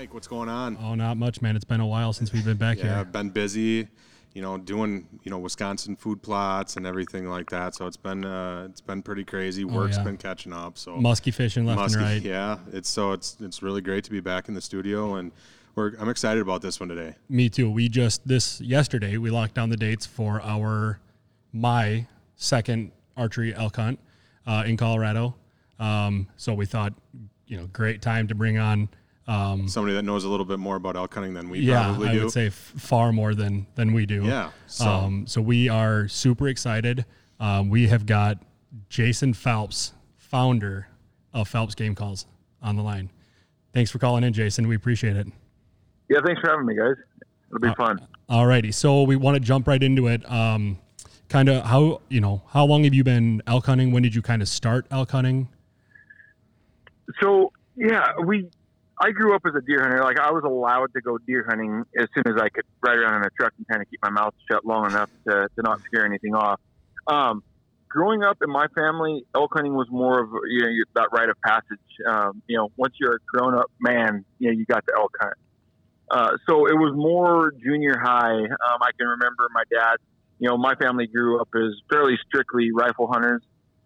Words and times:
Mike, 0.00 0.14
what's 0.14 0.26
going 0.26 0.48
on? 0.48 0.78
Oh, 0.80 0.94
not 0.94 1.18
much, 1.18 1.42
man. 1.42 1.56
It's 1.56 1.64
been 1.66 1.80
a 1.82 1.86
while 1.86 2.14
since 2.14 2.32
we've 2.32 2.42
been 2.42 2.56
back 2.56 2.78
yeah, 2.78 2.84
here. 2.84 2.94
I've 2.94 3.12
been 3.12 3.28
busy, 3.28 3.86
you 4.32 4.40
know, 4.40 4.56
doing 4.56 5.06
you 5.24 5.30
know 5.30 5.38
Wisconsin 5.38 5.94
food 5.94 6.22
plots 6.22 6.78
and 6.78 6.86
everything 6.86 7.28
like 7.28 7.50
that. 7.50 7.74
So 7.74 7.86
it's 7.86 7.98
been 7.98 8.24
uh, 8.24 8.66
it's 8.70 8.80
been 8.80 9.02
pretty 9.02 9.24
crazy. 9.24 9.66
Work's 9.66 9.96
Oh, 9.96 10.00
yeah. 10.00 10.04
been 10.04 10.16
catching 10.16 10.54
up. 10.54 10.78
So 10.78 10.96
Musky 10.96 11.30
fishing 11.30 11.66
left 11.66 11.80
Musky- 11.80 11.98
and 11.98 12.02
right. 12.02 12.22
yeah, 12.22 12.56
it's 12.72 12.88
so 12.88 13.12
it's 13.12 13.36
it's 13.40 13.62
really 13.62 13.82
great 13.82 14.02
to 14.04 14.10
be 14.10 14.20
back 14.20 14.48
in 14.48 14.54
the 14.54 14.62
studio, 14.62 15.16
and 15.16 15.32
we're 15.74 15.92
I'm 16.00 16.08
excited 16.08 16.40
about 16.40 16.62
this 16.62 16.80
one 16.80 16.88
today. 16.88 17.16
Me 17.28 17.50
too. 17.50 17.70
We 17.70 17.90
just 17.90 18.26
this 18.26 18.58
yesterday 18.62 19.18
we 19.18 19.28
locked 19.28 19.52
down 19.52 19.68
the 19.68 19.76
dates 19.76 20.06
for 20.06 20.40
our 20.40 20.98
my 21.52 22.06
second 22.36 22.92
archery 23.18 23.54
elk 23.54 23.76
hunt 23.76 24.00
uh, 24.46 24.62
in 24.64 24.78
Colorado. 24.78 25.34
Um, 25.78 26.26
so 26.38 26.54
we 26.54 26.64
thought, 26.64 26.94
you 27.46 27.58
know, 27.58 27.66
great 27.66 28.00
time 28.00 28.28
to 28.28 28.34
bring 28.34 28.56
on. 28.56 28.88
Um, 29.28 29.68
Somebody 29.68 29.94
that 29.94 30.02
knows 30.02 30.24
a 30.24 30.28
little 30.28 30.46
bit 30.46 30.58
more 30.58 30.76
about 30.76 30.96
elk 30.96 31.14
hunting 31.14 31.34
than 31.34 31.48
we 31.50 31.60
yeah, 31.60 31.84
probably 31.84 32.08
I 32.08 32.12
do. 32.14 32.22
would 32.24 32.32
say 32.32 32.46
f- 32.48 32.52
far 32.54 33.12
more 33.12 33.34
than 33.34 33.66
than 33.76 33.92
we 33.92 34.04
do. 34.06 34.24
Yeah, 34.24 34.50
so- 34.66 34.88
Um, 34.88 35.26
so 35.26 35.40
we 35.40 35.68
are 35.68 36.08
super 36.08 36.48
excited. 36.48 37.04
Um, 37.38 37.68
we 37.70 37.86
have 37.88 38.06
got 38.06 38.38
Jason 38.88 39.32
Phelps, 39.34 39.92
founder 40.16 40.88
of 41.32 41.48
Phelps 41.48 41.74
Game 41.74 41.94
Calls, 41.94 42.26
on 42.62 42.76
the 42.76 42.82
line. 42.82 43.10
Thanks 43.72 43.90
for 43.90 43.98
calling 43.98 44.24
in, 44.24 44.32
Jason. 44.32 44.66
We 44.66 44.74
appreciate 44.74 45.16
it. 45.16 45.28
Yeah, 46.08 46.18
thanks 46.26 46.40
for 46.40 46.50
having 46.50 46.66
me, 46.66 46.74
guys. 46.74 46.96
It'll 47.48 47.60
be 47.60 47.74
fun. 47.76 48.00
All 48.28 48.46
righty. 48.46 48.72
so 48.72 49.02
we 49.04 49.14
want 49.16 49.34
to 49.36 49.40
jump 49.40 49.68
right 49.68 49.82
into 49.82 50.08
it. 50.08 50.28
Um, 50.30 50.78
kind 51.28 51.48
of 51.48 51.64
how 51.64 52.00
you 52.08 52.20
know 52.20 52.42
how 52.48 52.64
long 52.64 52.82
have 52.84 52.94
you 52.94 53.04
been 53.04 53.42
elk 53.46 53.66
hunting? 53.66 53.92
When 53.92 54.02
did 54.02 54.14
you 54.14 54.22
kind 54.22 54.42
of 54.42 54.48
start 54.48 54.86
elk 54.90 55.12
hunting? 55.12 55.48
So 57.20 57.52
yeah, 57.76 58.12
we. 58.24 58.48
I 59.02 59.12
grew 59.12 59.34
up 59.34 59.42
as 59.46 59.54
a 59.54 59.62
deer 59.62 59.80
hunter. 59.80 60.02
Like 60.02 60.20
I 60.20 60.30
was 60.30 60.44
allowed 60.44 60.92
to 60.92 61.00
go 61.00 61.16
deer 61.16 61.46
hunting 61.48 61.84
as 61.98 62.06
soon 62.14 62.24
as 62.26 62.40
I 62.40 62.50
could 62.50 62.64
ride 62.82 62.98
around 62.98 63.22
in 63.22 63.26
a 63.26 63.30
truck 63.30 63.54
and 63.56 63.66
kind 63.66 63.80
of 63.80 63.88
keep 63.88 64.00
my 64.02 64.10
mouth 64.10 64.34
shut 64.50 64.64
long 64.66 64.90
enough 64.90 65.08
to, 65.26 65.48
to 65.56 65.62
not 65.62 65.80
scare 65.80 66.04
anything 66.04 66.34
off. 66.34 66.60
Um, 67.06 67.42
growing 67.88 68.22
up 68.22 68.36
in 68.42 68.50
my 68.50 68.66
family, 68.68 69.24
elk 69.34 69.52
hunting 69.54 69.74
was 69.74 69.88
more 69.90 70.20
of 70.20 70.28
you 70.48 70.60
know 70.60 70.70
that 70.96 71.08
rite 71.12 71.30
of 71.30 71.40
passage. 71.40 71.78
Um, 72.06 72.42
you 72.46 72.58
know, 72.58 72.68
once 72.76 72.94
you're 73.00 73.14
a 73.14 73.18
grown 73.26 73.54
up 73.54 73.70
man, 73.80 74.26
you 74.38 74.50
know 74.50 74.58
you 74.58 74.66
got 74.66 74.86
to 74.86 74.92
elk 74.94 75.16
hunt. 75.18 75.34
Uh, 76.10 76.36
so 76.46 76.66
it 76.66 76.74
was 76.74 76.92
more 76.94 77.52
junior 77.52 77.98
high. 77.98 78.34
Um, 78.34 78.78
I 78.82 78.90
can 78.98 79.06
remember 79.06 79.48
my 79.54 79.62
dad. 79.70 79.96
You 80.40 80.48
know, 80.48 80.58
my 80.58 80.74
family 80.74 81.06
grew 81.06 81.40
up 81.40 81.48
as 81.54 81.72
fairly 81.90 82.18
strictly 82.26 82.70
rifle 82.72 83.06
hunters. 83.10 83.42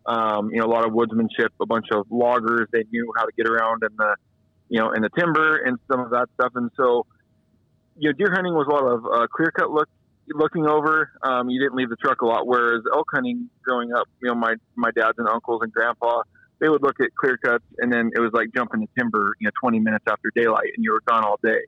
Um, 0.07 0.51
you 0.51 0.59
know, 0.59 0.67
a 0.67 0.73
lot 0.73 0.87
of 0.87 0.93
woodsmanship, 0.93 1.49
a 1.61 1.67
bunch 1.67 1.87
of 1.93 2.07
loggers. 2.11 2.69
They 2.73 2.85
knew 2.91 3.13
how 3.17 3.25
to 3.25 3.33
get 3.37 3.47
around 3.47 3.83
in 3.83 3.97
the, 3.97 4.17
you 4.69 4.81
know, 4.81 4.93
in 4.93 5.03
the 5.03 5.11
timber 5.19 5.57
and 5.57 5.79
some 5.91 6.01
of 6.01 6.11
that 6.11 6.27
stuff. 6.35 6.53
And 6.55 6.71
so, 6.77 7.07
you 7.97 8.11
know, 8.11 8.13
deer 8.13 8.33
hunting 8.33 8.55
was 8.55 8.67
a 8.69 8.75
lot 8.75 8.85
of 8.85 9.05
uh, 9.05 9.27
clear 9.29 9.51
cut 9.51 9.71
look, 9.71 9.89
looking 10.29 10.67
over. 10.67 11.11
Um, 11.23 11.49
you 11.51 11.61
didn't 11.61 11.77
leave 11.77 11.91
the 11.91 11.97
truck 11.97 12.23
a 12.23 12.27
lot. 12.27 12.47
Whereas 12.47 12.83
elk 12.93 13.09
hunting, 13.13 13.51
growing 13.63 13.93
up, 13.93 14.09
you 14.23 14.29
know, 14.29 14.35
my 14.35 14.55
my 14.75 14.91
dads 14.91 15.19
and 15.19 15.29
uncles 15.29 15.61
and 15.63 15.73
grandpa, 15.73 16.23
they 16.61 16.69
would 16.69 16.83
look 16.83 16.97
at 17.01 17.15
clear 17.15 17.37
cuts, 17.37 17.65
and 17.79 17.93
then 17.93 18.11
it 18.15 18.21
was 18.21 18.31
like 18.33 18.49
jumping 18.55 18.81
the 18.81 18.89
timber, 18.99 19.35
you 19.41 19.47
know, 19.47 19.53
20 19.61 19.81
minutes 19.81 20.05
after 20.09 20.31
daylight, 20.35 20.71
and 20.75 20.85
you 20.85 20.93
were 20.93 21.03
gone 21.07 21.25
all 21.25 21.39
day. 21.43 21.61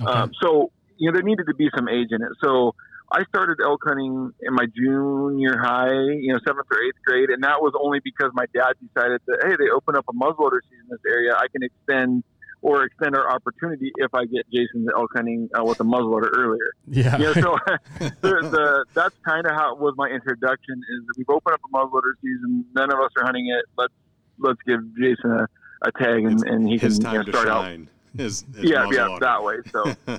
Okay. 0.00 0.10
Um, 0.10 0.32
so 0.40 0.70
you 0.96 1.10
know 1.10 1.14
there 1.14 1.22
needed 1.22 1.46
to 1.48 1.54
be 1.54 1.70
some 1.74 1.88
age 1.88 2.08
in 2.10 2.22
it. 2.22 2.32
So 2.42 2.74
I 3.10 3.24
started 3.24 3.58
elk 3.64 3.80
hunting 3.84 4.32
in 4.40 4.54
my 4.54 4.66
junior 4.66 5.58
high, 5.58 5.92
you 5.92 6.32
know, 6.32 6.38
seventh 6.46 6.66
or 6.70 6.82
eighth 6.82 7.00
grade, 7.06 7.30
and 7.30 7.42
that 7.42 7.60
was 7.62 7.72
only 7.80 8.00
because 8.04 8.30
my 8.34 8.44
dad 8.54 8.74
decided 8.80 9.22
that 9.26 9.38
hey, 9.44 9.56
they 9.58 9.70
open 9.70 9.96
up 9.96 10.04
a 10.08 10.12
muzzleloader 10.12 10.60
season 10.68 10.84
in 10.84 10.88
this 10.90 11.00
area. 11.06 11.34
I 11.34 11.46
can 11.48 11.62
extend 11.62 12.24
or 12.60 12.84
extend 12.84 13.16
our 13.16 13.32
opportunity 13.32 13.92
if 13.96 14.12
I 14.14 14.24
get 14.26 14.44
Jason's 14.52 14.88
elk 14.94 15.10
hunting 15.14 15.48
uh, 15.58 15.64
with 15.64 15.80
a 15.80 15.84
muzzleloader 15.84 16.30
earlier. 16.36 16.72
yeah. 16.86 17.16
You 17.16 17.24
know, 17.26 17.32
so 17.34 17.56
the, 17.98 18.08
the, 18.20 18.84
that's 18.94 19.14
kind 19.24 19.46
of 19.46 19.52
how 19.52 19.74
it 19.74 19.80
was 19.80 19.94
my 19.96 20.08
introduction. 20.08 20.74
Is 20.76 21.04
we've 21.16 21.30
opened 21.30 21.54
up 21.54 21.60
a 21.64 21.76
muzzleloader 21.76 22.12
season. 22.20 22.66
None 22.74 22.92
of 22.92 22.98
us 22.98 23.10
are 23.16 23.24
hunting 23.24 23.48
it. 23.48 23.64
Let's 23.76 23.94
let's 24.38 24.60
give 24.66 24.80
Jason 24.96 25.30
a, 25.30 25.48
a 25.82 25.92
tag, 25.92 26.24
and, 26.24 26.44
and 26.46 26.68
he 26.68 26.78
can 26.78 26.92
you 26.92 26.98
know, 27.00 27.22
start 27.22 27.48
out. 27.48 27.78
His, 28.16 28.44
his 28.56 28.70
yeah, 28.70 28.88
yeah, 28.90 29.18
that 29.20 29.42
way. 29.42 29.56
So 29.70 29.84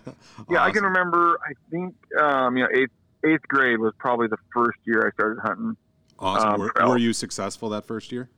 yeah, 0.50 0.64
I 0.64 0.72
can 0.72 0.84
remember. 0.84 1.40
I 1.44 1.54
think 1.72 1.96
um, 2.22 2.58
you 2.58 2.64
know 2.64 2.70
eighth 2.74 2.92
eighth 3.26 3.48
grade 3.48 3.80
was 3.80 3.94
probably 3.98 4.28
the 4.28 4.38
first 4.54 4.78
year 4.86 5.08
I 5.08 5.12
started 5.14 5.40
hunting. 5.42 5.76
Awesome. 6.18 6.50
um, 6.50 6.60
were, 6.60 6.72
were 6.88 6.98
you 6.98 7.14
successful 7.14 7.70
that 7.70 7.86
first 7.86 8.12
year? 8.12 8.30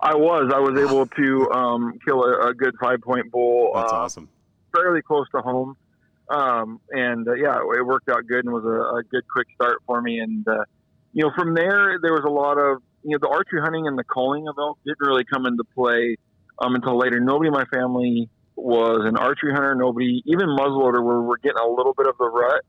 I 0.00 0.14
was 0.14 0.50
I 0.54 0.58
was 0.58 0.78
able 0.78 1.06
to 1.06 1.50
um, 1.54 1.98
kill 2.06 2.24
a, 2.24 2.48
a 2.48 2.54
good 2.54 2.74
five 2.80 3.00
point 3.00 3.30
bull 3.30 3.72
That's 3.74 3.92
uh, 3.92 3.96
awesome. 3.96 4.28
fairly 4.74 5.02
close 5.02 5.26
to 5.34 5.40
home, 5.40 5.76
um, 6.30 6.80
and 6.90 7.28
uh, 7.28 7.34
yeah, 7.34 7.56
it 7.56 7.84
worked 7.84 8.08
out 8.08 8.26
good 8.26 8.44
and 8.44 8.52
was 8.52 8.64
a, 8.64 8.98
a 8.98 9.02
good 9.04 9.24
quick 9.28 9.46
start 9.54 9.78
for 9.86 10.00
me. 10.00 10.18
And 10.18 10.46
uh, 10.48 10.64
you 11.12 11.24
know, 11.24 11.30
from 11.36 11.54
there 11.54 11.98
there 12.00 12.12
was 12.12 12.24
a 12.26 12.30
lot 12.30 12.58
of 12.58 12.82
you 13.02 13.10
know 13.10 13.18
the 13.20 13.28
archery 13.28 13.60
hunting 13.60 13.86
and 13.86 13.98
the 13.98 14.04
calling 14.04 14.48
of 14.48 14.56
elk 14.58 14.78
didn't 14.84 15.06
really 15.06 15.24
come 15.24 15.46
into 15.46 15.64
play 15.74 16.16
um, 16.58 16.74
until 16.74 16.98
later. 16.98 17.20
Nobody 17.20 17.48
in 17.48 17.54
my 17.54 17.66
family 17.66 18.28
was 18.56 19.02
an 19.04 19.16
archery 19.16 19.52
hunter. 19.52 19.74
Nobody, 19.74 20.22
even 20.26 20.46
muzzleloader, 20.46 21.04
where 21.04 21.20
we're 21.20 21.38
getting 21.38 21.58
a 21.58 21.68
little 21.68 21.94
bit 21.96 22.06
of 22.06 22.16
the 22.18 22.28
rut 22.28 22.62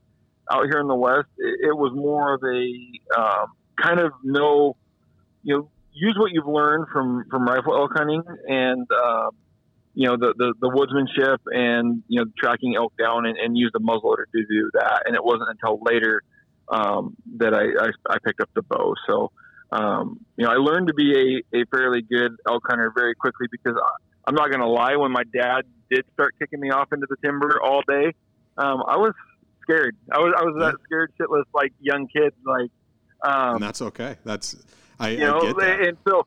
out 0.50 0.64
here 0.64 0.80
in 0.80 0.88
the 0.88 0.94
west. 0.94 1.28
It, 1.38 1.68
it 1.68 1.76
was 1.76 1.92
more 1.94 2.34
of 2.34 2.42
a 2.42 3.20
um, 3.20 3.52
kind 3.80 4.00
of 4.00 4.12
no, 4.22 4.76
you 5.42 5.56
know, 5.56 5.70
use 5.92 6.16
what 6.18 6.32
you've 6.32 6.46
learned 6.46 6.86
from 6.92 7.24
from 7.30 7.44
rifle 7.46 7.74
elk 7.76 7.92
hunting 7.94 8.22
and. 8.48 8.86
Um, 8.90 9.30
you 9.96 10.06
know 10.06 10.16
the, 10.18 10.34
the 10.36 10.52
the 10.60 10.68
woodsmanship 10.68 11.38
and 11.46 12.02
you 12.06 12.20
know 12.20 12.30
tracking 12.38 12.76
elk 12.76 12.92
down 12.98 13.24
and, 13.24 13.38
and 13.38 13.56
use 13.56 13.70
the 13.72 13.80
muzzleloader 13.80 14.26
to 14.30 14.46
do 14.46 14.70
that. 14.74 15.04
And 15.06 15.16
it 15.16 15.24
wasn't 15.24 15.48
until 15.48 15.80
later 15.82 16.22
um, 16.68 17.16
that 17.38 17.54
I, 17.54 17.82
I 17.82 18.14
I 18.14 18.18
picked 18.22 18.42
up 18.42 18.50
the 18.54 18.60
bow. 18.60 18.92
So 19.06 19.32
um, 19.72 20.20
you 20.36 20.44
know 20.44 20.52
I 20.52 20.56
learned 20.56 20.88
to 20.88 20.94
be 20.94 21.42
a, 21.52 21.60
a 21.60 21.64
fairly 21.74 22.02
good 22.02 22.32
elk 22.46 22.64
hunter 22.68 22.92
very 22.94 23.14
quickly 23.14 23.46
because 23.50 23.74
I'm 24.26 24.34
not 24.34 24.50
going 24.50 24.60
to 24.60 24.68
lie. 24.68 24.96
When 24.96 25.12
my 25.12 25.22
dad 25.24 25.62
did 25.90 26.04
start 26.14 26.34
kicking 26.38 26.60
me 26.60 26.70
off 26.70 26.92
into 26.92 27.06
the 27.08 27.16
timber 27.24 27.60
all 27.62 27.82
day, 27.86 28.12
um, 28.58 28.82
I 28.86 28.96
was 28.96 29.12
scared. 29.62 29.96
I 30.10 30.18
was 30.18 30.34
I 30.36 30.44
was 30.44 30.56
that 30.60 30.74
scared 30.84 31.12
shitless 31.20 31.44
like 31.54 31.72
young 31.80 32.08
kid 32.08 32.32
like. 32.44 32.70
Um, 33.22 33.54
and 33.56 33.62
that's 33.62 33.82
okay. 33.82 34.16
That's 34.24 34.56
I, 34.98 35.10
you 35.10 35.18
know, 35.18 35.38
I 35.38 35.46
get 35.46 35.56
that. 35.58 35.80
and 35.88 35.96
so 36.08 36.26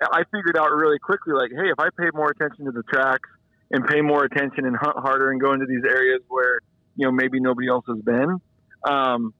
I 0.00 0.22
figured 0.32 0.56
out 0.56 0.70
really 0.70 0.98
quickly, 0.98 1.34
like, 1.34 1.50
hey, 1.50 1.70
if 1.70 1.78
I 1.78 1.88
pay 1.98 2.10
more 2.14 2.30
attention 2.30 2.66
to 2.66 2.70
the 2.70 2.82
tracks 2.84 3.28
and 3.70 3.86
pay 3.86 4.00
more 4.00 4.24
attention 4.24 4.64
and 4.64 4.76
hunt 4.76 4.96
harder 4.98 5.30
and 5.30 5.40
go 5.40 5.52
into 5.52 5.66
these 5.66 5.84
areas 5.84 6.22
where 6.28 6.60
you 6.96 7.06
know 7.06 7.12
maybe 7.12 7.40
nobody 7.40 7.68
else 7.68 7.84
has 7.88 7.98
been, 8.02 8.40
um, 8.84 9.34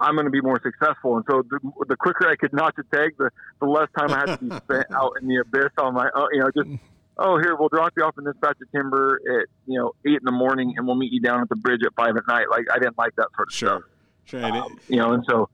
I'm 0.00 0.14
going 0.14 0.26
to 0.26 0.30
be 0.30 0.40
more 0.40 0.60
successful. 0.62 1.16
And 1.16 1.24
so 1.30 1.42
the, 1.48 1.60
the 1.88 1.96
quicker 1.96 2.28
I 2.28 2.36
could 2.36 2.52
notch 2.52 2.74
a 2.78 2.96
tag, 2.96 3.12
the, 3.18 3.30
the 3.60 3.66
less 3.66 3.88
time 3.96 4.10
I 4.10 4.18
had 4.18 4.38
to 4.38 4.44
be 4.44 4.56
spent 4.56 4.86
out 4.94 5.12
in 5.20 5.28
the 5.28 5.36
abyss 5.36 5.70
on 5.78 5.94
my, 5.94 6.08
own, 6.14 6.28
you 6.32 6.40
know, 6.40 6.50
just. 6.50 6.82
Oh, 7.18 7.38
here 7.38 7.56
we'll 7.58 7.68
drop 7.68 7.92
you 7.96 8.04
off 8.04 8.14
in 8.18 8.24
this 8.24 8.34
patch 8.42 8.56
of 8.62 8.70
timber 8.72 9.20
at 9.40 9.46
you 9.66 9.78
know 9.78 9.92
eight 10.06 10.14
in 10.18 10.24
the 10.24 10.32
morning, 10.32 10.74
and 10.76 10.86
we'll 10.86 10.96
meet 10.96 11.12
you 11.12 11.20
down 11.20 11.40
at 11.40 11.48
the 11.48 11.56
bridge 11.56 11.80
at 11.84 11.94
five 11.94 12.16
at 12.16 12.26
night. 12.26 12.46
Like 12.50 12.66
I 12.72 12.78
didn't 12.78 12.98
like 12.98 13.14
that 13.16 13.28
sort 13.36 13.48
of 13.48 13.54
stuff 13.54 13.82
Sure. 14.24 14.40
Sure. 14.40 14.40
And 14.40 14.56
um, 14.56 14.78
you 14.88 14.96
know, 14.96 15.12
and 15.12 15.24
so 15.28 15.48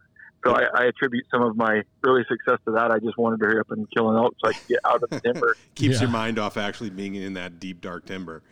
so 0.45 0.53
I, 0.53 0.67
I 0.75 0.85
attribute 0.85 1.25
some 1.33 1.43
of 1.43 1.57
my 1.57 1.83
early 2.07 2.23
success 2.29 2.59
to 2.67 2.73
that. 2.73 2.91
I 2.93 2.99
just 3.01 3.19
wanted 3.19 3.41
to 3.41 3.47
hurry 3.47 3.61
up 3.61 3.71
and 3.71 3.89
kill 3.91 4.11
an 4.11 4.17
elk 4.17 4.35
so 4.43 4.51
I 4.51 4.53
could 4.53 4.69
get 4.69 4.79
out 4.85 5.03
of 5.03 5.11
the 5.11 5.21
timber. 5.21 5.57
keeps 5.75 5.97
Yeah. 5.97 6.03
your 6.03 6.11
mind 6.11 6.39
off 6.39 6.57
actually 6.57 6.91
being 6.91 7.17
in 7.17 7.35
that 7.35 7.59
deep 7.59 7.81
dark 7.81 8.07
timber 8.07 8.43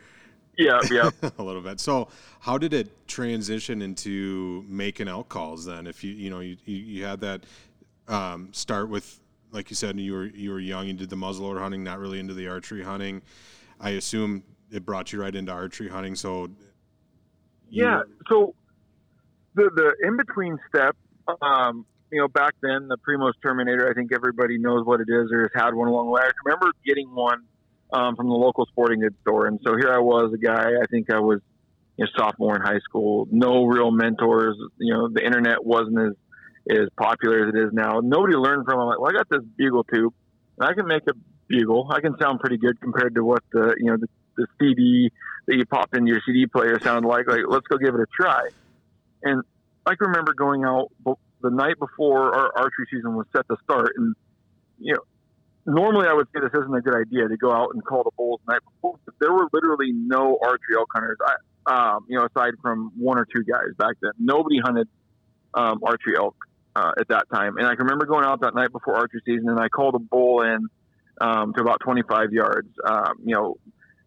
yeah, 0.58 0.80
yeah. 0.90 1.10
a 1.38 1.42
little 1.42 1.60
bit. 1.60 1.78
So, 1.80 2.08
how 2.40 2.56
did 2.56 2.72
it 2.72 3.06
transition 3.06 3.82
into 3.82 4.64
making 4.66 5.06
elk 5.06 5.28
calls 5.28 5.66
then? 5.66 5.86
If 5.86 6.02
you 6.02 6.12
you 6.12 6.30
know 6.30 6.40
you 6.40 6.56
you, 6.64 6.76
you 6.76 7.04
had 7.04 7.20
that 7.20 7.44
um, 8.08 8.48
start 8.52 8.88
with 8.88 9.20
like 9.52 9.70
you 9.70 9.76
said 9.76 9.98
you 9.98 10.12
were 10.12 10.26
you 10.26 10.50
were 10.50 10.60
young, 10.60 10.86
you 10.86 10.92
did 10.92 11.10
the 11.10 11.16
muzzleloader 11.16 11.60
hunting, 11.60 11.84
not 11.84 11.98
really 11.98 12.18
into 12.18 12.34
the 12.34 12.48
archery 12.48 12.82
hunting. 12.82 13.22
I 13.80 13.90
assume 13.90 14.42
it 14.70 14.84
brought 14.84 15.12
you 15.12 15.20
right 15.20 15.34
into 15.34 15.52
archery 15.52 15.88
hunting. 15.88 16.14
So, 16.14 16.50
Yeah. 17.70 18.02
So 18.28 18.54
the 19.54 19.70
the 19.74 20.06
in 20.06 20.16
between 20.16 20.58
step, 20.68 20.96
um, 21.40 21.86
you 22.10 22.20
know, 22.20 22.28
back 22.28 22.54
then 22.62 22.88
the 22.88 22.96
Primos 22.98 23.32
Terminator, 23.42 23.90
I 23.90 23.94
think 23.94 24.12
everybody 24.12 24.58
knows 24.58 24.86
what 24.86 25.00
it 25.00 25.08
is 25.08 25.30
or 25.32 25.42
has 25.42 25.50
had 25.54 25.74
one 25.74 25.88
along 25.88 26.06
the 26.06 26.12
way. 26.12 26.22
I 26.22 26.30
remember 26.44 26.72
getting 26.84 27.14
one 27.14 27.42
um, 27.92 28.16
from 28.16 28.28
the 28.28 28.34
local 28.34 28.66
sporting 28.66 29.00
goods 29.00 29.16
store, 29.22 29.46
and 29.46 29.60
so 29.64 29.76
here 29.76 29.92
I 29.92 29.98
was, 29.98 30.32
a 30.32 30.38
guy. 30.38 30.70
I 30.82 30.86
think 30.90 31.10
I 31.10 31.18
was 31.18 31.40
you 31.96 32.04
know, 32.04 32.10
sophomore 32.16 32.56
in 32.56 32.62
high 32.62 32.80
school. 32.80 33.26
No 33.30 33.64
real 33.64 33.90
mentors. 33.90 34.56
You 34.78 34.94
know, 34.94 35.08
the 35.08 35.24
internet 35.24 35.64
wasn't 35.64 35.98
as 35.98 36.12
as 36.70 36.88
popular 36.96 37.46
as 37.46 37.54
it 37.54 37.58
is 37.58 37.72
now. 37.72 38.00
Nobody 38.00 38.34
learned 38.34 38.64
from. 38.64 38.80
I'm 38.80 38.86
like, 38.86 39.00
well, 39.00 39.10
I 39.10 39.14
got 39.14 39.28
this 39.28 39.42
bugle 39.56 39.84
tube, 39.84 40.12
and 40.58 40.68
I 40.68 40.74
can 40.74 40.86
make 40.86 41.02
a 41.08 41.12
bugle. 41.48 41.88
I 41.90 42.00
can 42.00 42.16
sound 42.18 42.40
pretty 42.40 42.58
good 42.58 42.80
compared 42.80 43.14
to 43.14 43.24
what 43.24 43.42
the 43.52 43.74
you 43.78 43.86
know 43.86 43.96
the, 43.96 44.08
the 44.36 44.46
CD 44.58 45.10
that 45.46 45.56
you 45.56 45.64
pop 45.66 45.94
into 45.94 46.08
your 46.08 46.20
CD 46.26 46.46
player 46.46 46.78
sounded 46.80 47.08
like. 47.08 47.28
Like, 47.28 47.40
let's 47.48 47.66
go 47.68 47.78
give 47.78 47.94
it 47.94 48.00
a 48.00 48.06
try. 48.14 48.48
And 49.22 49.42
I 49.86 49.94
can 49.94 50.08
remember 50.08 50.34
going 50.34 50.64
out 50.64 50.90
the 51.04 51.50
night 51.50 51.78
before 51.78 52.34
our 52.34 52.52
archery 52.56 52.86
season 52.90 53.14
was 53.14 53.26
set 53.34 53.46
to 53.48 53.56
start, 53.62 53.92
and 53.96 54.14
you 54.78 54.94
know, 54.94 55.72
normally 55.72 56.08
I 56.08 56.14
would 56.14 56.26
say 56.34 56.40
this 56.40 56.50
isn't 56.52 56.74
a 56.74 56.80
good 56.80 56.96
idea 56.96 57.28
to 57.28 57.36
go 57.36 57.52
out 57.52 57.70
and 57.74 57.84
call 57.84 58.02
the 58.02 58.10
bulls 58.16 58.40
the 58.46 58.54
night 58.54 58.62
before. 58.64 58.98
But 59.04 59.14
there 59.20 59.32
were 59.32 59.48
literally 59.52 59.92
no 59.92 60.38
archery 60.42 60.76
elk 60.76 60.88
hunters. 60.92 61.18
I, 61.24 61.34
um, 61.68 62.06
you 62.08 62.18
know, 62.18 62.26
aside 62.26 62.54
from 62.62 62.92
one 62.96 63.18
or 63.18 63.26
two 63.26 63.44
guys 63.44 63.74
back 63.78 63.96
then, 64.00 64.12
nobody 64.18 64.58
hunted 64.58 64.88
um, 65.54 65.80
archery 65.84 66.14
elk 66.16 66.36
uh, 66.76 66.92
at 67.00 67.08
that 67.08 67.24
time. 67.32 67.56
And 67.56 67.66
I 67.66 67.74
can 67.74 67.86
remember 67.86 68.04
going 68.04 68.24
out 68.24 68.42
that 68.42 68.54
night 68.54 68.70
before 68.70 68.96
archery 68.96 69.22
season, 69.24 69.48
and 69.48 69.58
I 69.58 69.68
called 69.68 69.94
a 69.94 69.98
bull 69.98 70.42
in 70.42 70.68
um, 71.20 71.54
to 71.54 71.62
about 71.62 71.80
25 71.80 72.32
yards. 72.32 72.68
Um, 72.86 73.14
you 73.24 73.34
know, 73.34 73.56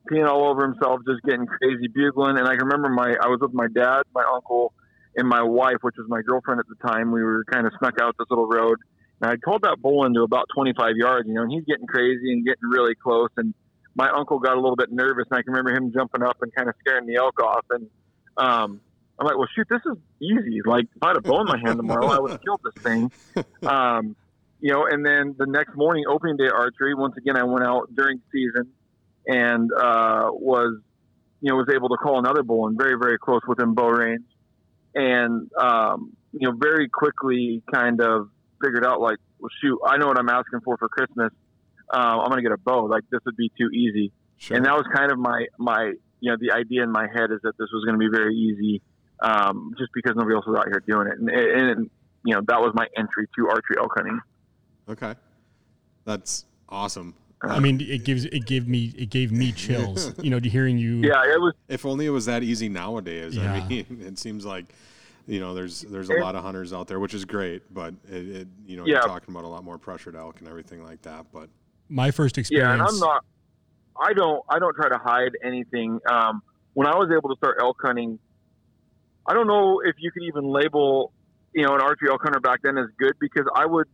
peeing 0.10 0.30
all 0.30 0.50
over 0.50 0.68
himself, 0.68 1.01
just 1.07 1.24
getting 1.24 1.48
crazy, 1.48 1.88
bugling. 1.88 2.38
And 2.38 2.48
I 2.48 2.56
can 2.56 2.68
remember 2.68 2.89
my 2.89 3.16
I 3.19 3.27
was 3.27 3.39
with 3.42 3.54
my 3.54 3.68
dad, 3.74 4.04
my 4.13 4.24
uncle, 4.24 4.74
and 5.16 5.27
my 5.27 5.42
wife, 5.42 5.77
which 5.81 5.95
was 5.98 6.07
my 6.07 6.21
girlfriend 6.21 6.60
at 6.60 6.68
the 6.68 6.88
time. 6.88 7.12
We 7.12 7.24
were 7.24 7.44
kind 7.51 7.66
of 7.66 7.74
snuck 7.80 7.95
out 8.00 8.16
this 8.19 8.27
little 8.30 8.48
road. 8.48 8.77
And 9.22 9.31
I 9.31 9.38
called 9.38 9.63
that 9.63 9.81
bull 9.81 10.06
into 10.06 10.22
about 10.22 10.45
25 10.54 10.95
yards, 10.95 11.27
you 11.27 11.33
know, 11.33 11.42
and 11.42 11.51
he's 11.51 11.65
getting 11.65 11.88
crazy 11.88 12.31
and 12.31 12.45
getting 12.45 12.69
really 12.69 12.94
close. 12.95 13.30
And 13.36 13.54
my 13.95 14.10
uncle 14.10 14.39
got 14.39 14.54
a 14.54 14.62
little 14.62 14.77
bit 14.77 14.92
nervous, 14.92 15.25
and 15.30 15.39
I 15.39 15.42
can 15.42 15.54
remember 15.54 15.74
him 15.74 15.92
jumping 15.92 16.24
up 16.24 16.38
and 16.42 16.54
kind 16.54 16.69
of 16.69 16.75
scaring 16.80 17.07
the 17.07 17.15
elk 17.15 17.42
off. 17.42 17.65
And 17.72 17.89
um, 18.38 18.81
I'm 19.19 19.27
like, 19.27 19.38
well, 19.38 19.48
shoot, 19.54 19.68
this 19.69 19.81
is 19.86 19.98
easy. 20.21 20.62
Like, 20.66 20.86
if 20.95 21.04
I 21.04 21.10
had 21.10 21.18
a 21.18 21.21
bow 21.21 21.42
in 21.42 21.48
my 21.48 21.57
hand 21.57 21.77
tomorrow, 21.77 22.07
I 22.07 22.19
would 22.19 22.31
have 22.31 22.42
killed 22.42 22.62
this 22.63 22.83
thing. 22.83 23.12
Um, 23.68 24.16
you 24.62 24.74
know, 24.74 24.86
and 24.89 25.06
then 25.06 25.36
the 25.38 25.45
next 25.45 25.75
morning, 25.75 26.06
opening 26.10 26.38
day 26.38 26.48
archery, 26.48 26.94
once 26.94 27.16
again, 27.18 27.38
I 27.38 27.44
went 27.44 27.66
out 27.66 27.94
during 27.95 28.21
season 28.31 28.71
and 29.25 29.69
uh, 29.71 30.30
was, 30.31 30.80
you 31.42 31.50
know, 31.50 31.56
was 31.56 31.69
able 31.74 31.89
to 31.89 31.98
call 31.98 32.19
another 32.19 32.44
bull 32.44 32.68
and 32.68 32.77
very, 32.77 32.98
very 33.00 33.18
close 33.18 33.42
within 33.48 33.74
bow 33.74 33.89
range. 33.89 34.25
And, 34.95 35.50
um, 35.57 36.13
you 36.33 36.50
know, 36.50 36.57
very 36.57 36.89
quickly 36.89 37.62
kind 37.74 38.01
of 38.01 38.30
figured 38.62 38.86
out, 38.86 39.00
like, 39.00 39.18
well, 39.39 39.50
shoot, 39.62 39.80
I 39.86 39.98
know 39.98 40.07
what 40.07 40.18
I'm 40.18 40.30
asking 40.30 40.62
for 40.65 40.77
for 40.77 40.89
Christmas. 40.89 41.31
Um, 41.89 42.19
I'm 42.19 42.30
going 42.30 42.44
to 42.44 42.50
get 42.50 42.51
a 42.51 42.57
bow. 42.57 42.86
Like, 42.86 43.04
this 43.12 43.22
would 43.25 43.38
be 43.38 43.51
too 43.57 43.69
easy. 43.69 44.12
Sure. 44.38 44.57
And 44.57 44.65
that 44.65 44.74
was 44.74 44.86
kind 44.94 45.12
of 45.12 45.19
my, 45.19 45.45
my, 45.57 45.94
you 46.19 46.31
know, 46.31 46.38
the 46.39 46.54
idea 46.54 46.83
in 46.83 46.92
my 46.92 47.07
head 47.13 47.31
is 47.31 47.39
that 47.44 47.57
this 47.57 47.69
was 47.74 47.86
going 47.86 47.98
to 47.98 48.00
be 48.00 48.10
very 48.12 48.36
easy 48.36 48.81
um, 49.21 49.74
just 49.77 49.92
because 49.94 50.16
nobody 50.16 50.36
else 50.36 50.45
was 50.45 50.57
out 50.57 50.66
here 50.68 50.81
doing 50.88 51.07
it. 51.07 51.19
And, 51.19 51.30
and, 51.69 51.89
you 52.24 52.33
know, 52.36 52.42
that 52.48 52.60
was 52.60 52.71
my 52.75 52.88
entry 52.98 53.27
to 53.36 53.48
archery 53.50 53.75
elk 53.80 53.92
hunting. 53.95 54.19
Okay, 54.89 55.16
that's 56.06 56.45
awesome. 56.68 57.16
I 57.42 57.60
mean, 57.60 57.80
it 57.80 58.04
gives 58.04 58.25
it 58.25 58.45
gave 58.45 58.68
me 58.68 58.94
it 58.98 59.10
gave 59.10 59.31
me 59.31 59.51
chills. 59.54 60.13
You 60.21 60.30
know, 60.30 60.39
to 60.42 60.50
hearing 60.50 60.77
you. 60.77 60.98
Yeah, 60.98 61.24
it 61.24 61.39
was. 61.39 61.54
If 61.69 61.86
only 61.86 62.06
it 62.06 62.10
was 62.10 62.25
that 62.25 62.44
easy 62.44 62.68
nowadays. 62.68 63.38
Yeah. 63.38 63.54
I 63.54 63.68
mean, 63.68 63.86
it 64.06 64.19
seems 64.19 64.45
like 64.45 64.66
you 65.25 65.39
know 65.39 65.54
there's 65.54 65.81
there's 65.81 66.10
a 66.10 66.18
It- 66.18 66.22
lot 66.22 66.36
of 66.36 66.44
hunters 66.44 66.74
out 66.74 66.88
there, 66.88 67.00
which 67.00 67.13
is 67.13 67.24
great, 67.24 67.74
but 67.74 67.94
it, 68.10 68.27
it 68.30 68.48
you 68.65 68.75
know 68.75 68.86
Yeah. 68.86 68.95
you're 68.95 69.01
talking 69.04 69.33
about 69.33 69.45
a 69.45 69.48
lot 69.48 69.63
more 69.63 69.77
pressured 69.77 70.15
elk 70.18 70.39
and 70.39 70.50
everything 70.50 70.83
like 70.83 71.01
that. 71.04 71.27
But 71.31 71.50
My 71.88 72.12
first 72.12 72.38
experience. 72.38 72.68
Yeah, 72.68 72.74
and 72.74 72.81
I'm 72.81 73.00
not. 73.00 73.24
I 74.01 74.12
don't. 74.13 74.44
I 74.50 74.60
don't 74.60 74.75
try 74.75 74.89
to 74.89 74.98
hide 74.98 75.31
anything. 75.44 76.00
Um, 76.12 76.42
when 76.74 76.88
I 76.88 76.95
was 76.98 77.10
able 77.15 77.30
to 77.30 77.36
start 77.38 77.57
elk 77.62 77.77
hunting, 77.81 78.19
I 79.30 79.34
don't 79.36 79.46
know 79.46 79.80
if 79.86 79.96
you 80.00 80.12
could 80.12 80.24
even 80.24 80.46
label, 80.52 81.14
you 81.54 81.64
know, 81.64 81.76
an 81.76 81.81
archery 81.81 82.10
elk 82.10 82.24
hunter 82.24 82.40
back 82.40 82.62
then 82.64 82.80
as 82.80 82.88
good 82.98 83.14
because 83.20 83.46
I 83.56 83.68
would 83.68 83.88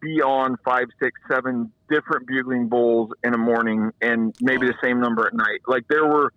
be 0.00 0.20
on 0.20 0.56
five, 0.64 0.86
six, 1.00 1.20
seven 1.30 1.70
different 1.88 2.26
bugling 2.26 2.68
bulls 2.68 3.12
in 3.22 3.32
a 3.32 3.38
morning 3.38 3.92
and 4.02 4.34
maybe 4.40 4.66
the 4.66 4.74
same 4.82 5.00
number 5.00 5.24
at 5.24 5.34
night. 5.34 5.60
Like 5.68 5.84
there 5.88 6.04
were, 6.04 6.32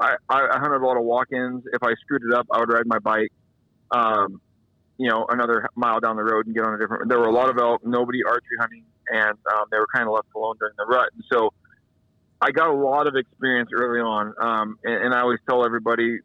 I, 0.00 0.16
I 0.30 0.58
hunted 0.58 0.80
a 0.80 0.86
lot 0.86 0.96
of 0.96 1.04
walk-ins. 1.04 1.64
If 1.74 1.82
I 1.82 1.92
screwed 2.00 2.22
it 2.26 2.34
up, 2.34 2.46
I 2.50 2.58
would 2.60 2.70
ride 2.70 2.86
my 2.86 3.00
bike, 3.00 3.32
um, 3.90 4.40
you 4.96 5.10
know, 5.10 5.26
another 5.28 5.68
mile 5.74 6.00
down 6.00 6.16
the 6.16 6.24
road 6.24 6.46
and 6.46 6.54
get 6.54 6.64
on 6.64 6.72
a 6.72 6.78
different. 6.78 7.10
There 7.10 7.18
were 7.18 7.28
a 7.28 7.32
lot 7.32 7.50
of 7.50 7.58
elk, 7.58 7.84
nobody 7.84 8.24
archery 8.24 8.56
hunting, 8.58 8.84
and 9.08 9.36
um, 9.54 9.64
they 9.70 9.76
were 9.78 9.88
kind 9.94 10.08
of 10.08 10.14
left 10.14 10.28
alone 10.34 10.56
during 10.58 10.74
the 10.78 10.86
rut. 10.86 11.10
And 11.14 11.22
so, 11.30 11.52
I 12.40 12.50
got 12.50 12.68
a 12.68 12.74
lot 12.74 13.06
of 13.06 13.14
experience 13.16 13.70
early 13.74 14.00
on, 14.00 14.34
um, 14.38 14.78
and, 14.84 15.06
and 15.06 15.14
I 15.14 15.20
always 15.20 15.38
tell 15.48 15.64
everybody, 15.64 16.18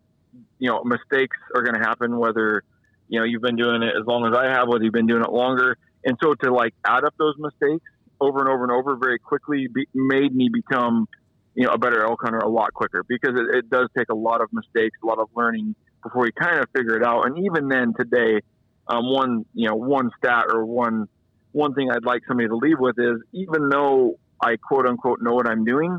you 0.62 0.70
know, 0.70 0.84
mistakes 0.84 1.36
are 1.56 1.64
going 1.64 1.74
to 1.74 1.82
happen 1.82 2.18
whether 2.18 2.64
you 3.10 3.20
know 3.20 3.26
you've 3.26 3.42
been 3.42 3.56
doing 3.56 3.82
it 3.82 3.96
as 4.00 4.06
long 4.06 4.26
as 4.28 4.34
I 4.38 4.46
have, 4.46 4.68
whether 4.68 4.84
you've 4.84 4.94
been 4.94 5.08
doing 5.08 5.24
it 5.24 5.32
longer. 5.32 5.76
And 6.06 6.16
so 6.24 6.36
to 6.36 6.54
like 6.54 6.76
add 6.86 7.04
up 7.04 7.16
those 7.18 7.34
mistakes 7.40 7.84
over 8.22 8.40
and 8.40 8.48
over 8.48 8.64
and 8.64 8.72
over 8.72 8.96
very 8.96 9.18
quickly 9.18 9.68
be, 9.68 9.88
made 9.96 10.36
me 10.36 10.50
become, 10.54 11.08
you 11.56 11.66
know, 11.66 11.74
a 11.74 11.80
better 11.80 12.06
elk 12.06 12.22
hunter 12.22 12.38
a 12.38 12.48
lot 12.48 12.74
quicker 12.74 13.04
because 13.10 13.32
it, 13.32 13.56
it 13.56 13.70
does 13.72 13.90
take 13.98 14.10
a 14.10 14.16
lot 14.16 14.42
of 14.42 14.50
mistakes, 14.54 14.98
a 15.04 15.06
lot 15.08 15.18
of 15.18 15.30
learning 15.36 15.74
before 16.04 16.28
you 16.28 16.32
kind 16.32 16.60
of 16.60 16.66
figure 16.76 16.96
it 16.96 17.04
out. 17.04 17.24
And 17.26 17.44
even 17.44 17.68
then 17.68 17.94
today, 18.00 18.42
um, 18.88 19.12
one, 19.12 19.46
you 19.56 19.68
know, 19.68 19.76
one 19.76 20.12
stat 20.20 20.46
or 20.54 20.64
one, 20.64 21.08
one 21.54 21.74
thing 21.74 21.90
I'd 21.90 22.06
like 22.06 22.22
somebody 22.28 22.50
to 22.50 22.56
leave 22.56 22.78
with 22.80 23.00
is 23.00 23.18
even 23.34 23.70
though 23.70 24.20
I 24.40 24.58
quote 24.58 24.86
unquote 24.86 25.24
know 25.24 25.34
what 25.34 25.48
I'm 25.48 25.66
doing, 25.66 25.98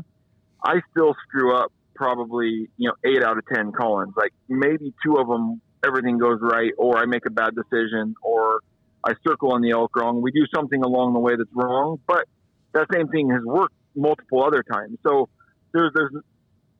I 0.63 0.79
still 0.91 1.15
screw 1.27 1.53
up 1.53 1.73
probably, 1.95 2.69
you 2.77 2.89
know, 2.89 2.93
eight 3.05 3.23
out 3.23 3.37
of 3.37 3.45
10 3.53 3.71
call-ins. 3.71 4.13
Like 4.15 4.33
maybe 4.47 4.93
two 5.05 5.17
of 5.17 5.27
them, 5.27 5.61
everything 5.85 6.17
goes 6.17 6.39
right, 6.41 6.71
or 6.77 6.97
I 6.97 7.05
make 7.05 7.25
a 7.25 7.29
bad 7.29 7.53
decision, 7.55 8.15
or 8.21 8.61
I 9.03 9.13
circle 9.27 9.53
on 9.53 9.61
the 9.61 9.71
elk 9.71 9.95
wrong. 9.95 10.21
We 10.21 10.31
do 10.31 10.45
something 10.53 10.83
along 10.83 11.13
the 11.13 11.19
way 11.19 11.35
that's 11.35 11.49
wrong, 11.53 11.99
but 12.07 12.25
that 12.73 12.87
same 12.93 13.07
thing 13.09 13.29
has 13.29 13.41
worked 13.43 13.75
multiple 13.95 14.43
other 14.43 14.63
times. 14.63 14.97
So 15.05 15.29
there's, 15.73 15.91
there's, 15.93 16.11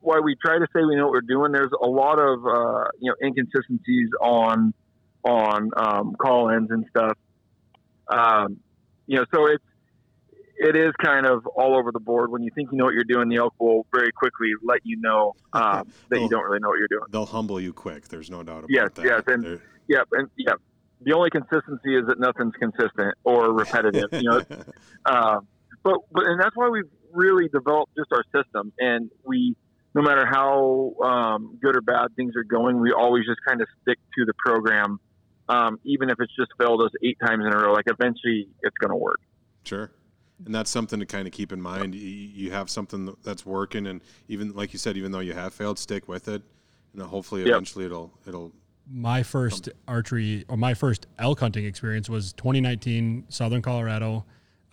why 0.00 0.20
we 0.20 0.36
try 0.44 0.58
to 0.58 0.66
say 0.74 0.84
we 0.84 0.96
know 0.96 1.04
what 1.04 1.12
we're 1.12 1.20
doing. 1.22 1.52
There's 1.52 1.72
a 1.80 1.86
lot 1.86 2.18
of, 2.18 2.46
uh, 2.46 2.88
you 3.00 3.10
know, 3.10 3.14
inconsistencies 3.22 4.10
on, 4.20 4.74
on, 5.24 5.70
um, 5.76 6.14
call-ins 6.20 6.70
and 6.70 6.84
stuff. 6.90 7.16
Um, 8.08 8.58
you 9.06 9.16
know, 9.16 9.24
so 9.34 9.46
it's, 9.46 9.64
it 10.56 10.76
is 10.76 10.92
kind 11.02 11.26
of 11.26 11.46
all 11.46 11.76
over 11.76 11.90
the 11.92 12.00
board. 12.00 12.30
When 12.30 12.42
you 12.42 12.50
think 12.54 12.70
you 12.72 12.78
know 12.78 12.84
what 12.84 12.94
you're 12.94 13.04
doing, 13.04 13.28
the 13.28 13.36
elk 13.36 13.54
will 13.58 13.86
very 13.94 14.12
quickly 14.12 14.48
let 14.62 14.80
you 14.84 14.98
know 15.00 15.34
um, 15.52 15.88
that 16.10 16.20
you 16.20 16.28
don't 16.28 16.44
really 16.44 16.60
know 16.60 16.68
what 16.68 16.78
you're 16.78 16.88
doing. 16.88 17.04
they'll 17.10 17.26
humble 17.26 17.60
you 17.60 17.72
quick. 17.72 18.08
There's 18.08 18.30
no 18.30 18.42
doubt 18.42 18.58
about 18.64 18.70
Yes, 18.70 18.90
that. 18.94 19.04
yes, 19.04 19.22
and- 19.26 19.44
They're- 19.44 19.62
Yep, 19.86 20.08
and 20.12 20.30
yep. 20.38 20.60
The 21.02 21.12
only 21.12 21.28
consistency 21.28 21.94
is 21.94 22.06
that 22.06 22.18
nothing's 22.18 22.54
consistent 22.58 23.14
or 23.24 23.52
repetitive. 23.58 24.08
You 24.12 24.22
know, 24.22 24.38
um, 25.04 25.46
but 25.82 25.96
but 26.10 26.24
and 26.24 26.40
that's 26.40 26.56
why 26.56 26.70
we've 26.70 26.88
really 27.12 27.48
developed 27.48 27.92
just 27.94 28.10
our 28.10 28.24
system, 28.34 28.72
and 28.78 29.10
we, 29.24 29.54
no 29.94 30.00
matter 30.00 30.24
how 30.24 30.94
um, 31.04 31.58
good 31.60 31.76
or 31.76 31.82
bad 31.82 32.16
things 32.16 32.32
are 32.36 32.44
going, 32.44 32.80
we 32.80 32.92
always 32.92 33.26
just 33.26 33.40
kind 33.46 33.60
of 33.60 33.68
stick 33.82 33.98
to 34.16 34.24
the 34.24 34.32
program, 34.38 34.98
um, 35.50 35.78
even 35.84 36.08
if 36.08 36.16
it's 36.18 36.34
just 36.34 36.50
failed 36.58 36.80
us 36.82 36.90
eight 37.04 37.18
times 37.22 37.44
in 37.46 37.52
a 37.52 37.58
row. 37.58 37.74
Like 37.74 37.84
eventually, 37.86 38.48
it's 38.62 38.76
going 38.78 38.90
to 38.90 38.96
work. 38.96 39.20
Sure. 39.64 39.90
And 40.46 40.54
that's 40.54 40.70
something 40.70 41.00
to 41.00 41.06
kind 41.06 41.26
of 41.26 41.32
keep 41.32 41.52
in 41.52 41.60
mind. 41.60 41.94
You, 41.94 42.06
you 42.08 42.50
have 42.50 42.68
something 42.68 43.14
that's 43.22 43.46
working, 43.46 43.86
and 43.86 44.02
even 44.28 44.52
like 44.54 44.72
you 44.72 44.78
said, 44.78 44.96
even 44.96 45.10
though 45.12 45.20
you 45.20 45.32
have 45.32 45.54
failed, 45.54 45.78
stick 45.78 46.06
with 46.08 46.28
it, 46.28 46.42
and 46.92 47.02
hopefully, 47.02 47.42
Yep. 47.42 47.50
eventually, 47.50 47.86
it'll 47.86 48.12
it'll. 48.26 48.52
my 48.90 49.22
first 49.22 49.70
archery 49.88 50.44
or 50.48 50.56
my 50.58 50.74
first 50.74 51.06
elk 51.18 51.40
hunting 51.40 51.64
experience 51.64 52.10
was 52.10 52.34
2019 52.34 53.24
southern 53.30 53.62
colorado 53.62 54.22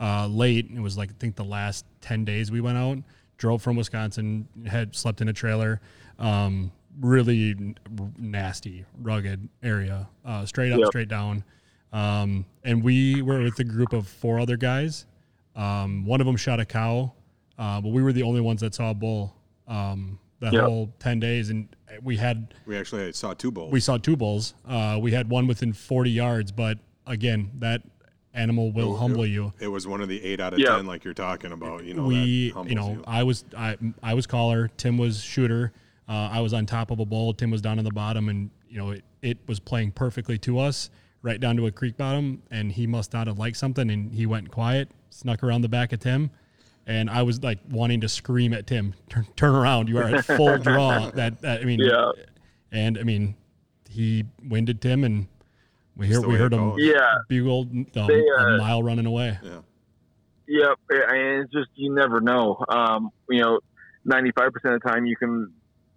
uh, 0.02 0.28
late 0.28 0.68
it 0.76 0.82
was 0.82 0.98
like 0.98 1.10
i 1.10 1.14
think 1.18 1.38
the 1.38 1.46
last 1.46 1.86
10 2.02 2.26
days 2.26 2.52
we 2.52 2.60
went 2.60 2.78
out 2.78 2.98
drove 3.38 3.62
from 3.62 3.78
wisconsin 3.78 4.46
had 4.68 4.94
slept 4.94 5.22
in 5.22 5.30
a 5.30 5.34
trailer 5.34 5.80
um, 6.20 6.74
really 7.00 7.52
n- 7.52 7.78
nasty 8.20 8.84
rugged 9.02 9.48
area 9.64 10.10
uh, 10.26 10.46
straight 10.46 10.74
up 10.74 10.80
Yep. 10.80 10.88
straight 10.88 11.08
down 11.08 11.42
um, 11.94 12.44
and 12.66 12.84
we 12.84 13.22
were 13.22 13.42
with 13.42 13.58
a 13.60 13.64
group 13.64 13.94
of 13.94 14.06
four 14.10 14.40
other 14.42 14.58
guys 14.58 15.06
um, 15.56 16.06
one 16.06 16.22
of 16.22 16.28
them 16.28 16.36
shot 16.38 16.60
a 16.60 16.66
cow 16.66 17.12
uh, 17.58 17.80
but 17.82 17.90
we 17.90 18.02
were 18.02 18.14
the 18.14 18.24
only 18.24 18.42
ones 18.42 18.62
that 18.62 18.74
saw 18.74 18.92
a 18.92 18.94
bull 18.94 19.36
um, 19.68 20.18
that 20.40 20.54
Yep. 20.54 20.64
whole 20.64 20.94
10 21.00 21.20
days 21.20 21.50
and 21.50 21.68
we 22.02 22.18
had 22.18 22.54
We 22.66 22.78
actually 22.78 23.12
saw 23.14 23.34
two 23.34 23.52
bulls. 23.52 23.72
we 23.72 23.80
saw 23.80 23.98
two 23.98 24.16
bulls. 24.16 24.54
Uh, 24.68 24.98
we 25.02 25.12
had 25.12 25.30
one 25.30 25.46
within 25.46 25.74
40 25.74 26.10
yards, 26.10 26.52
but 26.52 26.78
again, 27.06 27.52
that 27.60 27.82
animal 28.34 28.72
will 28.72 28.96
It- 28.96 29.00
humble 29.00 29.24
it- 29.24 29.28
you. 29.30 29.54
It 29.60 29.68
was 29.68 29.86
one 29.86 30.02
of 30.02 30.08
the 30.08 30.24
eight 30.24 30.40
out 30.40 30.54
of 30.54 30.60
Yeah. 30.60 30.78
ten, 30.78 30.86
like 30.88 31.04
you're 31.04 31.14
talking 31.14 31.52
about. 31.52 31.84
You 31.84 31.94
know, 31.96 32.04
we, 32.08 32.54
you 32.66 32.76
know, 32.76 32.94
you. 32.94 33.04
I 33.06 33.24
was 33.24 33.44
I 33.58 33.78
I 34.02 34.14
was 34.14 34.26
caller. 34.26 34.70
Tim 34.78 34.98
was 34.98 35.22
shooter. 35.22 35.74
Uh, 36.08 36.30
I 36.32 36.40
was 36.40 36.54
on 36.54 36.66
top 36.66 36.92
of 36.92 37.00
a 37.02 37.06
bull. 37.06 37.34
Tim 37.34 37.52
was 37.52 37.62
down 37.62 37.78
on 37.78 37.84
the 37.84 37.92
bottom, 37.92 38.30
and 38.30 38.50
you 38.70 38.78
know 38.78 38.92
it, 38.92 39.04
it 39.22 39.38
was 39.48 39.60
playing 39.60 39.92
perfectly 39.92 40.38
to 40.40 40.60
us, 40.60 40.90
right 41.22 41.40
down 41.42 41.58
to 41.58 41.68
a 41.68 41.72
creek 41.72 41.98
bottom. 41.98 42.42
And 42.50 42.72
he 42.72 42.88
must 42.88 43.12
not 43.12 43.28
have 43.28 43.38
liked 43.38 43.58
something, 43.58 43.90
and 43.92 44.14
he 44.14 44.26
went 44.26 44.50
quiet, 44.50 44.88
snuck 45.12 45.44
around 45.44 45.62
the 45.62 45.70
back 45.70 45.94
of 45.94 46.00
Tim, 46.00 46.32
and 46.88 47.10
I 47.10 47.22
was 47.22 47.44
like 47.44 47.60
wanting 47.70 48.02
to 48.02 48.10
scream 48.10 48.54
at 48.54 48.66
Tim, 48.66 48.96
turn, 49.10 49.28
turn 49.36 49.54
around, 49.54 49.88
you 49.88 50.00
are 50.00 50.04
at 50.16 50.26
full 50.26 50.58
draw. 50.60 51.12
That, 51.12 51.42
that 51.42 51.62
I 51.62 51.66
mean, 51.66 51.80
Yeah. 51.80 52.12
and 52.72 52.98
I 52.98 53.04
mean, 53.04 53.36
he 53.90 54.26
winded 54.44 54.82
Tim, 54.82 55.04
and 55.04 55.28
we 55.96 56.08
hear 56.08 56.22
we 56.22 56.36
heard 56.36 56.54
him. 56.54 56.74
Yeah, 56.78 56.96
bugle 57.30 57.62
um, 57.62 57.86
They, 57.94 58.02
a 58.02 58.40
uh, 58.40 58.58
mile 58.58 58.82
running 58.82 59.06
away. 59.06 59.38
yeah. 59.44 59.60
Yep, 60.48 60.80
and 60.90 61.44
it's 61.44 61.52
just 61.54 61.70
you 61.76 61.94
never 61.94 62.20
know. 62.20 62.64
Um, 62.68 63.10
you 63.30 63.42
know, 63.42 63.60
ninety 64.04 64.32
five 64.32 64.52
percent 64.52 64.74
of 64.76 64.82
the 64.82 64.90
time 64.90 65.06
you 65.06 65.16
can, 65.16 65.54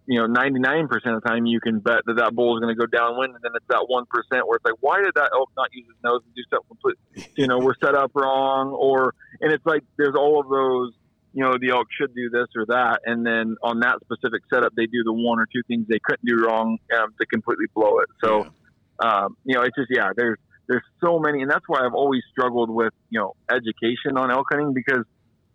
you 0.06 0.18
know, 0.18 0.26
ninety 0.26 0.60
nine 0.60 0.88
percent 0.88 1.16
of 1.16 1.22
the 1.22 1.28
time 1.28 1.46
you 1.46 1.60
can 1.60 1.80
bet 1.80 2.00
that 2.06 2.16
that 2.16 2.34
bull 2.34 2.56
is 2.56 2.60
going 2.60 2.74
to 2.74 2.78
go 2.78 2.86
downwind, 2.86 3.34
and 3.34 3.42
then 3.42 3.52
it's 3.54 3.66
that 3.68 3.86
one 3.88 4.04
percent 4.06 4.46
where 4.46 4.56
it's 4.56 4.64
like, 4.64 4.80
why 4.80 5.02
did 5.02 5.14
that 5.14 5.30
elk 5.32 5.50
not 5.56 5.68
use 5.72 5.86
his 5.86 5.96
nose 6.04 6.20
and 6.24 6.34
do 6.34 6.42
something 6.50 6.68
completely? 6.68 7.32
You 7.42 7.48
know, 7.48 7.58
we're 7.58 7.74
set 7.82 7.94
up 7.94 8.12
wrong, 8.14 8.70
or 8.70 9.14
and 9.40 9.52
it's 9.52 9.64
like 9.66 9.82
there's 9.96 10.14
all 10.14 10.40
of 10.40 10.48
those 10.48 10.92
you 11.34 11.42
know, 11.42 11.58
the 11.60 11.70
elk 11.70 11.88
should 12.00 12.14
do 12.14 12.30
this 12.30 12.46
or 12.56 12.64
that. 12.66 13.00
And 13.04 13.26
then 13.26 13.56
on 13.60 13.80
that 13.80 13.98
specific 14.04 14.42
setup, 14.48 14.72
they 14.76 14.86
do 14.86 15.02
the 15.04 15.12
one 15.12 15.40
or 15.40 15.46
two 15.52 15.62
things 15.66 15.84
they 15.88 15.98
couldn't 16.02 16.24
do 16.24 16.46
wrong 16.46 16.78
um, 16.96 17.12
to 17.20 17.26
completely 17.26 17.66
blow 17.74 17.98
it. 17.98 18.08
So, 18.22 18.46
yeah. 19.02 19.24
um, 19.24 19.36
you 19.44 19.56
know, 19.56 19.62
it's 19.62 19.76
just, 19.76 19.90
yeah, 19.90 20.10
there's, 20.16 20.38
there's 20.68 20.84
so 21.02 21.18
many. 21.18 21.42
And 21.42 21.50
that's 21.50 21.64
why 21.66 21.84
I've 21.84 21.92
always 21.92 22.22
struggled 22.30 22.70
with, 22.70 22.92
you 23.10 23.18
know, 23.18 23.34
education 23.50 24.16
on 24.16 24.30
elk 24.30 24.46
hunting 24.48 24.74
because 24.74 25.04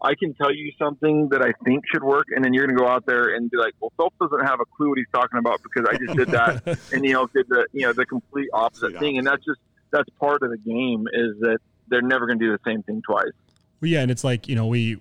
I 0.02 0.16
can 0.16 0.34
tell 0.34 0.54
you 0.54 0.72
something 0.80 1.30
that 1.30 1.42
I 1.42 1.52
think 1.66 1.84
should 1.92 2.04
work. 2.04 2.28
And 2.34 2.44
then 2.44 2.54
you're 2.54 2.66
going 2.66 2.78
to 2.78 2.84
go 2.84 2.88
out 2.88 3.06
there 3.06 3.36
and 3.36 3.52
be 3.52 3.58
like, 3.58 3.74
well, 3.82 3.92
Phelps 3.98 4.16
doesn't 4.22 4.46
have 4.46 4.60
a 4.62 4.66
clue 4.66 4.90
what 4.90 4.98
he's 4.98 5.08
talking 5.14 5.40
about 5.40 5.60
because 5.62 5.90
I 5.90 5.98
just 5.98 6.18
did 6.18 6.30
that. 6.30 6.80
and, 6.94 7.04
you 7.04 7.14
know, 7.14 7.28
did 7.28 7.48
the, 7.50 7.68
you 7.74 7.82
know, 7.82 7.94
the 7.94 8.06
complete 8.06 8.50
opposite 8.54 8.98
thing. 8.98 9.18
And 9.18 9.28
that's 9.28 9.44
just, 9.44 9.60
that's 9.92 10.10
part 10.20 10.42
of 10.44 10.52
the 10.52 10.58
game 10.58 11.06
is 11.12 11.40
that 11.42 11.58
they're 11.90 12.02
never 12.02 12.28
going 12.28 12.40
to 12.40 12.46
do 12.46 12.52
the 12.52 12.60
same 12.66 12.84
thing 12.84 13.02
twice. 13.06 13.34
Well, 13.82 13.90
yeah, 13.90 14.02
and 14.02 14.12
it's 14.12 14.24
like 14.24 14.48
you 14.48 14.56
know 14.56 14.68
we 14.68 15.00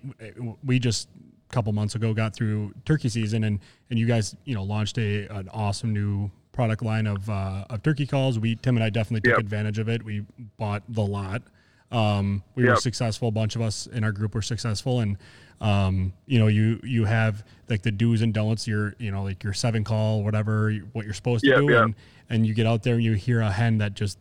we 0.63 0.79
just 0.79 1.09
a 1.49 1.53
couple 1.53 1.71
months 1.73 1.95
ago 1.95 2.13
got 2.13 2.33
through 2.33 2.73
turkey 2.85 3.09
season, 3.09 3.43
and 3.43 3.59
and 3.89 3.99
you 3.99 4.05
guys 4.05 4.35
you 4.45 4.55
know 4.55 4.63
launched 4.63 4.97
a 4.97 5.27
an 5.27 5.49
awesome 5.49 5.93
new 5.93 6.31
product 6.51 6.81
line 6.81 7.07
of 7.07 7.29
uh, 7.29 7.65
of 7.69 7.83
turkey 7.83 8.05
calls. 8.05 8.39
We 8.39 8.55
Tim 8.55 8.77
and 8.77 8.83
I 8.83 8.89
definitely 8.89 9.29
took 9.29 9.37
yep. 9.37 9.45
advantage 9.45 9.79
of 9.79 9.89
it. 9.89 10.03
We 10.03 10.25
bought 10.57 10.83
the 10.87 11.05
lot. 11.05 11.43
Um, 11.91 12.43
we 12.55 12.63
yep. 12.63 12.75
were 12.75 12.81
successful. 12.81 13.29
A 13.29 13.31
bunch 13.31 13.55
of 13.55 13.61
us 13.61 13.87
in 13.87 14.03
our 14.03 14.11
group 14.11 14.35
were 14.35 14.41
successful, 14.41 14.99
and 14.99 15.17
um, 15.61 16.13
you 16.25 16.39
know 16.39 16.47
you 16.47 16.79
you 16.83 17.05
have 17.05 17.43
like 17.69 17.81
the 17.81 17.91
do's 17.91 18.21
and 18.21 18.33
don'ts. 18.33 18.67
Your 18.67 18.95
you 18.99 19.11
know 19.11 19.23
like 19.23 19.43
your 19.43 19.53
seven 19.53 19.83
call, 19.83 20.23
whatever 20.23 20.71
what 20.93 21.05
you're 21.05 21.13
supposed 21.13 21.43
to 21.43 21.49
yep, 21.49 21.59
do, 21.59 21.75
and 21.77 21.95
and 22.29 22.45
you 22.45 22.53
get 22.53 22.67
out 22.67 22.83
there 22.83 22.95
and 22.95 23.03
you 23.03 23.13
hear 23.13 23.41
a 23.41 23.51
hen 23.51 23.79
that 23.79 23.95
just 23.95 24.19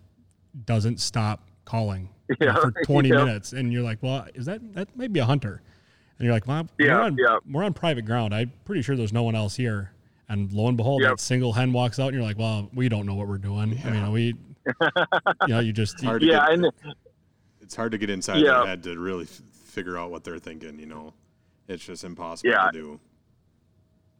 doesn't 0.65 0.99
stop 0.99 1.49
calling 1.65 2.09
yeah, 2.41 2.55
for 2.55 2.73
20 2.85 3.09
yeah. 3.09 3.25
minutes, 3.25 3.53
and 3.53 3.73
you're 3.73 3.83
like, 3.83 4.03
well, 4.03 4.27
is 4.35 4.47
that 4.47 4.75
that 4.75 4.97
may 4.97 5.09
be 5.09 5.21
a 5.21 5.25
hunter? 5.25 5.63
And 6.19 6.25
you're 6.25 6.35
like, 6.35 6.47
well, 6.47 6.67
yeah, 6.79 6.87
we're 6.87 7.01
on, 7.01 7.17
yeah. 7.17 7.39
we're 7.51 7.65
on 7.65 7.75
private 7.75 8.05
ground. 8.05 8.35
I'm 8.35 8.53
pretty 8.65 8.83
sure 8.83 8.97
there's 8.97 9.13
no 9.13 9.23
one 9.23 9.37
else 9.37 9.55
here. 9.55 9.93
And 10.29 10.53
lo 10.53 10.67
and 10.67 10.77
behold, 10.77 11.01
yep. 11.01 11.13
that 11.13 11.21
single 11.21 11.53
hen 11.53 11.73
walks 11.73 11.99
out, 11.99 12.09
and 12.09 12.15
you're 12.15 12.25
like, 12.25 12.39
well, 12.39 12.69
we 12.75 12.89
don't 12.89 13.07
know 13.07 13.15
what 13.15 13.29
we're 13.29 13.39
doing. 13.39 13.73
Yeah. 13.73 13.87
I 13.87 13.91
mean, 13.91 14.13
we, 14.13 14.23
you 15.47 15.49
know, 15.49 15.61
you 15.61 15.73
just, 15.73 16.03
you, 16.03 16.19
yeah, 16.21 16.47
get, 16.47 16.51
and, 16.51 16.73
it's 17.69 17.77
hard 17.77 17.93
to 17.93 17.99
get 17.99 18.09
inside 18.09 18.39
yeah. 18.39 18.53
their 18.53 18.67
head 18.67 18.83
to 18.85 18.99
really 18.99 19.25
f- 19.25 19.43
figure 19.53 19.99
out 19.99 20.11
what 20.11 20.25
they're 20.25 20.39
thinking. 20.39 20.79
You 20.79 20.87
know, 20.87 21.13
it's 21.69 21.85
just 21.85 22.03
impossible 22.03 22.51
yeah. 22.51 22.71
to 22.71 22.73
do. 22.73 23.01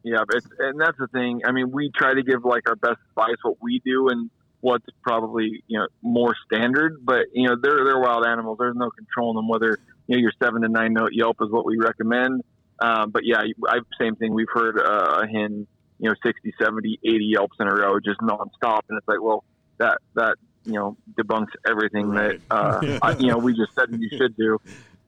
Yeah, 0.03 0.19
but 0.27 0.43
and 0.59 0.79
that's 0.79 0.99
the 0.99 1.07
thing. 1.07 1.41
I 1.45 1.51
mean, 1.51 1.71
we 1.71 1.89
try 1.97 2.13
to 2.13 2.21
give 2.21 2.45
like 2.45 2.69
our 2.69 2.75
best 2.75 2.99
advice, 3.09 3.37
what 3.41 3.57
we 3.59 3.81
do, 3.83 4.09
and 4.09 4.29
what's 4.61 4.85
probably 5.01 5.63
you 5.65 5.79
know 5.79 5.87
more 6.03 6.35
standard. 6.45 7.03
But 7.03 7.25
you 7.33 7.47
know 7.47 7.55
they're 7.59 7.83
they're 7.85 7.99
wild 7.99 8.23
animals. 8.23 8.59
There's 8.59 8.75
no 8.75 8.91
controlling 8.91 9.37
them. 9.37 9.47
Whether 9.47 9.79
you 10.05 10.17
know 10.17 10.21
your 10.21 10.31
seven 10.39 10.61
to 10.61 10.69
nine 10.69 10.93
note 10.93 11.09
Yelp 11.13 11.37
is 11.41 11.49
what 11.49 11.65
we 11.65 11.75
recommend. 11.79 12.43
Um, 12.79 13.09
but 13.09 13.23
yeah, 13.25 13.41
I 13.67 13.79
same 13.99 14.15
thing. 14.15 14.31
We've 14.31 14.45
heard 14.53 14.79
uh, 14.79 15.23
a 15.23 15.27
hen 15.27 15.65
you 15.97 16.07
know 16.07 16.15
60, 16.23 16.53
70, 16.61 16.99
80 17.03 17.25
Yelps 17.25 17.57
in 17.59 17.67
a 17.67 17.73
row 17.73 17.99
just 17.99 18.19
nonstop, 18.19 18.81
and 18.89 18.99
it's 18.99 19.07
like 19.07 19.23
well 19.23 19.43
that 19.79 19.97
that 20.13 20.37
you 20.65 20.73
know 20.73 20.97
debunks 21.17 21.51
everything 21.67 22.09
right. 22.09 22.39
that 22.49 22.55
uh, 22.55 22.99
I, 23.01 23.17
you 23.17 23.27
know 23.27 23.37
we 23.37 23.53
just 23.53 23.73
said 23.75 23.87
you 23.91 24.09
should 24.17 24.35
do. 24.35 24.59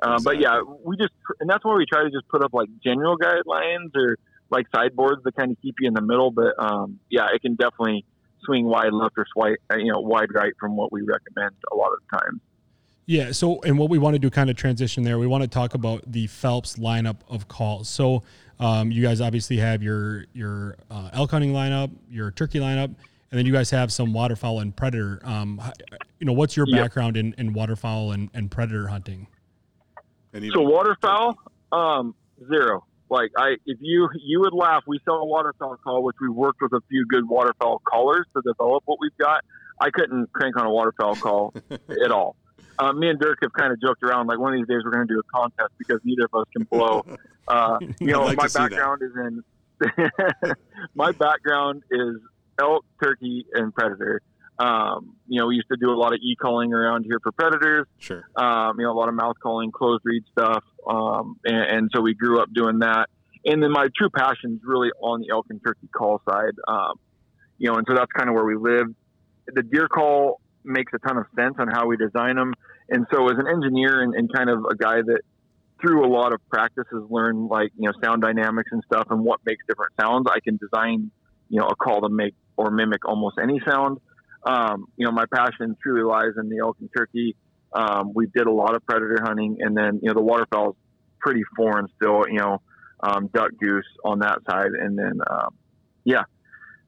Uh, 0.04 0.14
exactly. 0.14 0.24
But 0.24 0.42
yeah, 0.42 0.62
we 0.84 0.98
just 0.98 1.14
and 1.40 1.50
that's 1.50 1.64
why 1.64 1.76
we 1.76 1.86
try 1.86 2.04
to 2.04 2.10
just 2.10 2.28
put 2.28 2.44
up 2.44 2.54
like 2.54 2.70
general 2.84 3.18
guidelines 3.18 3.96
or 3.96 4.18
like 4.50 4.66
sideboards 4.76 5.24
that 5.24 5.36
kind 5.36 5.52
of 5.52 5.62
keep 5.62 5.76
you 5.80 5.88
in 5.88 5.94
the 5.94 6.02
middle. 6.02 6.32
But 6.32 6.54
um, 6.58 7.00
yeah, 7.10 7.28
it 7.34 7.42
can 7.42 7.56
definitely 7.56 8.06
swing 8.44 8.66
wide 8.66 8.94
left 8.94 9.16
or 9.18 9.26
swipe, 9.34 9.58
uh, 9.72 9.78
you 9.78 9.92
know, 9.92 10.00
wide 10.00 10.34
right 10.34 10.54
from 10.60 10.76
what 10.76 10.92
we 10.92 11.02
recommend 11.02 11.56
a 11.72 11.76
lot 11.76 11.92
of 11.92 12.00
the 12.10 12.18
time. 12.18 12.42
Yeah. 13.06 13.32
So, 13.32 13.62
and 13.62 13.78
what 13.78 13.90
we 13.90 13.98
want 13.98 14.16
to 14.16 14.20
do, 14.20 14.30
kind 14.30 14.50
of 14.50 14.56
transition 14.56 15.04
there, 15.04 15.20
we 15.20 15.28
want 15.28 15.44
to 15.44 15.50
talk 15.50 15.74
about 15.74 16.04
the 16.10 16.28
Phelps 16.28 16.78
lineup 16.78 17.18
of 17.28 17.48
calls. 17.48 17.90
So, 17.90 18.24
um, 18.60 18.92
you 18.92 19.02
guys 19.02 19.22
obviously 19.22 19.58
have 19.58 19.82
your 19.82 20.26
your 20.34 20.78
uh, 20.90 21.10
elk 21.14 21.32
hunting 21.32 21.52
lineup, 21.52 21.92
your 22.10 22.32
turkey 22.32 22.60
lineup, 22.60 22.94
and 23.32 23.38
then 23.38 23.46
you 23.46 23.54
guys 23.54 23.70
have 23.70 23.92
some 23.92 24.12
waterfowl 24.14 24.60
and 24.60 24.76
predator. 24.76 25.22
Um, 25.24 25.62
you 26.20 26.26
know, 26.26 26.34
what's 26.34 26.58
your 26.58 26.68
yep. 26.68 26.84
background 26.84 27.16
in, 27.16 27.34
in 27.38 27.54
waterfowl 27.54 28.12
and, 28.12 28.30
and 28.34 28.52
predator 28.52 28.88
hunting? 28.88 29.28
So 30.34 30.62
waterfowl, 30.62 31.38
um, 31.72 32.16
zero. 32.48 32.86
Like 33.10 33.32
I, 33.38 33.56
if 33.66 33.78
you 33.82 34.08
you 34.24 34.40
would 34.40 34.54
laugh, 34.54 34.84
we 34.88 35.00
sell 35.04 35.16
a 35.16 35.26
waterfowl 35.26 35.78
call, 35.84 36.04
which 36.04 36.16
we 36.22 36.30
worked 36.30 36.62
with 36.62 36.72
a 36.72 36.80
few 36.90 37.06
good 37.10 37.28
waterfowl 37.28 37.82
callers 37.86 38.26
to 38.36 38.42
develop 38.42 38.84
what 38.86 39.00
we've 39.02 39.18
got. 39.18 39.44
I 39.82 39.90
couldn't 39.90 40.32
crank 40.32 40.56
on 40.58 40.66
a 40.66 40.72
waterfowl 40.72 41.16
call 41.16 41.54
at 41.72 42.12
all. 42.12 42.38
Uh, 42.80 42.94
me 42.94 43.10
and 43.10 43.20
Dirk 43.20 43.40
have 43.42 43.52
kind 43.52 43.74
of 43.74 43.82
joked 43.82 44.02
around 44.04 44.28
like 44.28 44.40
one 44.40 44.54
of 44.54 44.60
these 44.60 44.68
days 44.68 44.84
we're 44.86 44.92
going 44.92 45.08
to 45.08 45.14
do 45.14 45.20
a 45.20 45.38
contest 45.38 45.74
because 45.78 46.00
neither 46.06 46.26
of 46.26 46.42
us 46.42 46.48
can 46.56 46.64
blow. 46.64 47.06
Uh, 47.48 47.80
you 48.00 48.12
know, 48.12 48.24
like 48.24 48.38
my 48.38 48.48
background 48.48 49.02
is 49.02 49.12
in 49.16 49.44
my 50.96 51.12
background 51.12 51.84
is 51.92 52.18
elk, 52.62 52.86
turkey, 53.02 53.46
and 53.54 53.74
predator. 53.74 54.22
Um, 54.60 55.16
you 55.28 55.40
know, 55.40 55.48
we 55.48 55.56
used 55.56 55.70
to 55.70 55.78
do 55.78 55.90
a 55.90 55.98
lot 55.98 56.14
of 56.14 56.20
e 56.22 56.36
calling 56.36 56.72
around 56.72 57.04
here 57.04 57.20
for 57.24 57.32
predators. 57.32 57.88
Sure. 57.98 58.24
Um, 58.36 58.80
you 58.80 58.86
know, 58.86 58.92
a 58.92 58.98
lot 59.00 59.10
of 59.10 59.16
mouth 59.16 59.38
calling, 59.42 59.72
closed 59.72 60.04
reed 60.06 60.24
stuff. 60.32 60.64
Um, 60.88 61.38
and, 61.46 61.78
and, 61.78 61.92
so 61.94 62.02
we 62.02 62.14
grew 62.14 62.40
up 62.40 62.50
doing 62.54 62.80
that. 62.80 63.08
And 63.44 63.64
then 63.64 63.72
my 63.72 63.88
true 63.98 64.10
passion 64.10 64.54
is 64.54 64.60
really 64.64 64.90
on 65.02 65.22
the 65.22 65.30
elk 65.32 65.48
and 65.50 65.60
turkey 65.66 65.88
call 65.96 66.22
side. 66.30 66.54
Um, 66.68 66.94
you 67.58 67.72
know, 67.72 67.78
and 67.78 67.86
so 67.90 67.96
that's 67.96 68.12
kind 68.12 68.30
of 68.30 68.36
where 68.36 68.46
we 68.46 68.56
live. 68.56 68.88
The 69.48 69.64
deer 69.64 69.88
call 69.88 70.42
makes 70.64 70.92
a 70.94 71.00
ton 71.00 71.18
of 71.18 71.26
sense 71.36 71.56
on 71.58 71.68
how 71.68 71.88
we 71.88 71.98
design 71.98 72.36
them. 72.36 72.54
And 72.90 73.08
so 73.12 73.26
as 73.30 73.38
an 73.40 73.48
engineer 73.48 74.04
and, 74.04 74.14
and 74.14 74.32
kind 74.32 74.50
of 74.50 74.66
a 74.70 74.76
guy 74.76 75.02
that 75.02 75.22
through 75.82 76.06
a 76.06 76.12
lot 76.12 76.34
of 76.34 76.40
practices 76.50 77.04
learned 77.10 77.50
like, 77.50 77.72
you 77.76 77.88
know, 77.88 77.94
sound 78.04 78.22
dynamics 78.22 78.70
and 78.72 78.84
stuff 78.86 79.08
and 79.10 79.24
what 79.24 79.40
makes 79.46 79.64
different 79.68 79.94
sounds, 80.00 80.28
I 80.30 80.40
can 80.40 80.58
design, 80.58 81.10
you 81.50 81.60
know, 81.60 81.68
a 81.68 81.76
call 81.76 82.02
to 82.02 82.10
make 82.10 82.36
or 82.58 82.72
mimic 82.72 83.08
almost 83.08 83.38
any 83.42 83.60
sound 83.68 84.00
um, 84.44 84.88
you 84.98 85.06
know, 85.06 85.12
my 85.12 85.26
passion 85.34 85.76
truly 85.82 86.04
lies 86.04 86.34
in 86.38 86.50
the 86.50 86.60
elk 86.60 86.78
and 86.80 86.90
turkey. 86.96 87.36
Um, 87.74 88.12
we 88.14 88.28
did 88.28 88.48
a 88.48 88.52
lot 88.52 88.76
of 88.76 88.86
predator 88.86 89.20
hunting, 89.24 89.58
and 89.60 89.78
then 89.78 90.00
you 90.02 90.08
know 90.08 90.14
the 90.14 90.22
waterfowl 90.22 90.72
is 90.72 90.76
pretty 91.20 91.44
foreign 91.56 91.88
still. 91.96 92.24
You 92.28 92.40
know, 92.40 92.62
um, 93.02 93.30
duck, 93.34 93.52
goose 93.60 93.86
on 94.04 94.20
that 94.20 94.40
side, 94.50 94.72
and 94.72 94.98
then 94.98 95.20
um, 95.30 95.56
yeah, 96.04 96.24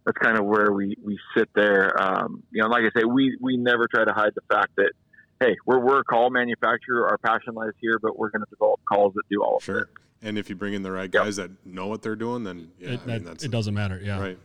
that's 0.06 0.18
kind 0.18 0.38
of 0.38 0.46
where 0.46 0.72
we 0.72 0.98
we 1.02 1.20
sit 1.38 1.50
there. 1.56 2.02
Um, 2.02 2.44
you 2.52 2.62
know, 2.62 2.70
like 2.70 2.84
I 2.84 3.00
say, 3.00 3.06
we 3.06 3.38
we 3.40 3.56
never 3.56 3.88
try 3.88 4.04
to 4.04 4.14
hide 4.14 4.34
the 4.36 4.42
fact 4.54 4.76
that 4.78 4.92
hey, 5.40 5.56
we're 5.66 5.80
we're 5.80 6.00
a 6.00 6.04
call 6.04 6.32
manufacturer. 6.32 7.08
Our 7.08 7.18
passion 7.18 7.54
lies 7.54 7.74
here, 7.80 8.00
but 8.02 8.18
we're 8.18 8.30
going 8.30 8.44
to 8.44 8.50
develop 8.50 8.82
calls 8.92 9.14
that 9.14 9.24
do 9.30 9.42
all 9.44 9.60
sure. 9.60 9.78
of 9.78 9.84
it. 9.84 9.90
And 10.26 10.38
if 10.38 10.50
you 10.50 10.56
bring 10.56 10.74
in 10.74 10.84
the 10.84 10.92
right 10.92 11.12
guys 11.12 11.38
yep. 11.38 11.50
that 11.50 11.70
know 11.70 11.88
what 11.88 12.02
they're 12.02 12.16
doing, 12.16 12.46
then 12.46 12.72
yeah, 12.80 12.92
it, 12.92 13.02
I 13.06 13.20
mean, 13.20 13.28
it 13.28 13.52
doesn't 13.52 13.74
matter. 13.74 14.00
Yeah, 14.02 14.20
right. 14.20 14.40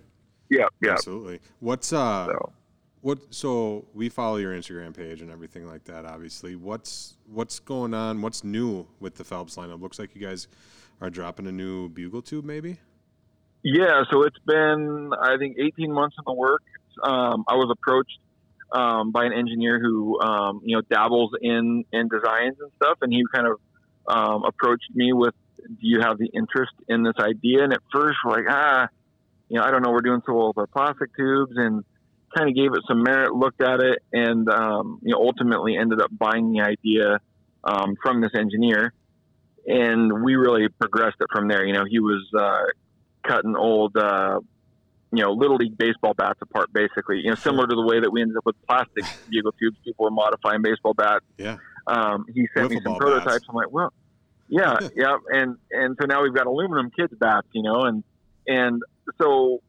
Yeah, 0.51 0.67
yeah, 0.81 0.93
absolutely. 0.93 1.41
What's 1.61 1.93
uh? 1.93 2.27
So 2.27 2.53
what 3.01 3.19
so 3.33 3.87
we 3.95 4.09
follow 4.09 4.37
your 4.37 4.53
Instagram 4.53 4.97
page 4.97 5.21
and 5.21 5.31
everything 5.31 5.67
like 5.67 5.85
that. 5.85 6.05
Obviously, 6.05 6.57
what's 6.57 7.17
what's 7.27 7.59
going 7.61 7.95
on? 7.95 8.23
What's 8.23 8.45
new 8.45 8.87
with 9.01 9.17
the 9.17 9.25
Phelps 9.25 9.57
lineup? 9.57 9.81
Looks 9.81 9.99
like 9.99 10.15
you 10.15 10.21
guys 10.21 10.49
are 11.01 11.11
dropping 11.11 11.47
a 11.47 11.53
new 11.53 11.89
bugle 11.89 12.23
tube, 12.23 12.45
maybe. 12.45 12.79
Yeah, 13.63 14.03
so 14.11 14.23
it's 14.23 14.39
been 14.47 15.13
I 15.21 15.37
think 15.39 15.57
18 15.59 15.93
months 15.93 16.17
in 16.19 16.25
the 16.27 16.33
works. 16.33 16.65
Um, 17.03 17.45
I 17.47 17.55
was 17.55 17.71
approached 17.71 18.19
um, 18.73 19.13
by 19.13 19.25
an 19.25 19.33
engineer 19.33 19.79
who 19.81 20.21
um, 20.21 20.61
you 20.65 20.77
know 20.77 20.83
dabbles 20.91 21.33
in 21.41 21.85
in 21.93 22.09
designs 22.09 22.57
and 22.61 22.71
stuff, 22.77 22.99
and 23.03 23.13
he 23.13 23.23
kind 23.33 23.47
of 23.47 23.61
um, 24.09 24.45
approached 24.45 24.91
me 24.95 25.13
with, 25.13 25.35
"Do 25.59 25.75
you 25.81 26.01
have 26.01 26.19
the 26.19 26.27
interest 26.27 26.73
in 26.89 27.05
this 27.05 27.17
idea?" 27.21 27.63
And 27.63 27.73
at 27.73 27.81
first, 27.93 28.17
we're 28.25 28.33
like, 28.33 28.47
ah, 28.49 28.89
you 29.49 29.59
know, 29.59 29.65
I 29.65 29.71
don't 29.71 29.83
know. 29.83 29.91
We're 29.91 30.01
doing 30.01 30.23
so 30.27 30.35
well 30.35 30.49
with 30.49 30.59
our 30.59 30.67
plastic 30.67 31.15
tubes 31.17 31.53
and 31.57 31.85
kind 32.37 32.49
of 32.49 32.55
gave 32.55 32.73
it 32.73 32.81
some 32.87 33.03
merit, 33.03 33.35
looked 33.35 33.63
at 33.63 33.81
it, 33.81 34.01
and 34.13 34.49
um, 34.49 35.01
you 35.03 35.15
know 35.15 35.21
ultimately 35.21 35.77
ended 35.77 36.01
up 36.01 36.11
buying 36.17 36.53
the 36.53 36.61
idea 36.61 37.19
um, 37.65 37.97
from 38.03 38.21
this 38.21 38.33
engineer, 38.35 38.93
and 39.67 40.23
we 40.23 40.37
really 40.37 40.69
progressed 40.69 41.17
it 41.21 41.29
from 41.33 41.49
there. 41.49 41.65
You 41.65 41.73
know, 41.73 41.85
he 41.89 41.99
was 42.01 42.27
uh, 42.39 43.29
cutting 43.29 43.57
old. 43.57 43.97
Uh, 43.97 44.41
you 45.11 45.25
know, 45.25 45.33
little 45.33 45.57
league 45.57 45.79
baseball 45.79 46.13
bats 46.13 46.39
apart, 46.43 46.71
basically. 46.71 47.21
You 47.21 47.31
know, 47.31 47.35
similar 47.35 47.67
to 47.67 47.75
the 47.75 47.83
way 47.83 47.99
that 47.99 48.11
we 48.11 48.21
ended 48.21 48.37
up 48.37 48.45
with 48.45 48.57
plastic 48.69 49.05
bugle 49.31 49.53
tubes. 49.53 49.79
People 49.83 50.05
were 50.05 50.11
modifying 50.11 50.61
baseball 50.61 50.93
bats. 50.93 51.25
Yeah. 51.39 51.57
Um, 51.87 52.27
he 52.35 52.47
sent 52.55 52.67
Wiffle 52.67 52.71
me 52.75 52.81
some 52.85 52.97
prototypes. 52.97 53.33
Bats. 53.33 53.45
I'm 53.49 53.55
like, 53.55 53.73
well, 53.73 53.91
yeah, 54.49 54.77
yeah, 54.95 55.17
and 55.33 55.57
and 55.71 55.97
so 55.99 56.07
now 56.07 56.23
we've 56.23 56.35
got 56.35 56.47
aluminum 56.47 56.91
kids 56.91 57.15
bats, 57.19 57.47
you 57.53 57.63
know, 57.63 57.85
and 57.85 58.05
and 58.47 58.83
so 59.21 59.61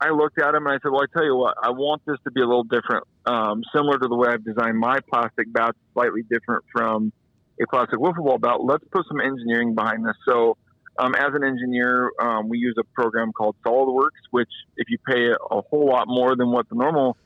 I 0.00 0.10
looked 0.10 0.40
at 0.40 0.54
him 0.54 0.66
and 0.66 0.68
I 0.68 0.78
said, 0.82 0.90
"Well, 0.92 1.02
I 1.02 1.06
tell 1.12 1.24
you 1.24 1.36
what, 1.36 1.56
I 1.62 1.70
want 1.70 2.02
this 2.06 2.16
to 2.24 2.30
be 2.30 2.40
a 2.40 2.46
little 2.46 2.64
different, 2.64 3.04
um, 3.26 3.62
similar 3.74 3.98
to 3.98 4.08
the 4.08 4.14
way 4.16 4.28
I've 4.28 4.44
designed 4.44 4.78
my 4.78 4.98
plastic 5.10 5.52
bats, 5.52 5.76
slightly 5.92 6.22
different 6.30 6.64
from 6.72 7.12
a 7.60 7.66
plastic 7.66 7.98
wiffle 7.98 8.24
ball 8.24 8.38
bat. 8.38 8.62
Let's 8.62 8.84
put 8.92 9.06
some 9.08 9.20
engineering 9.20 9.74
behind 9.74 10.06
this." 10.06 10.16
So, 10.28 10.56
um, 10.98 11.14
as 11.14 11.34
an 11.34 11.44
engineer, 11.44 12.10
um, 12.20 12.48
we 12.48 12.58
use 12.58 12.76
a 12.78 12.84
program 12.84 13.32
called 13.32 13.56
SolidWorks, 13.66 14.22
which, 14.30 14.50
if 14.76 14.88
you 14.88 14.98
pay 15.06 15.30
a 15.30 15.60
whole 15.62 15.86
lot 15.86 16.06
more 16.06 16.36
than 16.36 16.50
what 16.50 16.68
the 16.68 16.76
normal 16.76 17.16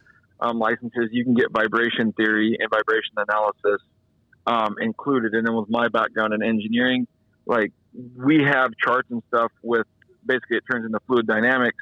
um, 0.41 0.59
license 0.59 0.93
is, 0.97 1.09
you 1.12 1.25
can 1.25 1.35
get 1.35 1.50
vibration 1.52 2.12
theory 2.12 2.57
and 2.59 2.71
vibration 2.71 3.14
analysis 3.17 3.81
um, 4.47 4.76
included. 4.81 5.35
And 5.35 5.47
then 5.47 5.55
with 5.55 5.71
my 5.71 5.88
background 5.88 6.35
in 6.35 6.43
engineering, 6.43 7.07
like 7.47 7.73
we 8.17 8.43
have 8.43 8.71
charts 8.85 9.09
and 9.11 9.23
stuff 9.29 9.52
with 9.62 9.87
basically 10.25 10.59
it 10.59 10.64
turns 10.71 10.85
into 10.85 10.99
fluid 11.07 11.26
dynamics. 11.26 11.79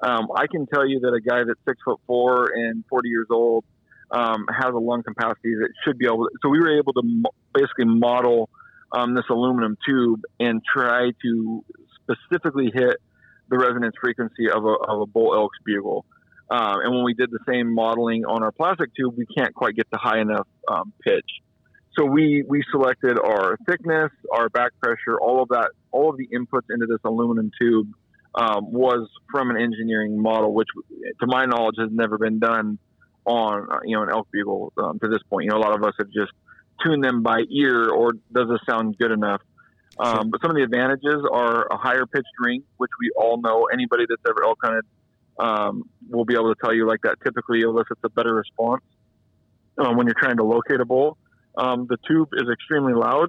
Um, 0.00 0.28
I 0.34 0.46
can 0.46 0.66
tell 0.66 0.86
you 0.86 1.00
that 1.00 1.14
a 1.14 1.20
guy 1.20 1.44
that's 1.44 1.60
six 1.66 1.80
foot 1.84 2.00
four 2.06 2.50
and 2.54 2.84
40 2.88 3.08
years 3.08 3.28
old 3.30 3.64
um, 4.10 4.46
has 4.48 4.74
a 4.74 4.78
lung 4.78 5.02
capacity 5.02 5.54
that 5.54 5.70
should 5.84 5.98
be 5.98 6.06
able. 6.06 6.24
To, 6.24 6.30
so 6.42 6.48
we 6.48 6.58
were 6.58 6.76
able 6.78 6.92
to 6.94 7.02
mo- 7.02 7.30
basically 7.54 7.86
model 7.86 8.50
um, 8.92 9.14
this 9.14 9.24
aluminum 9.30 9.76
tube 9.86 10.22
and 10.38 10.60
try 10.64 11.10
to 11.22 11.64
specifically 12.02 12.70
hit 12.74 12.96
the 13.48 13.58
resonance 13.58 13.94
frequency 14.00 14.50
of 14.50 14.64
a, 14.64 14.74
of 14.88 15.00
a 15.02 15.06
bull 15.06 15.34
elk's 15.34 15.58
bugle. 15.64 16.04
Um, 16.50 16.80
and 16.84 16.94
when 16.94 17.04
we 17.04 17.14
did 17.14 17.30
the 17.30 17.38
same 17.48 17.72
modeling 17.72 18.24
on 18.24 18.42
our 18.42 18.52
plastic 18.52 18.94
tube, 18.94 19.14
we 19.16 19.26
can't 19.26 19.54
quite 19.54 19.74
get 19.74 19.88
the 19.90 19.98
high 19.98 20.20
enough 20.20 20.46
um, 20.68 20.92
pitch. 21.02 21.28
So 21.98 22.06
we 22.06 22.42
we 22.48 22.62
selected 22.70 23.18
our 23.18 23.58
thickness, 23.66 24.10
our 24.32 24.48
back 24.48 24.72
pressure, 24.82 25.18
all 25.20 25.42
of 25.42 25.48
that, 25.50 25.70
all 25.90 26.10
of 26.10 26.16
the 26.16 26.26
inputs 26.28 26.70
into 26.70 26.86
this 26.86 27.00
aluminum 27.04 27.50
tube 27.60 27.92
um, 28.34 28.72
was 28.72 29.08
from 29.30 29.50
an 29.50 29.60
engineering 29.60 30.20
model, 30.20 30.54
which, 30.54 30.68
to 31.20 31.26
my 31.26 31.44
knowledge, 31.44 31.76
has 31.78 31.90
never 31.92 32.16
been 32.16 32.38
done 32.38 32.78
on 33.26 33.68
uh, 33.70 33.80
you 33.84 33.96
know 33.96 34.02
an 34.02 34.10
elk 34.10 34.28
bugle 34.32 34.72
um, 34.78 34.98
to 35.00 35.08
this 35.08 35.22
point. 35.28 35.44
You 35.44 35.50
know, 35.50 35.58
a 35.58 35.64
lot 35.64 35.74
of 35.74 35.84
us 35.84 35.92
have 35.98 36.08
just 36.08 36.32
tuned 36.82 37.04
them 37.04 37.22
by 37.22 37.42
ear, 37.50 37.90
or 37.90 38.12
does 38.12 38.48
this 38.48 38.60
sound 38.68 38.96
good 38.98 39.12
enough? 39.12 39.42
Um. 39.98 40.30
But 40.30 40.40
some 40.40 40.50
of 40.50 40.56
the 40.56 40.62
advantages 40.62 41.22
are 41.30 41.66
a 41.70 41.76
higher 41.76 42.06
pitched 42.06 42.26
ring, 42.40 42.62
which 42.78 42.90
we 43.00 43.10
all 43.16 43.40
know. 43.40 43.68
Anybody 43.70 44.06
that's 44.08 44.22
ever 44.26 44.44
elk 44.44 44.58
hunted 44.62 44.84
um, 45.38 45.88
will 46.08 46.24
be 46.24 46.34
able 46.34 46.54
to 46.54 46.60
tell 46.62 46.74
you 46.74 46.86
like 46.86 47.00
that 47.02 47.16
typically 47.22 47.60
elicits 47.60 48.00
a 48.02 48.08
better 48.08 48.34
response 48.34 48.82
um, 49.78 49.96
when 49.96 50.06
you're 50.06 50.16
trying 50.18 50.38
to 50.38 50.44
locate 50.44 50.80
a 50.80 50.86
bull. 50.86 51.18
Um, 51.56 51.86
the 51.88 51.98
tube 52.08 52.28
is 52.32 52.48
extremely 52.50 52.94
loud, 52.94 53.28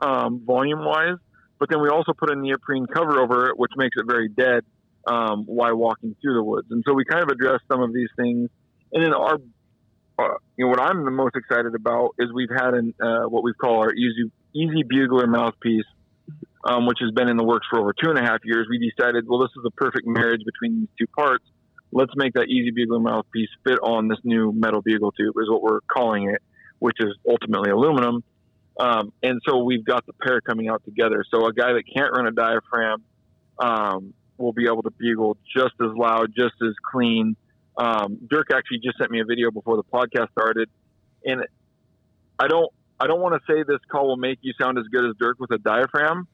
um, 0.00 0.42
volume 0.44 0.84
wise, 0.84 1.18
but 1.58 1.68
then 1.70 1.82
we 1.82 1.88
also 1.88 2.12
put 2.12 2.30
a 2.30 2.36
neoprene 2.36 2.86
cover 2.86 3.20
over 3.20 3.48
it, 3.48 3.58
which 3.58 3.72
makes 3.76 3.96
it 3.96 4.06
very 4.06 4.28
dead 4.28 4.64
um, 5.06 5.44
while 5.44 5.76
walking 5.76 6.16
through 6.20 6.34
the 6.34 6.42
woods. 6.42 6.68
And 6.70 6.82
so 6.86 6.94
we 6.94 7.04
kind 7.04 7.22
of 7.22 7.28
address 7.28 7.60
some 7.70 7.82
of 7.82 7.92
these 7.92 8.08
things. 8.16 8.48
And 8.92 9.04
then 9.04 9.12
our, 9.12 9.34
uh, 10.18 10.34
you 10.56 10.64
know, 10.64 10.68
what 10.68 10.80
I'm 10.80 11.04
the 11.04 11.10
most 11.10 11.36
excited 11.36 11.74
about 11.74 12.14
is 12.18 12.32
we've 12.32 12.50
had 12.50 12.74
an, 12.74 12.94
uh, 13.02 13.24
what 13.28 13.42
we 13.42 13.52
call 13.52 13.80
our 13.80 13.92
easy, 13.92 14.30
easy 14.54 14.82
bugler 14.88 15.26
mouthpiece, 15.26 15.84
um, 16.64 16.86
which 16.86 16.98
has 17.00 17.10
been 17.12 17.28
in 17.28 17.36
the 17.36 17.44
works 17.44 17.66
for 17.70 17.80
over 17.80 17.92
two 17.92 18.10
and 18.10 18.18
a 18.18 18.22
half 18.22 18.40
years. 18.44 18.66
We 18.70 18.78
decided, 18.78 19.24
well, 19.26 19.40
this 19.40 19.50
is 19.50 19.64
a 19.66 19.70
perfect 19.72 20.06
marriage 20.06 20.42
between 20.44 20.80
these 20.80 20.88
two 20.98 21.06
parts. 21.08 21.44
Let's 21.90 22.12
make 22.16 22.34
that 22.34 22.48
easy 22.48 22.70
bugler 22.70 23.00
mouthpiece 23.00 23.48
fit 23.66 23.78
on 23.82 24.08
this 24.08 24.18
new 24.24 24.52
metal 24.52 24.82
bugle 24.82 25.12
tube, 25.12 25.34
is 25.40 25.48
what 25.48 25.62
we're 25.62 25.80
calling 25.92 26.30
it 26.30 26.42
which 26.78 26.96
is 27.00 27.14
ultimately 27.28 27.70
aluminum. 27.70 28.22
Um, 28.78 29.12
and 29.22 29.40
so 29.46 29.64
we've 29.64 29.84
got 29.84 30.06
the 30.06 30.12
pair 30.12 30.40
coming 30.40 30.68
out 30.68 30.84
together. 30.84 31.24
So 31.30 31.46
a 31.46 31.52
guy 31.52 31.72
that 31.72 31.82
can't 31.92 32.12
run 32.12 32.26
a 32.26 32.30
diaphragm 32.30 33.02
um, 33.58 34.14
will 34.36 34.52
be 34.52 34.66
able 34.66 34.82
to 34.82 34.90
bugle 34.90 35.36
just 35.54 35.74
as 35.80 35.90
loud, 35.96 36.32
just 36.36 36.54
as 36.62 36.74
clean. 36.92 37.36
Um, 37.76 38.18
Dirk 38.30 38.48
actually 38.52 38.78
just 38.78 38.98
sent 38.98 39.10
me 39.10 39.20
a 39.20 39.24
video 39.24 39.50
before 39.50 39.76
the 39.76 39.84
podcast 39.84 40.30
started, 40.32 40.68
and 41.24 41.44
I 42.38 42.48
don't 42.48 42.72
I 43.00 43.06
don't 43.06 43.20
want 43.20 43.40
to 43.40 43.52
say 43.52 43.62
this 43.62 43.78
call 43.90 44.08
will 44.08 44.16
make 44.16 44.38
you 44.42 44.52
sound 44.60 44.78
as 44.78 44.84
good 44.90 45.08
as 45.08 45.14
Dirk 45.20 45.38
with 45.38 45.52
a 45.52 45.58
diaphragm, 45.58 46.26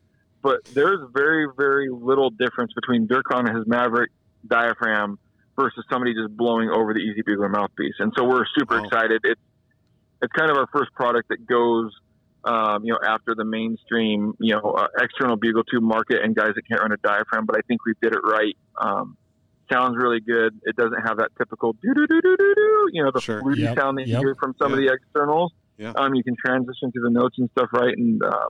but 0.43 0.61
there's 0.73 1.01
very 1.13 1.47
very 1.57 1.91
little 1.91 2.31
difference 2.31 2.73
between 2.73 3.07
Dirk 3.07 3.31
on 3.31 3.55
his 3.55 3.67
Maverick 3.67 4.11
diaphragm 4.47 5.19
versus 5.57 5.85
somebody 5.91 6.15
just 6.15 6.35
blowing 6.37 6.71
over 6.71 6.95
the 6.95 7.01
Easy 7.01 7.23
Bugler 7.23 7.49
mouthpiece. 7.49 7.95
And 7.99 8.13
so 8.17 8.25
we're 8.25 8.45
super 8.59 8.79
wow. 8.79 8.85
excited. 8.85 9.21
It's 9.25 9.41
it's 10.25 10.33
kind 10.33 10.51
of 10.51 10.57
our 10.57 10.67
first 10.73 10.93
product 10.93 11.29
that 11.29 11.47
goes, 11.47 11.93
um, 12.45 12.85
you 12.85 12.93
know, 12.93 12.99
after 13.07 13.35
the 13.35 13.45
mainstream, 13.45 14.35
you 14.41 14.55
know, 14.55 14.73
uh, 14.73 14.89
external 14.99 15.37
bugle 15.37 15.65
tube 15.65 15.83
market 15.83 16.23
and 16.23 16.35
guys 16.35 16.53
that 16.55 16.67
can't 16.69 16.81
run 16.81 16.93
a 16.93 16.97
diaphragm. 16.97 17.47
But 17.47 17.57
I 17.57 17.61
think 17.69 17.85
we 17.85 17.95
did 18.03 18.13
it 18.13 18.21
right. 18.25 18.57
Um, 18.81 19.17
sounds 19.73 19.97
really 19.97 20.21
good. 20.21 20.59
It 20.65 20.77
doesn't 20.77 21.01
have 21.07 21.19
that 21.19 21.31
typical 21.39 21.73
do 21.75 21.95
do 21.95 22.07
do 22.07 22.21
do 22.21 22.37
do 22.37 22.55
do, 22.55 22.89
you 22.93 23.05
know, 23.05 23.11
the 23.15 23.21
sure. 23.21 23.41
fluty 23.41 23.63
yep. 23.63 23.79
sound 23.79 23.99
that 23.99 24.07
you 24.07 24.17
hear 24.17 24.35
from 24.41 24.55
some 24.59 24.71
yep. 24.71 24.79
of 24.79 24.85
the 24.85 24.93
externals. 24.93 25.53
Yeah. 25.79 25.93
Um, 25.97 26.15
you 26.15 26.23
can 26.23 26.37
transition 26.37 26.93
to 26.93 27.01
the 27.03 27.11
notes 27.11 27.37
and 27.39 27.51
stuff 27.51 27.69
right, 27.73 27.97
and 27.97 28.23
uh, 28.23 28.49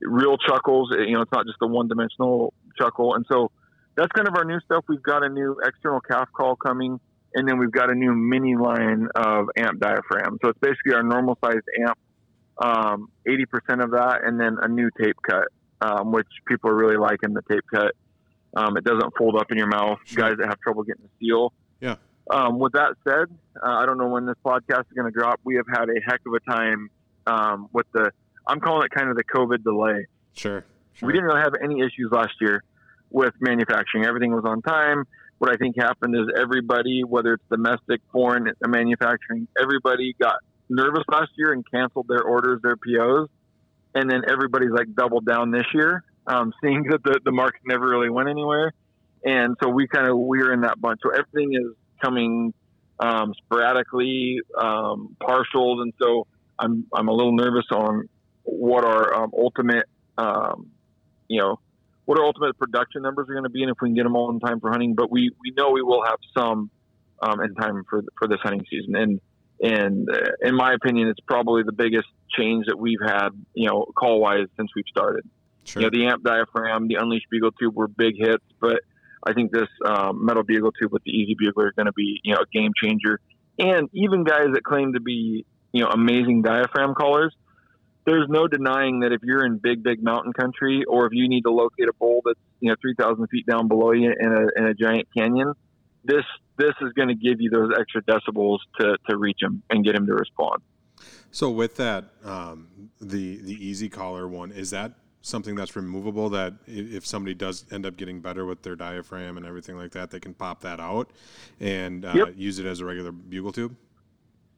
real 0.00 0.36
chuckles. 0.38 0.90
You 0.92 1.14
know, 1.14 1.22
it's 1.22 1.32
not 1.32 1.46
just 1.46 1.58
a 1.62 1.66
one-dimensional 1.66 2.54
chuckle. 2.78 3.14
And 3.14 3.24
so 3.30 3.50
that's 3.96 4.12
kind 4.12 4.28
of 4.28 4.34
our 4.36 4.44
new 4.44 4.60
stuff. 4.60 4.84
We've 4.88 5.02
got 5.02 5.24
a 5.24 5.28
new 5.28 5.56
external 5.64 6.00
calf 6.00 6.28
call 6.36 6.56
coming 6.56 7.00
and 7.34 7.48
then 7.48 7.58
we've 7.58 7.72
got 7.72 7.90
a 7.90 7.94
new 7.94 8.14
mini 8.14 8.56
line 8.56 9.08
of 9.14 9.48
amp 9.56 9.80
diaphragm. 9.80 10.38
So 10.42 10.50
it's 10.50 10.58
basically 10.60 10.94
our 10.94 11.02
normal 11.02 11.38
sized 11.44 11.66
amp, 11.86 11.98
um, 12.58 13.08
80% 13.26 13.82
of 13.82 13.92
that, 13.92 14.20
and 14.24 14.38
then 14.38 14.58
a 14.60 14.68
new 14.68 14.90
tape 15.00 15.16
cut, 15.28 15.48
um, 15.80 16.12
which 16.12 16.28
people 16.46 16.70
are 16.70 16.74
really 16.74 16.96
liking 16.96 17.34
the 17.34 17.42
tape 17.50 17.64
cut. 17.72 17.92
Um, 18.54 18.76
it 18.76 18.84
doesn't 18.84 19.14
fold 19.16 19.36
up 19.36 19.50
in 19.50 19.58
your 19.58 19.66
mouth. 19.66 19.98
Guys 20.14 20.34
that 20.38 20.46
have 20.48 20.60
trouble 20.60 20.82
getting 20.82 21.04
the 21.04 21.26
seal. 21.26 21.52
Yeah. 21.80 21.96
Um, 22.30 22.58
with 22.58 22.72
that 22.72 22.94
said, 23.04 23.34
uh, 23.56 23.70
I 23.70 23.86
don't 23.86 23.98
know 23.98 24.08
when 24.08 24.26
this 24.26 24.36
podcast 24.44 24.80
is 24.80 24.92
going 24.94 25.10
to 25.10 25.18
drop. 25.18 25.40
We 25.44 25.56
have 25.56 25.66
had 25.68 25.88
a 25.88 26.00
heck 26.06 26.20
of 26.26 26.34
a 26.34 26.50
time 26.50 26.90
um, 27.26 27.68
with 27.72 27.86
the. 27.92 28.10
I'm 28.46 28.60
calling 28.60 28.84
it 28.84 28.90
kind 28.90 29.08
of 29.08 29.16
the 29.16 29.24
COVID 29.24 29.62
delay. 29.62 30.06
Sure, 30.34 30.64
sure. 30.92 31.06
We 31.06 31.12
didn't 31.12 31.26
really 31.26 31.40
have 31.40 31.54
any 31.62 31.80
issues 31.80 32.10
last 32.10 32.32
year 32.40 32.62
with 33.10 33.34
manufacturing. 33.40 34.04
Everything 34.04 34.32
was 34.32 34.44
on 34.44 34.62
time 34.62 35.04
what 35.42 35.50
I 35.50 35.56
think 35.56 35.74
happened 35.76 36.14
is 36.14 36.28
everybody, 36.40 37.02
whether 37.02 37.32
it's 37.32 37.42
domestic, 37.50 38.00
foreign 38.12 38.52
manufacturing, 38.64 39.48
everybody 39.60 40.14
got 40.20 40.36
nervous 40.68 41.02
last 41.10 41.32
year 41.36 41.52
and 41.52 41.68
canceled 41.68 42.06
their 42.08 42.22
orders, 42.22 42.60
their 42.62 42.76
POs, 42.76 43.28
and 43.92 44.08
then 44.08 44.22
everybody's 44.30 44.70
like 44.70 44.94
doubled 44.94 45.26
down 45.26 45.50
this 45.50 45.64
year, 45.74 46.04
um, 46.28 46.52
seeing 46.62 46.84
that 46.84 47.02
the, 47.02 47.18
the 47.24 47.32
market 47.32 47.60
never 47.66 47.88
really 47.88 48.08
went 48.08 48.28
anywhere, 48.28 48.72
and 49.24 49.56
so 49.60 49.68
we 49.68 49.88
kind 49.88 50.06
of 50.06 50.16
we're 50.16 50.52
in 50.52 50.60
that 50.60 50.80
bunch. 50.80 51.00
So 51.02 51.10
everything 51.10 51.54
is 51.54 51.74
coming 52.00 52.54
um, 53.00 53.34
sporadically, 53.34 54.42
um, 54.56 55.16
partials, 55.20 55.82
and 55.82 55.92
so 56.00 56.28
I'm 56.56 56.86
I'm 56.94 57.08
a 57.08 57.12
little 57.12 57.34
nervous 57.34 57.66
on 57.72 58.08
what 58.44 58.84
our 58.84 59.24
um, 59.24 59.32
ultimate, 59.36 59.86
um, 60.16 60.68
you 61.26 61.40
know 61.40 61.58
what 62.04 62.18
our 62.18 62.24
ultimate 62.24 62.58
production 62.58 63.02
numbers 63.02 63.28
are 63.28 63.32
going 63.32 63.44
to 63.44 63.50
be 63.50 63.62
and 63.62 63.70
if 63.70 63.76
we 63.80 63.88
can 63.88 63.94
get 63.94 64.04
them 64.04 64.16
all 64.16 64.30
in 64.30 64.40
time 64.40 64.60
for 64.60 64.70
hunting. 64.70 64.94
But 64.94 65.10
we, 65.10 65.30
we 65.40 65.52
know 65.56 65.70
we 65.70 65.82
will 65.82 66.04
have 66.04 66.18
some 66.36 66.70
um, 67.22 67.40
in 67.40 67.54
time 67.54 67.84
for 67.88 68.02
for 68.18 68.28
this 68.28 68.38
hunting 68.42 68.64
season. 68.68 68.96
And 68.96 69.20
and 69.62 70.08
uh, 70.10 70.32
in 70.42 70.56
my 70.56 70.74
opinion, 70.74 71.08
it's 71.08 71.20
probably 71.20 71.62
the 71.62 71.72
biggest 71.72 72.08
change 72.36 72.66
that 72.66 72.78
we've 72.78 73.00
had, 73.04 73.28
you 73.54 73.68
know, 73.68 73.86
call 73.96 74.20
wise 74.20 74.46
since 74.56 74.70
we've 74.74 74.84
started. 74.88 75.24
Sure. 75.64 75.82
You 75.82 75.86
know, 75.86 75.96
the 75.96 76.06
amp 76.06 76.24
diaphragm, 76.24 76.88
the 76.88 76.96
unleashed 76.96 77.26
bugle 77.30 77.52
tube 77.52 77.76
were 77.76 77.86
big 77.86 78.14
hits, 78.18 78.44
but 78.60 78.80
I 79.24 79.32
think 79.32 79.52
this 79.52 79.68
um, 79.86 80.24
metal 80.24 80.42
bugle 80.42 80.72
tube 80.72 80.92
with 80.92 81.04
the 81.04 81.12
easy 81.12 81.36
bugler 81.38 81.68
is 81.68 81.74
going 81.76 81.86
to 81.86 81.92
be, 81.92 82.20
you 82.24 82.34
know, 82.34 82.40
a 82.40 82.46
game 82.52 82.72
changer. 82.82 83.20
And 83.58 83.88
even 83.92 84.24
guys 84.24 84.48
that 84.54 84.64
claim 84.64 84.94
to 84.94 85.00
be, 85.00 85.46
you 85.72 85.84
know, 85.84 85.90
amazing 85.90 86.42
diaphragm 86.42 86.94
callers, 86.94 87.32
there's 88.04 88.28
no 88.28 88.48
denying 88.48 89.00
that 89.00 89.12
if 89.12 89.20
you're 89.22 89.44
in 89.44 89.58
big, 89.58 89.82
big 89.82 90.02
mountain 90.02 90.32
country, 90.32 90.84
or 90.88 91.06
if 91.06 91.12
you 91.12 91.28
need 91.28 91.42
to 91.42 91.50
locate 91.50 91.88
a 91.88 91.92
bull 91.92 92.20
that's 92.24 92.38
you 92.60 92.68
know 92.68 92.76
3,000 92.80 93.26
feet 93.28 93.46
down 93.46 93.68
below 93.68 93.92
you 93.92 94.12
in 94.18 94.32
a 94.32 94.60
in 94.60 94.66
a 94.66 94.74
giant 94.74 95.08
canyon, 95.16 95.52
this 96.04 96.24
this 96.58 96.74
is 96.80 96.92
going 96.92 97.08
to 97.08 97.14
give 97.14 97.40
you 97.40 97.50
those 97.50 97.70
extra 97.78 98.02
decibels 98.02 98.58
to 98.80 98.96
to 99.08 99.16
reach 99.16 99.38
him 99.40 99.62
and 99.70 99.84
get 99.84 99.94
him 99.94 100.06
to 100.06 100.14
respond. 100.14 100.62
So 101.30 101.50
with 101.50 101.76
that, 101.76 102.04
um, 102.24 102.90
the 103.00 103.36
the 103.36 103.54
easy 103.54 103.88
collar 103.88 104.28
one 104.28 104.52
is 104.52 104.70
that 104.70 104.92
something 105.22 105.54
that's 105.54 105.76
removable 105.76 106.28
that 106.30 106.52
if 106.66 107.06
somebody 107.06 107.32
does 107.32 107.64
end 107.70 107.86
up 107.86 107.96
getting 107.96 108.20
better 108.20 108.44
with 108.44 108.62
their 108.62 108.74
diaphragm 108.74 109.36
and 109.36 109.46
everything 109.46 109.76
like 109.76 109.92
that, 109.92 110.10
they 110.10 110.18
can 110.20 110.34
pop 110.34 110.60
that 110.60 110.80
out 110.80 111.10
and 111.60 112.04
uh, 112.04 112.12
yep. 112.12 112.34
use 112.36 112.58
it 112.58 112.66
as 112.66 112.80
a 112.80 112.84
regular 112.84 113.12
bugle 113.12 113.52
tube. 113.52 113.76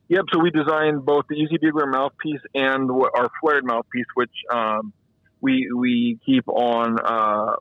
Yep. 0.08 0.24
So 0.32 0.38
we 0.40 0.50
designed 0.50 1.04
both 1.04 1.24
the 1.28 1.36
Easy 1.36 1.56
Bugler 1.58 1.86
mouthpiece 1.86 2.40
and 2.54 2.90
our 2.90 3.30
flared 3.40 3.64
mouthpiece, 3.64 4.06
which 4.14 4.32
um, 4.52 4.92
we 5.40 5.70
we 5.74 6.18
keep 6.24 6.46
on. 6.48 6.98
Uh, 7.02 7.56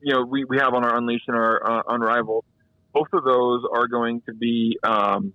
you 0.00 0.12
know, 0.12 0.24
we, 0.24 0.44
we 0.44 0.58
have 0.58 0.74
on 0.74 0.84
our 0.84 0.96
Unleashed 0.96 1.24
and 1.26 1.36
our 1.36 1.78
uh, 1.78 1.82
Unrivaled. 1.88 2.44
Both 2.92 3.08
of 3.12 3.24
those 3.24 3.64
are 3.72 3.88
going 3.88 4.22
to 4.26 4.34
be, 4.34 4.78
um, 4.82 5.32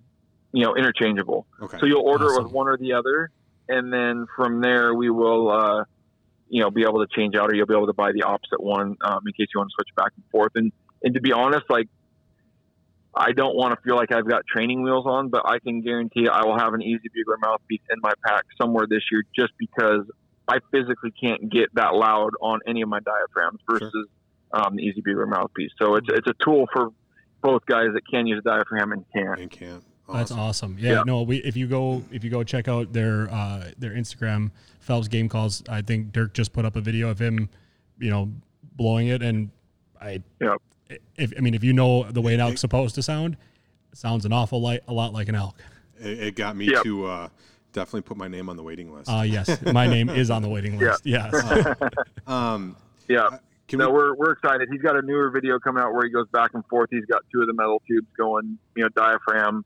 you 0.52 0.64
know, 0.64 0.74
interchangeable. 0.74 1.46
Okay. 1.60 1.78
So 1.78 1.86
you'll 1.86 2.06
order 2.06 2.26
awesome. 2.26 2.44
with 2.44 2.52
one 2.52 2.68
or 2.68 2.76
the 2.76 2.94
other, 2.94 3.30
and 3.68 3.92
then 3.92 4.26
from 4.36 4.60
there 4.60 4.94
we 4.94 5.10
will, 5.10 5.50
uh, 5.50 5.84
you 6.48 6.62
know, 6.62 6.70
be 6.70 6.82
able 6.82 7.04
to 7.04 7.06
change 7.14 7.34
out, 7.36 7.50
or 7.50 7.54
you'll 7.54 7.66
be 7.66 7.74
able 7.74 7.86
to 7.86 7.92
buy 7.92 8.12
the 8.12 8.22
opposite 8.22 8.62
one 8.62 8.96
um, 9.02 9.20
in 9.26 9.32
case 9.32 9.48
you 9.54 9.58
want 9.58 9.70
to 9.70 9.74
switch 9.74 9.94
back 9.96 10.12
and 10.16 10.24
forth. 10.30 10.52
And 10.54 10.72
and 11.02 11.14
to 11.14 11.20
be 11.20 11.32
honest, 11.32 11.64
like 11.68 11.88
I 13.14 13.32
don't 13.32 13.54
want 13.54 13.74
to 13.74 13.80
feel 13.82 13.96
like 13.96 14.10
I've 14.12 14.28
got 14.28 14.46
training 14.46 14.82
wheels 14.82 15.04
on, 15.06 15.28
but 15.28 15.42
I 15.46 15.58
can 15.58 15.82
guarantee 15.82 16.28
I 16.28 16.44
will 16.44 16.58
have 16.58 16.72
an 16.72 16.82
easy 16.82 17.08
bugler 17.12 17.36
mouthpiece 17.42 17.82
in 17.90 17.98
my 18.00 18.12
pack 18.24 18.44
somewhere 18.60 18.86
this 18.88 19.02
year 19.10 19.22
just 19.38 19.52
because 19.58 20.06
I 20.48 20.58
physically 20.70 21.12
can't 21.22 21.50
get 21.52 21.74
that 21.74 21.94
loud 21.94 22.30
on 22.40 22.60
any 22.66 22.82
of 22.82 22.88
my 22.88 23.00
diaphragms 23.00 23.60
versus 23.70 23.90
sure. 23.92 24.64
um, 24.66 24.76
the 24.76 24.82
easy 24.82 25.02
bugler 25.02 25.26
mouthpiece. 25.26 25.72
So 25.80 25.96
it's 25.96 26.06
it's 26.08 26.26
a 26.26 26.34
tool 26.44 26.66
for 26.72 26.90
both 27.42 27.66
guys 27.66 27.88
that 27.92 28.02
can 28.10 28.26
use 28.26 28.38
a 28.38 28.48
diaphragm 28.48 28.92
and 28.92 29.04
can't. 29.14 29.40
And 29.40 29.50
can't. 29.50 29.84
That's 30.12 30.32
awesome. 30.32 30.76
Yeah, 30.78 30.92
Yeah. 30.92 31.02
no, 31.06 31.22
we 31.22 31.38
if 31.38 31.56
you 31.56 31.66
go 31.66 32.02
if 32.10 32.24
you 32.24 32.30
go 32.30 32.42
check 32.44 32.68
out 32.68 32.92
their 32.92 33.30
uh, 33.30 33.70
their 33.78 33.92
Instagram 33.92 34.50
Phelps 34.80 35.08
game 35.08 35.28
calls, 35.28 35.62
I 35.68 35.82
think 35.82 36.12
Dirk 36.12 36.34
just 36.34 36.52
put 36.52 36.64
up 36.64 36.76
a 36.76 36.80
video 36.80 37.08
of 37.08 37.18
him, 37.18 37.48
you 37.98 38.10
know, 38.10 38.30
blowing 38.76 39.08
it, 39.08 39.22
and 39.22 39.50
I 40.00 40.22
Yep. 40.40 40.62
If 41.16 41.32
I 41.36 41.40
mean 41.40 41.54
if 41.54 41.62
you 41.64 41.72
know 41.72 42.04
the 42.04 42.20
way 42.20 42.34
an 42.34 42.40
elk's 42.40 42.60
supposed 42.60 42.94
to 42.96 43.02
sound, 43.02 43.36
it 43.92 43.98
sounds 43.98 44.24
an 44.24 44.32
awful 44.32 44.60
like 44.60 44.82
a 44.88 44.92
lot 44.92 45.12
like 45.12 45.28
an 45.28 45.34
elk. 45.34 45.56
It, 46.00 46.18
it 46.20 46.36
got 46.36 46.56
me 46.56 46.66
Yep. 46.70 46.82
to 46.84 47.06
uh, 47.06 47.28
definitely 47.72 48.02
put 48.02 48.16
my 48.16 48.28
name 48.28 48.48
on 48.48 48.56
the 48.56 48.62
waiting 48.62 48.92
list. 48.94 49.10
Uh, 49.10 49.22
yes, 49.22 49.60
my 49.72 49.86
name 49.86 50.08
is 50.08 50.30
on 50.30 50.42
the 50.42 50.48
waiting 50.48 50.74
Yeah. 50.80 50.90
list. 50.90 51.06
Yes, 51.06 51.34
um, 52.26 52.76
Yeah. 53.08 53.38
can 53.68 53.78
no, 53.78 53.88
we, 53.88 53.94
we're 53.94 54.14
we're 54.16 54.32
excited. 54.32 54.68
He's 54.70 54.82
got 54.82 54.96
a 54.96 55.02
newer 55.02 55.30
video 55.30 55.58
coming 55.58 55.82
out 55.82 55.92
where 55.94 56.04
he 56.04 56.10
goes 56.10 56.28
back 56.32 56.50
and 56.54 56.64
forth. 56.66 56.88
He's 56.90 57.04
got 57.06 57.22
two 57.32 57.40
of 57.40 57.46
the 57.46 57.54
metal 57.54 57.80
tubes 57.88 58.08
going, 58.18 58.58
you 58.76 58.82
know, 58.82 58.88
diaphragm, 58.94 59.64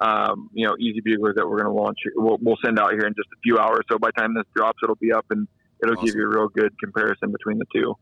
um, 0.00 0.50
you 0.52 0.66
know, 0.66 0.76
easy 0.78 1.00
bugler 1.00 1.32
that 1.34 1.46
we're 1.48 1.62
going 1.62 1.74
to 1.74 1.82
launch. 1.82 1.98
We'll, 2.16 2.38
we'll 2.40 2.58
send 2.64 2.78
out 2.78 2.90
here 2.92 3.06
in 3.06 3.14
just 3.14 3.28
a 3.32 3.38
few 3.42 3.58
hours. 3.58 3.80
So 3.90 3.98
by 3.98 4.08
the 4.14 4.20
time 4.20 4.34
this 4.34 4.44
drops, 4.54 4.78
it'll 4.82 4.96
be 4.96 5.12
up 5.12 5.24
and 5.30 5.48
it'll 5.82 6.02
give 6.04 6.14
you 6.14 6.24
a 6.24 6.28
real 6.28 6.48
good 6.48 6.72
comparison 6.82 7.32
between 7.32 7.58
the 7.58 7.66
two. 7.74 7.94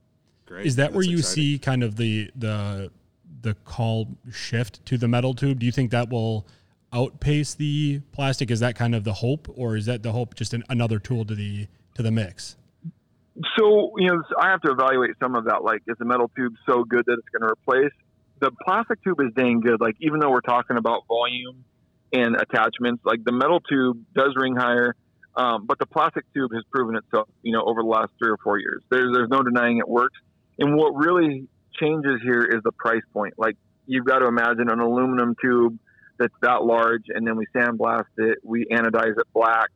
Great. 0.47 0.67
is 0.67 0.77
that 0.77 0.93
where 0.93 1.05
you 1.05 1.19
exciting. 1.19 1.45
see 1.45 1.59
kind 1.59 1.83
of 1.83 1.97
the 1.97 2.31
the 2.37 2.91
the 3.43 3.55
call 3.65 4.09
shift 4.33 4.85
to 4.87 4.99
the 4.99 5.09
metal 5.09 5.35
tube? 5.35 5.59
Do 5.59 5.67
you 5.67 5.73
think 5.73 5.91
that 5.91 6.11
will 6.11 6.47
outpace 6.93 7.55
the 7.55 8.01
plastic? 8.13 8.51
Is 8.51 8.61
that 8.61 8.77
kind 8.77 8.95
of 8.95 9.05
the 9.05 9.15
hope, 9.15 9.49
or 9.55 9.77
is 9.77 9.87
that 9.87 10.03
the 10.03 10.13
hope 10.13 10.35
just 10.35 10.55
an, 10.55 10.65
another 10.69 10.99
tool 10.99 11.25
to 11.25 11.35
the 11.35 11.67
to 11.95 12.03
the 12.03 12.11
mix? 12.11 12.57
So, 13.59 13.93
you 13.99 14.09
know, 14.09 14.23
I 14.41 14.51
have 14.51 14.61
to 14.63 14.71
evaluate 14.71 15.11
some 15.21 15.35
of 15.35 15.47
that. 15.47 15.65
Like, 15.65 15.83
is 15.89 15.97
the 15.99 16.05
metal 16.05 16.31
tube 16.37 16.55
so 16.67 16.85
good 16.85 17.03
that 17.07 17.15
it's 17.19 17.29
going 17.37 17.43
to 17.43 17.53
replace? 17.53 17.93
The 18.41 18.53
plastic 18.65 19.03
tube 19.03 19.21
is 19.21 19.33
dang 19.35 19.61
good. 19.61 19.81
Like, 19.81 19.97
even 20.01 20.21
though 20.21 20.31
we're 20.31 20.41
talking 20.41 20.77
about 20.77 21.07
volume 21.09 21.65
and 22.13 22.37
attachments, 22.37 23.03
like 23.05 23.25
the 23.25 23.33
metal 23.33 23.61
tube 23.61 24.05
does 24.15 24.35
ring 24.37 24.55
higher, 24.55 24.95
um, 25.35 25.67
but 25.67 25.81
the 25.81 25.87
plastic 25.87 26.25
tube 26.33 26.53
has 26.55 26.63
proven 26.71 26.95
itself, 26.95 27.29
you 27.43 27.53
know, 27.53 27.65
over 27.65 27.83
the 27.83 27.89
last 27.89 28.13
three 28.19 28.31
or 28.31 28.37
four 28.37 28.61
years. 28.61 28.83
There's, 28.89 29.13
there's 29.13 29.29
no 29.29 29.43
denying 29.43 29.79
it 29.79 29.89
works. 29.89 30.19
And 30.59 30.77
what 30.77 30.95
really 30.95 31.47
changes 31.81 32.21
here 32.23 32.43
is 32.43 32.63
the 32.63 32.73
price 32.73 33.03
point. 33.13 33.35
Like, 33.37 33.57
you've 33.87 34.07
got 34.07 34.21
to 34.21 34.27
imagine 34.27 34.71
an 34.71 34.81
aluminum 34.81 35.35
tube 35.43 35.79
that's 36.19 36.35
that 36.43 36.65
large, 36.65 37.05
and 37.09 37.27
then 37.27 37.37
we 37.37 37.47
sandblast 37.55 38.05
it, 38.19 38.39
we 38.45 38.67
anodize 38.67 39.19
it 39.19 39.27
black 39.35 39.71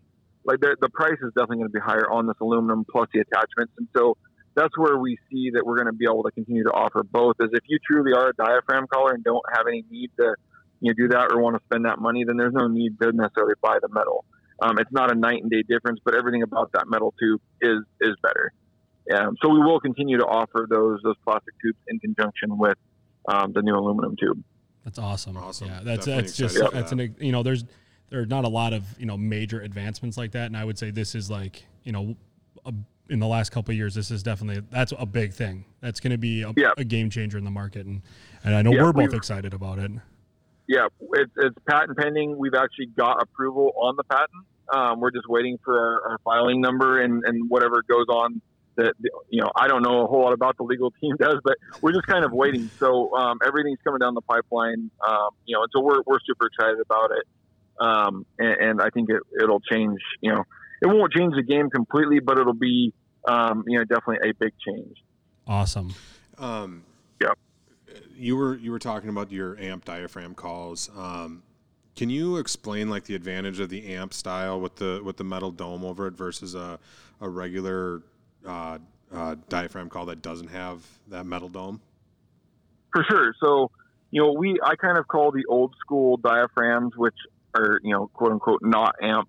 like 0.48 0.60
the, 0.60 0.88
price 0.88 1.20
is 1.22 1.30
definitely 1.36 1.58
going 1.58 1.68
to 1.68 1.76
be 1.76 1.80
higher 1.80 2.10
on 2.10 2.26
this 2.26 2.36
aluminum 2.40 2.84
plus 2.90 3.06
the 3.12 3.20
attachments. 3.20 3.72
And 3.76 3.86
so 3.94 4.16
that's 4.56 4.76
where 4.78 4.96
we 4.96 5.18
see 5.30 5.50
that 5.52 5.64
we're 5.64 5.76
going 5.76 5.92
to 5.92 5.92
be 5.92 6.06
able 6.08 6.22
to 6.24 6.30
continue 6.30 6.64
to 6.64 6.70
offer 6.70 7.02
both 7.04 7.36
is 7.40 7.50
if 7.52 7.64
you 7.68 7.78
truly 7.84 8.12
are 8.16 8.30
a 8.30 8.32
diaphragm 8.32 8.86
collar 8.92 9.12
and 9.12 9.22
don't 9.22 9.44
have 9.54 9.66
any 9.68 9.84
need 9.90 10.10
to 10.18 10.34
you 10.80 10.90
know, 10.90 10.94
do 10.96 11.08
that 11.08 11.32
or 11.32 11.42
want 11.42 11.56
to 11.56 11.62
spend 11.66 11.84
that 11.84 12.00
money, 12.00 12.24
then 12.24 12.38
there's 12.38 12.54
no 12.54 12.66
need 12.66 12.98
to 12.98 13.12
necessarily 13.12 13.54
buy 13.60 13.76
the 13.82 13.88
metal. 13.92 14.24
Um, 14.60 14.78
it's 14.78 14.90
not 14.90 15.12
a 15.12 15.14
night 15.14 15.42
and 15.42 15.50
day 15.50 15.62
difference, 15.68 16.00
but 16.02 16.14
everything 16.16 16.42
about 16.42 16.72
that 16.72 16.88
metal 16.88 17.12
tube 17.20 17.40
is, 17.60 17.84
is 18.00 18.16
better. 18.22 18.52
Um, 19.14 19.36
so 19.42 19.48
we 19.48 19.60
will 19.60 19.80
continue 19.80 20.18
to 20.18 20.24
offer 20.26 20.66
those, 20.68 21.00
those 21.02 21.16
plastic 21.24 21.54
tubes 21.62 21.78
in 21.88 21.98
conjunction 21.98 22.58
with 22.58 22.76
um, 23.26 23.52
the 23.52 23.62
new 23.62 23.74
aluminum 23.74 24.16
tube. 24.16 24.42
That's 24.84 24.98
awesome. 24.98 25.36
Awesome. 25.36 25.68
Yeah, 25.68 25.80
that's 25.82 26.06
Definitely 26.06 26.22
that's 26.22 26.36
just 26.36 26.56
excited 26.56 26.74
that's 26.74 26.92
an 26.92 27.14
you 27.18 27.32
know 27.32 27.42
there's 27.42 27.64
there 28.10 28.20
are 28.20 28.26
not 28.26 28.44
a 28.44 28.48
lot 28.48 28.72
of 28.72 28.84
you 28.98 29.06
know 29.06 29.16
major 29.18 29.60
advancements 29.60 30.16
like 30.16 30.32
that, 30.32 30.46
and 30.46 30.56
I 30.56 30.64
would 30.64 30.78
say 30.78 30.90
this 30.90 31.14
is 31.14 31.30
like 31.30 31.64
you 31.84 31.92
know 31.92 32.16
a, 32.64 32.72
in 33.10 33.18
the 33.18 33.26
last 33.26 33.50
couple 33.50 33.72
of 33.72 33.76
years 33.76 33.94
this 33.94 34.10
is 34.10 34.22
definitely 34.22 34.62
that's 34.70 34.92
a 34.98 35.04
big 35.04 35.32
thing. 35.32 35.64
That's 35.80 36.00
going 36.00 36.12
to 36.12 36.18
be 36.18 36.42
a, 36.42 36.52
Yeah. 36.56 36.70
a 36.78 36.84
game 36.84 37.10
changer 37.10 37.36
in 37.36 37.44
the 37.44 37.50
market, 37.50 37.86
and 37.86 38.00
and 38.44 38.54
I 38.54 38.62
know 38.62 38.72
Yeah, 38.72 38.84
we're 38.84 38.92
both 38.92 39.14
excited 39.14 39.52
about 39.52 39.78
it. 39.78 39.90
Yeah, 40.68 40.86
it's, 41.14 41.32
it's 41.36 41.56
patent 41.68 41.96
pending. 41.98 42.36
We've 42.36 42.54
actually 42.54 42.86
got 42.86 43.22
approval 43.22 43.72
on 43.76 43.96
the 43.96 44.04
patent. 44.04 44.44
Um, 44.72 45.00
we're 45.00 45.10
just 45.10 45.26
waiting 45.26 45.58
for 45.64 45.78
our, 45.78 46.10
our 46.12 46.18
filing 46.24 46.60
number 46.60 47.00
and, 47.00 47.24
and 47.24 47.48
whatever 47.48 47.82
goes 47.88 48.04
on. 48.10 48.42
That 48.78 48.94
you 49.28 49.42
know, 49.42 49.50
I 49.54 49.68
don't 49.68 49.82
know 49.82 50.04
a 50.04 50.06
whole 50.06 50.22
lot 50.22 50.32
about 50.32 50.56
the 50.56 50.62
legal 50.62 50.90
team 51.00 51.14
does, 51.18 51.36
but 51.44 51.56
we're 51.82 51.92
just 51.92 52.06
kind 52.06 52.24
of 52.24 52.32
waiting. 52.32 52.70
So 52.78 53.14
um, 53.14 53.38
everything's 53.46 53.78
coming 53.84 53.98
down 53.98 54.14
the 54.14 54.22
pipeline. 54.22 54.90
Um, 55.06 55.30
you 55.44 55.54
know, 55.54 55.62
and 55.62 55.70
so 55.72 55.80
we're 55.80 56.00
we're 56.06 56.20
super 56.26 56.46
excited 56.46 56.80
about 56.80 57.10
it. 57.10 57.24
Um, 57.80 58.26
and, 58.38 58.60
and 58.60 58.82
I 58.82 58.88
think 58.90 59.10
it 59.10 59.20
it'll 59.42 59.60
change. 59.60 60.00
You 60.20 60.32
know, 60.32 60.44
it 60.80 60.86
won't 60.86 61.12
change 61.12 61.34
the 61.34 61.42
game 61.42 61.68
completely, 61.68 62.20
but 62.20 62.38
it'll 62.38 62.54
be 62.54 62.94
um, 63.28 63.64
you 63.66 63.78
know 63.78 63.84
definitely 63.84 64.30
a 64.30 64.32
big 64.32 64.54
change. 64.64 64.96
Awesome. 65.46 65.94
Um, 66.38 66.84
Yep. 67.20 67.38
You 68.16 68.36
were 68.36 68.56
you 68.56 68.70
were 68.70 68.78
talking 68.78 69.08
about 69.08 69.32
your 69.32 69.58
amp 69.58 69.84
diaphragm 69.84 70.34
calls. 70.34 70.90
Um, 70.96 71.42
can 71.96 72.10
you 72.10 72.36
explain 72.36 72.90
like 72.90 73.04
the 73.04 73.14
advantage 73.14 73.60
of 73.60 73.70
the 73.70 73.94
amp 73.94 74.14
style 74.14 74.60
with 74.60 74.76
the 74.76 75.00
with 75.04 75.16
the 75.16 75.24
metal 75.24 75.50
dome 75.50 75.84
over 75.84 76.06
it 76.06 76.14
versus 76.14 76.54
a 76.54 76.78
a 77.20 77.28
regular 77.28 78.02
uh, 78.48 78.78
uh, 79.12 79.36
diaphragm 79.48 79.88
call 79.88 80.06
that 80.06 80.22
doesn't 80.22 80.48
have 80.48 80.84
that 81.08 81.24
metal 81.24 81.48
dome? 81.48 81.80
For 82.92 83.04
sure. 83.08 83.34
So, 83.42 83.70
you 84.10 84.22
know, 84.22 84.32
we 84.32 84.58
I 84.62 84.76
kind 84.76 84.98
of 84.98 85.06
call 85.06 85.30
the 85.30 85.44
old 85.48 85.74
school 85.80 86.16
diaphragms, 86.16 86.94
which 86.96 87.14
are 87.54 87.80
you 87.82 87.92
know 87.92 88.08
quote 88.08 88.32
unquote 88.32 88.60
not 88.62 88.96
amp 89.02 89.28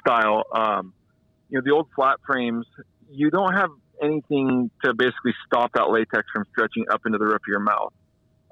style. 0.00 0.44
Um, 0.54 0.94
you 1.48 1.58
know, 1.58 1.62
the 1.64 1.72
old 1.72 1.88
flat 1.94 2.18
frames, 2.26 2.66
you 3.10 3.30
don't 3.30 3.54
have 3.54 3.70
anything 4.02 4.70
to 4.84 4.94
basically 4.94 5.34
stop 5.46 5.72
that 5.74 5.90
latex 5.90 6.26
from 6.32 6.44
stretching 6.52 6.86
up 6.90 7.02
into 7.04 7.18
the 7.18 7.24
roof 7.24 7.34
of 7.34 7.48
your 7.48 7.60
mouth. 7.60 7.92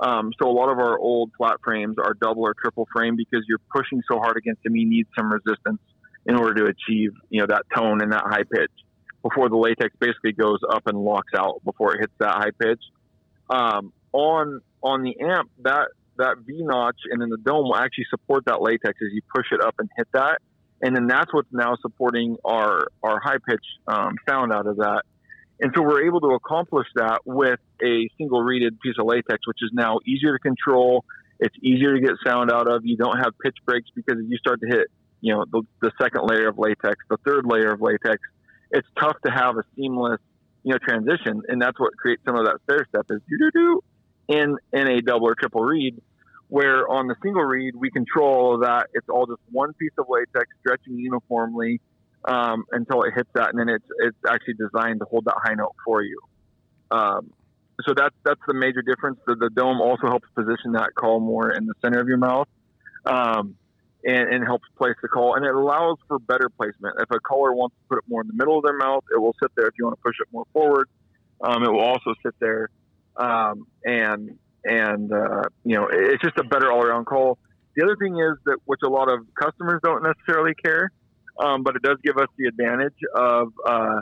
Um, 0.01 0.33
so 0.41 0.49
a 0.49 0.53
lot 0.53 0.71
of 0.71 0.79
our 0.79 0.99
old 0.99 1.31
flat 1.37 1.57
frames 1.65 1.97
are 1.99 2.15
double 2.15 2.43
or 2.43 2.55
triple 2.55 2.87
frame 2.93 3.17
because 3.17 3.45
you're 3.49 3.61
pushing 3.73 4.03
so 4.11 4.19
hard 4.19 4.37
against 4.37 4.63
them. 4.63 4.77
You 4.77 4.89
need 4.89 5.07
some 5.17 5.33
resistance 5.33 5.81
in 6.27 6.37
order 6.37 6.55
to 6.55 6.65
achieve 6.65 7.13
you 7.31 7.41
know 7.41 7.47
that 7.47 7.63
tone 7.75 8.03
and 8.03 8.13
that 8.13 8.25
high 8.25 8.43
pitch 8.43 8.71
before 9.29 9.49
the 9.49 9.57
latex 9.57 9.95
basically 9.99 10.33
goes 10.33 10.61
up 10.71 10.87
and 10.87 10.99
locks 10.99 11.33
out 11.37 11.63
before 11.65 11.95
it 11.95 12.01
hits 12.01 12.13
that 12.19 12.35
high 12.35 12.51
pitch. 12.59 12.83
Um, 13.51 13.93
on 14.13 14.61
on 14.83 15.03
the 15.03 15.19
amp, 15.21 15.51
that 15.63 15.89
that 16.17 16.39
V 16.47 16.63
notch 16.63 17.01
and 17.11 17.21
then 17.21 17.29
the 17.29 17.37
dome 17.37 17.65
will 17.65 17.77
actually 17.77 18.07
support 18.11 18.45
that 18.47 18.61
latex 18.61 18.99
as 19.03 19.13
you 19.13 19.23
push 19.35 19.47
it 19.53 19.61
up 19.61 19.75
and 19.79 19.89
hit 19.97 20.09
that, 20.13 20.41
and 20.83 20.95
then 20.95 21.07
that's 21.07 21.33
what's 21.33 21.53
now 21.53 21.77
supporting 21.81 22.37
our 22.45 22.89
our 23.03 23.21
high 23.21 23.39
pitch 23.49 23.65
um, 23.87 24.17
sound 24.29 24.53
out 24.53 24.67
of 24.67 24.77
that. 24.77 25.03
And 25.61 25.73
so 25.75 25.83
we're 25.83 26.07
able 26.07 26.21
to 26.21 26.29
accomplish 26.29 26.87
that 26.95 27.21
with 27.25 27.59
a 27.83 28.09
single 28.17 28.43
reeded 28.43 28.79
piece 28.81 28.95
of 28.99 29.07
latex, 29.07 29.47
which 29.47 29.59
is 29.61 29.71
now 29.73 29.99
easier 30.07 30.33
to 30.33 30.39
control. 30.39 31.05
It's 31.41 31.55
easier 31.61 31.95
to 31.95 32.01
get 32.01 32.13
sound 32.25 32.53
out 32.53 32.69
of. 32.69 32.87
You 32.87 32.97
don't 32.97 33.19
have 33.19 33.33
pitch 33.43 33.57
breaks 33.67 33.89
because 33.95 34.21
if 34.21 34.31
you 34.31 34.37
start 34.39 34.61
to 34.61 34.69
hit, 34.69 34.87
you 35.21 35.35
know, 35.35 35.45
the, 35.51 35.63
the 35.81 35.91
second 36.01 36.29
layer 36.29 36.49
of 36.49 36.59
latex, 36.59 36.97
the 37.11 37.17
third 37.27 37.45
layer 37.45 37.73
of 37.73 37.81
latex, 37.81 38.21
it's 38.71 38.89
tough 38.99 39.17
to 39.25 39.31
have 39.31 39.57
a 39.57 39.63
seamless, 39.77 40.21
you 40.63 40.73
know, 40.73 40.79
transition. 40.79 41.43
And 41.49 41.61
that's 41.61 41.79
what 41.79 41.97
creates 41.97 42.23
some 42.25 42.37
of 42.37 42.45
that 42.45 42.59
stair 42.65 42.87
step 42.89 43.07
is 43.11 43.21
do 43.29 43.39
do 43.39 43.51
do 43.51 43.81
in 44.29 44.57
in 44.73 44.89
a 44.89 45.01
double 45.01 45.29
or 45.29 45.35
triple 45.35 45.63
reed, 45.63 46.01
Where 46.49 46.89
on 46.89 47.07
the 47.07 47.17
single 47.23 47.45
reed 47.45 47.75
we 47.77 47.91
control 47.91 48.59
that. 48.61 48.89
It's 48.93 49.09
all 49.09 49.27
just 49.27 49.41
one 49.51 49.73
piece 49.75 49.93
of 49.99 50.07
latex 50.09 50.49
stretching 50.61 50.99
uniformly 50.99 51.81
um, 52.25 52.65
until 52.73 53.03
it 53.03 53.15
hits 53.15 53.31
that, 53.35 53.51
and 53.51 53.59
then 53.59 53.69
it's 53.69 53.87
it's 53.99 54.19
actually 54.29 54.55
designed 54.55 55.01
to 55.01 55.07
hold 55.07 55.25
that 55.27 55.37
high 55.43 55.55
note 55.55 55.75
for 55.85 56.03
you. 56.03 56.21
Um, 56.91 57.33
so 57.87 57.95
that's 57.97 58.15
that's 58.25 58.41
the 58.47 58.55
major 58.55 58.83
difference. 58.83 59.19
The, 59.27 59.35
the 59.35 59.51
dome 59.51 59.81
also 59.81 60.09
helps 60.09 60.29
position 60.35 60.73
that 60.73 60.95
call 60.95 61.21
more 61.21 61.51
in 61.51 61.67
the 61.67 61.75
center 61.83 62.01
of 62.01 62.09
your 62.09 62.19
mouth, 62.19 62.49
um, 63.07 63.57
and, 64.05 64.33
and 64.33 64.45
helps 64.45 64.67
place 64.77 64.95
the 65.03 65.09
call, 65.09 65.35
and 65.35 65.45
it 65.45 65.55
allows 65.55 65.97
for 66.07 66.19
better 66.19 66.49
placement. 66.49 66.97
If 67.01 67.11
a 67.11 67.21
caller 67.21 67.53
wants 67.53 67.77
to 67.77 67.89
put 67.89 67.99
it 67.99 68.05
more 68.09 68.23
in 68.23 68.29
the 68.29 68.35
middle 68.35 68.57
of 68.59 68.65
their 68.65 68.77
mouth, 68.77 69.05
it 69.15 69.21
will 69.21 69.35
sit 69.43 69.51
there. 69.57 69.67
If 69.67 69.75
you 69.79 69.85
want 69.85 69.99
to 69.99 70.03
push 70.03 70.17
it 70.21 70.29
more 70.33 70.45
forward, 70.53 70.89
um, 71.41 71.63
it 71.65 71.71
will 71.71 71.81
also 71.81 72.15
sit 72.25 72.35
there, 72.41 72.71
um, 73.17 73.67
and 73.85 74.39
and 74.65 75.13
uh, 75.13 75.45
you 75.65 75.77
know 75.77 75.89
it's 75.91 76.23
just 76.23 76.39
a 76.39 76.45
better 76.45 76.71
all 76.71 76.83
around 76.83 77.07
call. 77.07 77.39
The 77.77 77.85
other 77.85 77.97
thing 77.97 78.19
is 78.19 78.39
that 78.47 78.59
which 78.65 78.81
a 78.85 78.89
lot 78.89 79.09
of 79.09 79.21
customers 79.41 79.81
don't 79.85 80.03
necessarily 80.03 80.55
care 80.55 80.91
um, 81.39 81.63
but 81.63 81.77
it 81.77 81.83
does 81.83 81.99
give 82.03 82.17
us 82.17 82.29
the 82.37 82.47
advantage 82.47 82.99
of 83.15 83.53
uh, 83.67 84.01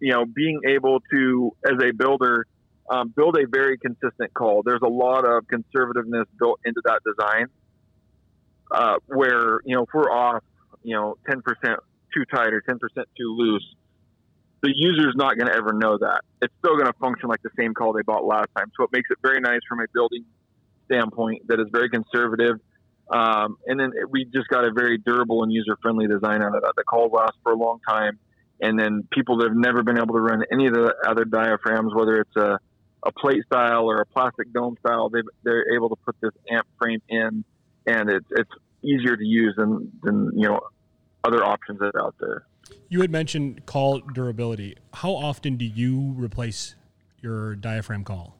you 0.00 0.12
know 0.12 0.24
being 0.24 0.60
able 0.68 1.00
to 1.12 1.56
as 1.64 1.78
a 1.82 1.92
builder 1.92 2.46
um, 2.90 3.12
build 3.14 3.36
a 3.36 3.46
very 3.46 3.78
consistent 3.78 4.32
call 4.34 4.62
there's 4.64 4.82
a 4.82 4.88
lot 4.88 5.24
of 5.24 5.44
conservativeness 5.46 6.24
built 6.38 6.60
into 6.64 6.80
that 6.84 7.00
design 7.04 7.46
uh, 8.70 8.96
where 9.06 9.60
you 9.64 9.74
know 9.74 9.82
if 9.82 9.88
we're 9.92 10.10
off 10.10 10.42
you 10.82 10.94
know 10.94 11.16
10% 11.28 11.42
too 12.14 12.24
tight 12.32 12.52
or 12.52 12.62
10% 12.62 12.78
too 13.16 13.36
loose 13.36 13.74
the 14.62 14.72
user's 14.74 15.14
not 15.16 15.36
going 15.38 15.50
to 15.50 15.56
ever 15.56 15.72
know 15.72 15.96
that 15.98 16.20
it's 16.42 16.54
still 16.58 16.74
going 16.74 16.86
to 16.86 16.98
function 16.98 17.28
like 17.28 17.42
the 17.42 17.50
same 17.58 17.74
call 17.74 17.92
they 17.92 18.02
bought 18.02 18.24
last 18.24 18.48
time 18.56 18.70
so 18.76 18.84
it 18.84 18.90
makes 18.92 19.08
it 19.10 19.18
very 19.22 19.40
nice 19.40 19.60
from 19.68 19.80
a 19.80 19.86
building 19.92 20.24
standpoint 20.86 21.46
that 21.48 21.60
is 21.60 21.66
very 21.72 21.88
conservative 21.88 22.58
um, 23.10 23.58
and 23.66 23.78
then 23.78 23.92
we 24.10 24.24
just 24.24 24.48
got 24.48 24.64
a 24.64 24.70
very 24.72 24.96
durable 24.98 25.42
and 25.42 25.52
user 25.52 25.76
friendly 25.82 26.06
design 26.06 26.42
out 26.42 26.54
of 26.54 26.62
that. 26.62 26.74
The 26.76 26.84
calls 26.84 27.12
last 27.12 27.32
for 27.42 27.52
a 27.52 27.56
long 27.56 27.80
time. 27.86 28.18
And 28.60 28.78
then 28.78 29.08
people 29.10 29.38
that 29.38 29.48
have 29.48 29.56
never 29.56 29.82
been 29.82 29.96
able 29.96 30.14
to 30.14 30.20
run 30.20 30.44
any 30.52 30.66
of 30.66 30.74
the 30.74 30.94
other 31.06 31.24
diaphragms, 31.24 31.92
whether 31.94 32.20
it's 32.20 32.36
a, 32.36 32.58
a 33.02 33.12
plate 33.12 33.42
style 33.46 33.90
or 33.90 34.00
a 34.02 34.06
plastic 34.06 34.52
dome 34.52 34.76
style, 34.84 35.08
they 35.08 35.22
they're 35.42 35.74
able 35.74 35.88
to 35.88 35.96
put 35.96 36.14
this 36.20 36.32
amp 36.50 36.66
frame 36.78 37.00
in, 37.08 37.42
and 37.90 38.10
it's 38.10 38.26
it's 38.30 38.50
easier 38.82 39.16
to 39.16 39.24
use 39.24 39.54
than 39.56 39.90
than 40.02 40.30
you 40.34 40.48
know 40.48 40.60
other 41.24 41.44
options 41.44 41.78
that 41.80 41.94
are 41.94 42.06
out 42.06 42.14
there. 42.20 42.46
You 42.88 43.00
had 43.00 43.10
mentioned 43.10 43.66
call 43.66 44.00
durability. 44.00 44.76
How 44.94 45.12
often 45.12 45.56
do 45.56 45.64
you 45.64 46.14
replace 46.16 46.76
your 47.20 47.56
diaphragm 47.56 48.04
call? 48.04 48.38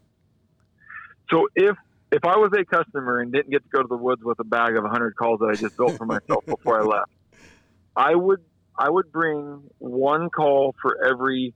So 1.31 1.49
if 1.55 1.77
if 2.13 2.25
I 2.25 2.37
was 2.37 2.51
a 2.59 2.65
customer 2.65 3.21
and 3.21 3.33
didn't 3.33 3.51
get 3.51 3.63
to 3.63 3.69
go 3.69 3.83
to 3.83 3.89
the 3.89 3.97
woods 3.97 4.23
with 4.25 4.41
a 4.41 4.45
bag 4.45 4.77
of 4.77 4.83
100 4.83 5.15
calls 5.15 5.39
that 5.41 5.47
I 5.47 5.55
just 5.55 5.77
built 5.77 5.97
for 5.97 6.07
myself 6.07 6.45
before 6.45 6.81
I 6.81 6.85
left, 6.85 7.11
I 7.97 8.15
would 8.15 8.41
I 8.77 8.89
would 8.89 9.13
bring 9.13 9.63
one 9.79 10.31
call 10.31 10.75
for 10.81 11.05
every, 11.05 11.55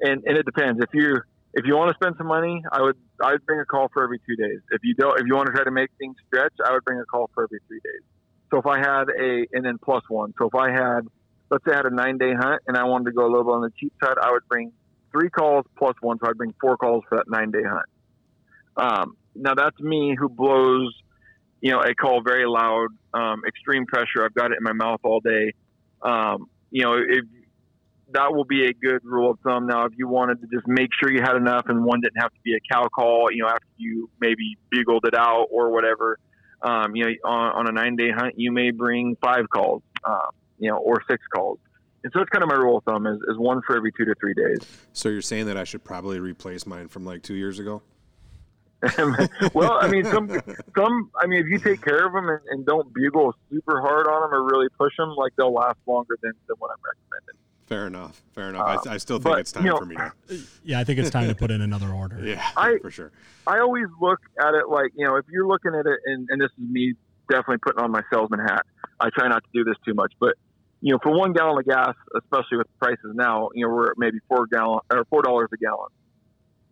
and, 0.00 0.22
and 0.26 0.36
it 0.36 0.44
depends. 0.44 0.82
If 0.82 0.90
you 0.92 1.20
if 1.54 1.66
you 1.66 1.76
want 1.76 1.90
to 1.90 1.94
spend 1.94 2.16
some 2.18 2.26
money, 2.26 2.64
I 2.70 2.82
would 2.82 2.96
I 3.22 3.32
would 3.32 3.46
bring 3.46 3.60
a 3.60 3.64
call 3.64 3.88
for 3.92 4.02
every 4.02 4.18
two 4.18 4.36
days. 4.36 4.60
If 4.70 4.80
you 4.82 4.94
don't, 4.94 5.18
if 5.18 5.26
you 5.26 5.34
want 5.34 5.46
to 5.46 5.52
try 5.52 5.64
to 5.64 5.70
make 5.70 5.90
things 5.98 6.16
stretch, 6.26 6.54
I 6.64 6.72
would 6.72 6.84
bring 6.84 6.98
a 6.98 7.04
call 7.04 7.30
for 7.34 7.44
every 7.44 7.60
three 7.68 7.80
days. 7.84 8.02
So 8.50 8.58
if 8.58 8.66
I 8.66 8.78
had 8.78 9.04
a 9.08 9.46
and 9.52 9.64
then 9.64 9.78
plus 9.82 10.02
one. 10.08 10.34
So 10.38 10.48
if 10.48 10.54
I 10.54 10.70
had 10.70 11.06
let's 11.50 11.64
say 11.66 11.72
I 11.72 11.76
had 11.76 11.86
a 11.86 11.94
nine 11.94 12.18
day 12.18 12.32
hunt 12.34 12.62
and 12.66 12.76
I 12.76 12.84
wanted 12.84 13.06
to 13.06 13.12
go 13.12 13.26
a 13.26 13.30
little 13.30 13.44
bit 13.44 13.52
on 13.52 13.62
the 13.62 13.72
cheap 13.78 13.92
side, 14.02 14.16
I 14.20 14.32
would 14.32 14.46
bring 14.48 14.72
three 15.12 15.30
calls 15.30 15.66
plus 15.76 15.94
one. 16.00 16.18
So 16.18 16.28
I'd 16.28 16.36
bring 16.36 16.54
four 16.60 16.76
calls 16.76 17.04
for 17.08 17.18
that 17.18 17.28
nine 17.28 17.50
day 17.50 17.62
hunt. 17.62 17.86
Um, 18.76 19.16
now 19.34 19.54
that's 19.54 19.78
me 19.78 20.16
who 20.18 20.28
blows, 20.28 20.94
you 21.60 21.70
know, 21.70 21.80
a 21.80 21.94
call 21.94 22.22
very 22.22 22.46
loud, 22.46 22.88
um, 23.12 23.42
extreme 23.46 23.86
pressure. 23.86 24.24
I've 24.24 24.34
got 24.34 24.50
it 24.50 24.58
in 24.58 24.64
my 24.64 24.72
mouth 24.72 25.00
all 25.04 25.20
day. 25.20 25.52
Um, 26.00 26.46
you 26.70 26.82
know, 26.82 26.94
if 26.94 27.24
that 28.14 28.34
will 28.34 28.44
be 28.44 28.66
a 28.66 28.72
good 28.72 29.04
rule 29.04 29.30
of 29.30 29.38
thumb. 29.40 29.66
Now, 29.66 29.84
if 29.84 29.92
you 29.96 30.08
wanted 30.08 30.40
to 30.40 30.46
just 30.46 30.66
make 30.66 30.90
sure 30.98 31.12
you 31.12 31.20
had 31.22 31.36
enough 31.36 31.66
and 31.68 31.84
one 31.84 32.00
didn't 32.00 32.20
have 32.20 32.32
to 32.32 32.40
be 32.44 32.54
a 32.54 32.60
cow 32.72 32.88
call, 32.88 33.28
you 33.30 33.42
know, 33.42 33.48
after 33.48 33.66
you 33.76 34.08
maybe 34.20 34.56
bugled 34.70 35.04
it 35.06 35.14
out 35.14 35.46
or 35.50 35.70
whatever, 35.70 36.18
um, 36.62 36.94
you 36.94 37.04
know, 37.04 37.10
on, 37.24 37.66
on, 37.66 37.68
a 37.68 37.72
nine 37.72 37.96
day 37.96 38.10
hunt, 38.10 38.34
you 38.38 38.52
may 38.52 38.70
bring 38.70 39.16
five 39.22 39.48
calls, 39.50 39.82
uh, 40.04 40.28
you 40.58 40.70
know, 40.70 40.76
or 40.76 41.02
six 41.10 41.22
calls. 41.34 41.58
And 42.04 42.12
so 42.12 42.20
it's 42.20 42.30
kind 42.30 42.42
of 42.42 42.48
my 42.48 42.56
rule 42.56 42.78
of 42.78 42.84
thumb 42.84 43.06
is, 43.06 43.18
is 43.28 43.38
one 43.38 43.62
for 43.66 43.76
every 43.76 43.92
two 43.92 44.04
to 44.04 44.14
three 44.20 44.34
days. 44.34 44.58
So 44.92 45.08
you're 45.08 45.22
saying 45.22 45.46
that 45.46 45.56
I 45.56 45.64
should 45.64 45.84
probably 45.84 46.18
replace 46.18 46.66
mine 46.66 46.88
from 46.88 47.04
like 47.04 47.22
two 47.22 47.34
years 47.34 47.58
ago? 47.58 47.82
well, 49.54 49.78
I 49.80 49.86
mean, 49.88 50.04
some, 50.04 50.28
some, 50.76 51.10
I 51.16 51.26
mean, 51.28 51.38
if 51.38 51.46
you 51.46 51.58
take 51.58 51.82
care 51.82 52.04
of 52.04 52.12
them 52.12 52.28
and, 52.28 52.40
and, 52.48 52.66
don't 52.66 52.92
bugle 52.92 53.32
super 53.48 53.80
hard 53.80 54.08
on 54.08 54.22
them 54.22 54.34
or 54.34 54.42
really 54.42 54.66
push 54.76 54.92
them, 54.96 55.14
like 55.14 55.32
they'll 55.36 55.52
last 55.52 55.78
longer 55.86 56.18
than, 56.20 56.32
than 56.48 56.56
what 56.58 56.72
I'm 56.72 56.82
recommending. 56.82 57.38
Fair 57.72 57.86
enough. 57.86 58.22
Fair 58.34 58.48
enough. 58.50 58.86
Uh, 58.86 58.90
I, 58.90 58.94
I, 58.94 58.96
still 58.98 59.18
think 59.18 59.34
but, 59.34 59.40
it's 59.40 59.52
time 59.52 59.64
you 59.64 59.70
know, 59.70 59.78
for 59.78 59.86
me 59.86 59.96
to. 59.96 60.12
Yeah, 60.64 60.80
I 60.80 60.84
think 60.84 60.98
it's 60.98 61.10
time 61.10 61.28
to 61.28 61.34
put 61.34 61.50
in 61.50 61.60
another 61.70 61.90
order. 61.90 62.20
yeah, 62.22 62.46
I, 62.56 62.78
for 62.80 62.90
sure. 62.90 63.12
I 63.46 63.60
always 63.60 63.86
look 64.00 64.20
at 64.40 64.54
it 64.54 64.68
like, 64.68 64.92
you 64.94 65.06
know, 65.06 65.16
if 65.16 65.24
you're 65.30 65.46
looking 65.46 65.72
at 65.74 65.86
it, 65.86 65.98
and, 66.04 66.28
and 66.30 66.40
this 66.40 66.50
is 66.58 66.70
me 66.70 66.94
definitely 67.30 67.58
putting 67.58 67.82
on 67.82 67.90
my 67.90 68.02
salesman 68.12 68.40
hat. 68.40 68.66
I 69.00 69.08
try 69.10 69.28
not 69.28 69.42
to 69.44 69.50
do 69.54 69.64
this 69.64 69.76
too 69.86 69.94
much, 69.94 70.12
but 70.20 70.34
you 70.80 70.92
know, 70.92 70.98
for 71.02 71.16
one 71.16 71.32
gallon 71.32 71.58
of 71.58 71.64
gas, 71.64 71.94
especially 72.16 72.58
with 72.58 72.66
prices 72.78 73.12
now, 73.14 73.50
you 73.54 73.64
know, 73.64 73.72
we're 73.72 73.90
at 73.92 73.96
maybe 73.96 74.18
four 74.28 74.46
gallon 74.46 74.80
or 74.92 75.04
four 75.06 75.22
dollars 75.22 75.48
a 75.52 75.56
gallon 75.56 75.88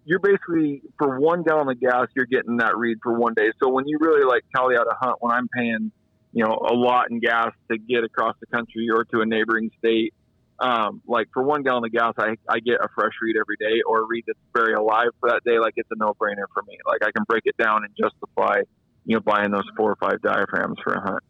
you're 0.04 0.18
basically 0.18 0.82
for 0.98 1.20
one 1.20 1.42
gallon 1.42 1.68
of 1.68 1.80
gas, 1.80 2.08
you're 2.16 2.26
getting 2.26 2.56
that 2.56 2.76
reed 2.76 2.98
for 3.02 3.12
one 3.12 3.34
day. 3.34 3.52
So 3.62 3.68
when 3.68 3.86
you 3.86 3.98
really 4.00 4.24
like 4.24 4.44
tally 4.54 4.76
out 4.76 4.86
a 4.90 4.96
hunt, 4.98 5.16
when 5.20 5.32
I'm 5.32 5.48
paying, 5.48 5.92
you 6.32 6.44
know, 6.44 6.50
a 6.68 6.74
lot 6.74 7.10
in 7.10 7.20
gas 7.20 7.52
to 7.70 7.78
get 7.78 8.02
across 8.02 8.34
the 8.40 8.46
country 8.46 8.88
or 8.90 9.04
to 9.04 9.20
a 9.20 9.26
neighboring 9.26 9.70
state, 9.78 10.14
um, 10.60 11.02
like 11.06 11.28
for 11.32 11.42
one 11.42 11.62
gallon 11.62 11.84
of 11.84 11.92
gas, 11.92 12.14
I, 12.18 12.36
I 12.48 12.60
get 12.60 12.74
a 12.74 12.88
fresh 12.94 13.12
reed 13.22 13.36
every 13.40 13.56
day 13.56 13.80
or 13.86 14.00
a 14.00 14.06
reed 14.06 14.24
that's 14.26 14.38
very 14.54 14.74
alive 14.74 15.08
for 15.18 15.30
that 15.30 15.42
day. 15.44 15.58
Like 15.58 15.74
it's 15.76 15.88
a 15.90 15.96
no 15.96 16.14
brainer 16.20 16.44
for 16.52 16.62
me. 16.62 16.78
Like 16.86 17.00
I 17.02 17.10
can 17.10 17.24
break 17.26 17.42
it 17.46 17.56
down 17.56 17.82
and 17.84 17.94
justify, 17.98 18.60
you 19.06 19.16
know, 19.16 19.20
buying 19.20 19.50
those 19.50 19.64
four 19.76 19.90
or 19.90 19.96
five 19.96 20.20
diaphragms 20.20 20.76
for 20.84 20.92
a 20.92 21.00
hunt. 21.00 21.22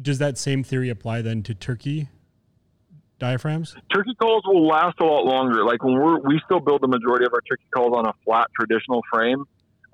Does 0.00 0.18
that 0.18 0.38
same 0.38 0.64
theory 0.64 0.88
apply 0.88 1.20
then 1.20 1.42
to 1.42 1.54
turkey 1.54 2.08
diaphragms? 3.18 3.76
Turkey 3.94 4.14
calls 4.14 4.42
will 4.46 4.66
last 4.66 4.98
a 5.00 5.04
lot 5.04 5.26
longer. 5.26 5.64
Like 5.64 5.84
when 5.84 5.94
we're 5.94 6.18
we 6.20 6.40
still 6.46 6.60
build 6.60 6.80
the 6.80 6.88
majority 6.88 7.26
of 7.26 7.34
our 7.34 7.42
turkey 7.42 7.66
calls 7.74 7.92
on 7.94 8.06
a 8.06 8.14
flat 8.24 8.48
traditional 8.58 9.02
frame. 9.12 9.44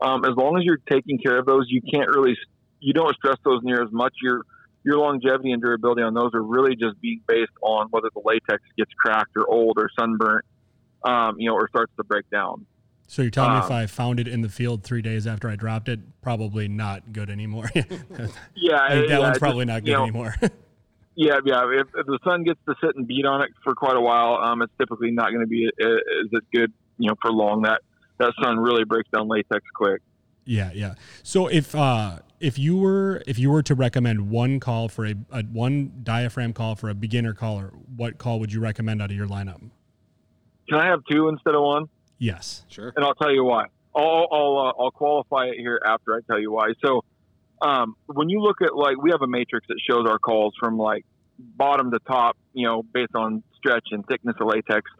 Um, 0.00 0.24
as 0.24 0.36
long 0.36 0.56
as 0.56 0.64
you're 0.64 0.78
taking 0.88 1.18
care 1.18 1.38
of 1.38 1.46
those, 1.46 1.66
you 1.68 1.82
can't 1.82 2.08
really 2.08 2.36
you 2.78 2.92
don't 2.92 3.12
stress 3.16 3.36
those 3.44 3.62
near 3.64 3.82
as 3.82 3.90
much. 3.90 4.14
Your 4.22 4.42
your 4.88 4.96
longevity 5.00 5.52
and 5.52 5.60
durability 5.60 6.00
on 6.00 6.14
those 6.14 6.30
are 6.32 6.42
really 6.42 6.74
just 6.74 6.98
being 7.02 7.20
based 7.28 7.52
on 7.60 7.88
whether 7.90 8.08
the 8.14 8.22
latex 8.24 8.62
gets 8.78 8.90
cracked 8.98 9.36
or 9.36 9.46
old 9.46 9.76
or 9.76 9.90
sunburnt, 10.00 10.46
um, 11.04 11.38
you 11.38 11.50
know, 11.50 11.54
or 11.54 11.68
starts 11.68 11.92
to 11.98 12.04
break 12.04 12.28
down. 12.30 12.64
So 13.06 13.20
you're 13.20 13.30
telling 13.30 13.50
um, 13.50 13.58
me 13.58 13.64
if 13.66 13.70
um, 13.70 13.76
I 13.76 13.86
found 13.86 14.18
it 14.18 14.26
in 14.26 14.40
the 14.40 14.48
field 14.48 14.84
three 14.84 15.02
days 15.02 15.26
after 15.26 15.50
I 15.50 15.56
dropped 15.56 15.90
it, 15.90 16.00
probably 16.22 16.68
not 16.68 17.12
good 17.12 17.28
anymore. 17.28 17.70
yeah, 17.74 17.88
that 18.14 19.06
yeah, 19.08 19.18
one's 19.18 19.38
probably 19.38 19.66
just, 19.66 19.74
not 19.74 19.84
good 19.84 19.90
you 19.90 19.96
know, 19.96 20.02
anymore. 20.04 20.34
Yeah, 21.20 21.40
yeah. 21.44 21.64
If, 21.72 21.88
if, 21.96 22.06
the 22.06 22.20
sun 22.22 22.44
gets 22.44 22.60
to 22.68 22.76
sit 22.80 22.94
and 22.94 23.04
beat 23.04 23.26
on 23.26 23.42
it 23.42 23.50
for 23.64 23.74
quite 23.74 23.96
a 23.96 24.00
while, 24.00 24.36
um, 24.36 24.62
it's 24.62 24.72
typically 24.78 25.10
not 25.10 25.30
going 25.30 25.40
to 25.40 25.48
be 25.48 25.66
as 25.66 26.40
good, 26.54 26.72
you 26.96 27.08
know, 27.08 27.16
for 27.20 27.32
long. 27.32 27.62
That 27.62 27.80
that 28.18 28.34
sun 28.40 28.56
really 28.56 28.84
breaks 28.84 29.10
down 29.12 29.26
latex 29.26 29.64
quick. 29.74 30.00
Yeah, 30.44 30.70
yeah. 30.72 30.94
So 31.24 31.48
if 31.48 31.74
uh, 31.74 32.20
if 32.40 32.58
you 32.58 32.76
were 32.76 33.22
if 33.26 33.38
you 33.38 33.50
were 33.50 33.62
to 33.62 33.74
recommend 33.74 34.30
one 34.30 34.60
call 34.60 34.88
for 34.88 35.06
a, 35.06 35.14
a 35.30 35.42
one 35.42 36.00
diaphragm 36.02 36.52
call 36.52 36.76
for 36.76 36.88
a 36.88 36.94
beginner 36.94 37.34
caller, 37.34 37.72
what 37.96 38.18
call 38.18 38.40
would 38.40 38.52
you 38.52 38.60
recommend 38.60 39.02
out 39.02 39.10
of 39.10 39.16
your 39.16 39.26
lineup? 39.26 39.60
Can 40.68 40.78
I 40.78 40.86
have 40.86 41.00
two 41.10 41.28
instead 41.28 41.54
of 41.54 41.62
one? 41.62 41.88
Yes, 42.18 42.64
sure. 42.68 42.92
And 42.96 43.04
I'll 43.04 43.14
tell 43.14 43.32
you 43.32 43.44
why. 43.44 43.66
I'll 43.94 44.28
I'll, 44.30 44.58
uh, 44.58 44.82
I'll 44.82 44.90
qualify 44.90 45.46
it 45.46 45.56
here 45.58 45.80
after 45.84 46.14
I 46.14 46.20
tell 46.26 46.40
you 46.40 46.52
why. 46.52 46.72
So 46.84 47.04
um, 47.62 47.96
when 48.06 48.28
you 48.28 48.40
look 48.40 48.62
at 48.62 48.74
like 48.76 48.96
we 49.02 49.10
have 49.10 49.22
a 49.22 49.26
matrix 49.26 49.66
that 49.68 49.80
shows 49.88 50.06
our 50.06 50.18
calls 50.18 50.54
from 50.58 50.78
like 50.78 51.04
bottom 51.38 51.90
to 51.90 51.98
top, 52.00 52.36
you 52.52 52.66
know, 52.66 52.82
based 52.82 53.14
on 53.14 53.42
stretch 53.56 53.88
and 53.90 54.04
thickness 54.06 54.36
of 54.40 54.46
latex. 54.46 54.90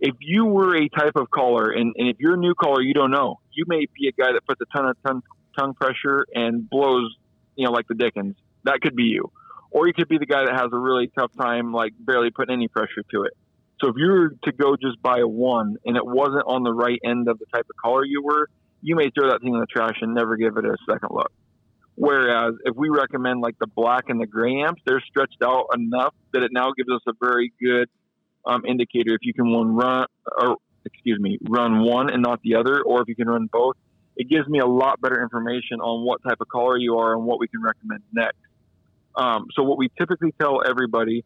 If 0.00 0.16
you 0.20 0.46
were 0.46 0.76
a 0.76 0.88
type 0.88 1.14
of 1.14 1.30
caller, 1.30 1.70
and, 1.70 1.94
and 1.96 2.08
if 2.08 2.16
you're 2.18 2.34
a 2.34 2.38
new 2.38 2.54
caller, 2.54 2.82
you 2.82 2.92
don't 2.92 3.12
know. 3.12 3.38
You 3.52 3.64
may 3.68 3.86
be 3.94 4.08
a 4.08 4.12
guy 4.12 4.32
that 4.32 4.44
puts 4.46 4.60
a 4.60 4.76
ton 4.76 4.88
of 4.88 4.96
ton, 5.06 5.22
tongue 5.58 5.74
pressure 5.74 6.26
and 6.34 6.68
blows, 6.68 7.14
you 7.56 7.66
know, 7.66 7.72
like 7.72 7.88
the 7.88 7.94
Dickens. 7.94 8.36
That 8.64 8.80
could 8.80 8.96
be 8.96 9.04
you. 9.04 9.30
Or 9.70 9.86
you 9.86 9.94
could 9.94 10.08
be 10.08 10.18
the 10.18 10.26
guy 10.26 10.44
that 10.44 10.54
has 10.54 10.68
a 10.72 10.78
really 10.78 11.08
tough 11.08 11.30
time, 11.38 11.72
like 11.72 11.92
barely 11.98 12.30
putting 12.30 12.52
any 12.52 12.68
pressure 12.68 13.02
to 13.12 13.22
it. 13.22 13.32
So 13.80 13.88
if 13.88 13.96
you 13.96 14.06
were 14.06 14.34
to 14.44 14.52
go 14.52 14.76
just 14.76 15.02
buy 15.02 15.18
a 15.18 15.26
one 15.26 15.76
and 15.84 15.96
it 15.96 16.06
wasn't 16.06 16.44
on 16.46 16.62
the 16.62 16.72
right 16.72 17.00
end 17.04 17.28
of 17.28 17.38
the 17.38 17.46
type 17.46 17.66
of 17.68 17.76
caller 17.82 18.04
you 18.04 18.22
were, 18.22 18.48
you 18.80 18.94
may 18.94 19.10
throw 19.10 19.30
that 19.30 19.40
thing 19.40 19.54
in 19.54 19.60
the 19.60 19.66
trash 19.66 19.96
and 20.00 20.14
never 20.14 20.36
give 20.36 20.56
it 20.56 20.64
a 20.64 20.76
second 20.88 21.08
look. 21.10 21.32
Whereas 21.94 22.54
if 22.64 22.76
we 22.76 22.88
recommend 22.88 23.40
like 23.40 23.58
the 23.58 23.66
black 23.66 24.04
and 24.08 24.20
the 24.20 24.26
gray 24.26 24.60
amps, 24.60 24.82
they're 24.86 25.00
stretched 25.00 25.42
out 25.42 25.66
enough 25.74 26.14
that 26.32 26.42
it 26.42 26.52
now 26.52 26.72
gives 26.76 26.90
us 26.90 27.02
a 27.06 27.12
very 27.20 27.52
good 27.60 27.88
um, 28.46 28.64
indicator 28.66 29.14
if 29.14 29.20
you 29.22 29.34
can 29.34 29.50
one 29.50 29.74
run 29.74 30.06
or 30.26 30.56
excuse 30.84 31.18
me 31.20 31.38
run 31.48 31.84
one 31.84 32.10
and 32.10 32.22
not 32.22 32.40
the 32.42 32.56
other, 32.56 32.82
or 32.82 33.02
if 33.02 33.08
you 33.08 33.14
can 33.14 33.28
run 33.28 33.48
both. 33.52 33.76
It 34.16 34.28
gives 34.28 34.46
me 34.48 34.58
a 34.58 34.66
lot 34.66 35.00
better 35.00 35.22
information 35.22 35.80
on 35.80 36.04
what 36.04 36.22
type 36.22 36.40
of 36.40 36.48
caller 36.48 36.76
you 36.76 36.98
are 36.98 37.14
and 37.14 37.24
what 37.24 37.38
we 37.38 37.48
can 37.48 37.62
recommend 37.62 38.02
next. 38.12 38.38
Um, 39.14 39.46
so 39.54 39.62
what 39.62 39.78
we 39.78 39.88
typically 39.98 40.34
tell 40.40 40.62
everybody 40.66 41.24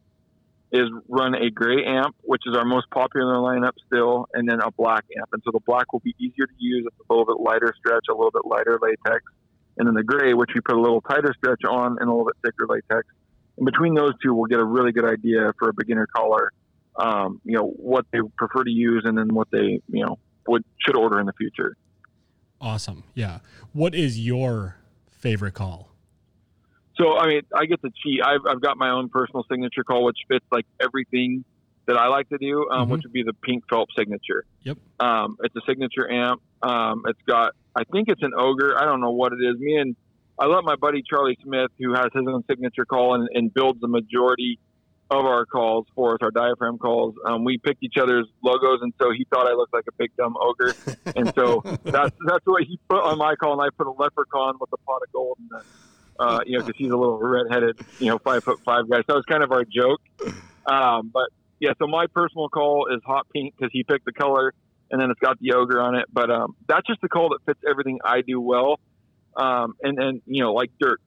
is 0.73 0.89
run 1.09 1.35
a 1.35 1.51
gray 1.51 1.85
amp, 1.85 2.17
which 2.23 2.43
is 2.47 2.57
our 2.57 2.65
most 2.65 2.91
popular 2.91 3.35
lineup 3.37 3.73
still, 3.87 4.27
and 4.35 4.49
then 4.49 4.61
a 4.61 4.71
black 4.73 5.05
amp. 5.17 5.29
And 5.33 5.43
so 5.45 5.53
the 5.53 5.61
black 5.67 5.93
will 5.93 6.01
be 6.01 6.15
easier 6.19 6.47
to 6.47 6.55
use. 6.59 6.85
It's 6.87 7.09
a 7.09 7.13
little 7.13 7.27
bit 7.27 7.41
lighter 7.41 7.73
stretch, 7.79 8.07
a 8.11 8.15
little 8.15 8.33
bit 8.33 8.45
lighter 8.45 8.79
latex 8.81 9.25
and 9.77 9.87
then 9.87 9.95
the 9.95 10.03
gray, 10.03 10.35
which 10.35 10.51
we 10.55 10.61
put 10.61 10.77
a 10.77 10.81
little 10.81 11.01
tighter 11.01 11.35
stretch 11.37 11.63
on 11.69 11.99
and 12.01 12.09
a 12.09 12.13
little 12.13 12.25
bit 12.25 12.37
thicker 12.45 12.67
latex. 12.67 13.07
And 13.57 13.67
between 13.67 13.95
those 13.95 14.13
two, 14.23 14.35
we'll 14.35 14.47
get 14.47 14.59
a 14.59 14.65
really 14.65 14.93
good 14.93 15.05
idea 15.05 15.53
for 15.59 15.69
a 15.69 15.73
beginner 15.75 16.07
caller, 16.15 16.53
um, 16.97 17.41
you 17.45 17.57
know, 17.57 17.67
what 17.67 18.07
they 18.13 18.19
prefer 18.37 18.65
to 18.65 18.71
use 18.71 19.03
and 19.07 19.17
then 19.17 19.35
what 19.35 19.49
they, 19.51 19.81
you 19.89 20.05
know, 20.05 20.19
would 20.49 20.65
should 20.79 20.97
order 20.97 21.21
in 21.21 21.27
the 21.27 21.33
future. 21.35 21.77
Awesome. 22.61 23.05
Yeah. 23.15 23.41
What 23.73 23.95
is 23.95 24.19
your 24.19 24.77
favorite 25.11 25.55
call? 25.55 25.89
So, 26.97 27.19
I 27.19 27.27
mean, 27.27 27.43
I 27.55 27.67
get 27.67 27.83
to 27.83 27.91
cheat. 28.03 28.23
I've, 28.25 28.41
I've 28.49 28.61
got 28.61 28.79
my 28.79 28.91
own 28.91 29.11
personal 29.11 29.45
signature 29.51 29.85
call, 29.85 30.05
which 30.05 30.17
fits 30.29 30.47
like 30.51 30.65
everything 30.81 31.45
that 31.87 31.97
I 31.97 32.09
like 32.09 32.29
to 32.31 32.39
do, 32.39 32.69
um, 32.71 32.83
mm-hmm. 32.83 32.93
which 32.93 33.03
would 33.05 33.13
be 33.13 33.23
the 33.23 33.35
pink 33.35 33.65
Phelps 33.69 33.95
signature. 33.97 34.45
Yep. 34.63 34.79
Um, 34.99 35.37
it's 35.43 35.55
a 35.55 35.61
signature 35.69 36.11
amp. 36.11 36.41
Um, 36.63 37.03
it's 37.07 37.21
got 37.27 37.53
I 37.77 37.85
think 37.85 38.09
it's 38.09 38.23
an 38.23 38.33
ogre. 38.37 38.77
I 38.79 38.85
don't 38.85 39.01
know 39.01 39.11
what 39.11 39.33
it 39.33 39.45
is. 39.45 39.59
Me 39.59 39.77
and 39.77 39.95
I 40.39 40.47
let 40.47 40.65
my 40.65 40.77
buddy 40.77 41.03
Charlie 41.09 41.39
Smith, 41.43 41.71
who 41.79 41.93
has 41.95 42.07
his 42.15 42.25
own 42.27 42.43
signature 42.49 42.87
call 42.87 43.15
and, 43.15 43.29
and 43.33 43.53
builds 43.53 43.81
the 43.81 43.89
majority 43.89 44.59
of 45.11 45.25
our 45.25 45.47
calls 45.47 45.87
for 45.95 46.15
us, 46.15 46.19
our 46.21 46.31
diaphragm 46.31 46.79
calls. 46.79 47.15
Um, 47.25 47.45
we 47.45 47.59
picked 47.59 47.83
each 47.83 47.97
other's 48.01 48.27
logos, 48.43 48.81
and 48.83 48.93
so 49.01 49.13
he 49.13 49.27
thought 49.31 49.47
I 49.47 49.55
looked 49.55 49.73
like 49.73 49.85
a 49.89 49.93
big 49.93 50.11
dumb 50.17 50.37
ogre, 50.41 50.75
and 51.17 51.33
so 51.35 51.63
that's 51.85 52.17
that's 52.27 52.45
what 52.45 52.65
he 52.65 52.79
put 52.89 53.03
on 53.03 53.19
my 53.19 53.37
call, 53.37 53.53
and 53.53 53.63
I 53.63 53.69
put 53.77 53.87
a 53.87 53.93
leprechaun 53.93 54.57
with 54.61 54.71
a 54.73 54.79
pot 54.79 55.03
of 55.07 55.13
gold, 55.13 55.39
and 55.39 55.63
uh, 56.19 56.41
you 56.47 56.59
know, 56.59 56.65
because 56.65 56.79
he's 56.79 56.91
a 56.91 56.97
little 56.97 57.19
redheaded, 57.19 57.79
you 57.99 58.07
know, 58.07 58.19
five 58.19 58.43
foot 58.43 58.61
five 58.65 58.89
guy. 58.89 58.99
So 58.99 59.05
that 59.09 59.15
was 59.15 59.25
kind 59.29 59.43
of 59.43 59.53
our 59.53 59.65
joke. 59.65 60.01
Um, 60.67 61.11
but 61.13 61.29
yeah, 61.61 61.73
so 61.79 61.87
my 61.87 62.07
personal 62.07 62.49
call 62.49 62.89
is 62.93 63.01
hot 63.05 63.27
pink 63.33 63.55
because 63.57 63.71
he 63.73 63.85
picked 63.85 64.05
the 64.05 64.13
color 64.13 64.53
and 64.91 65.01
then 65.01 65.11
it's 65.11 65.21
got 65.21 65.39
the 65.41 65.53
ogre 65.53 65.81
on 65.81 65.95
it. 65.95 66.07
But 66.13 66.31
um, 66.31 66.57
that's 66.69 66.87
just 66.87 67.01
the 67.01 67.09
call 67.09 67.31
that 67.31 67.41
fits 67.47 67.61
everything 67.69 67.99
I 68.05 68.23
do 68.23 68.41
well. 68.41 68.79
Um, 69.37 69.75
and 69.83 69.99
and 69.99 70.23
you 70.27 70.43
know, 70.43 70.53
like 70.53 70.71
Dirk, 70.81 71.01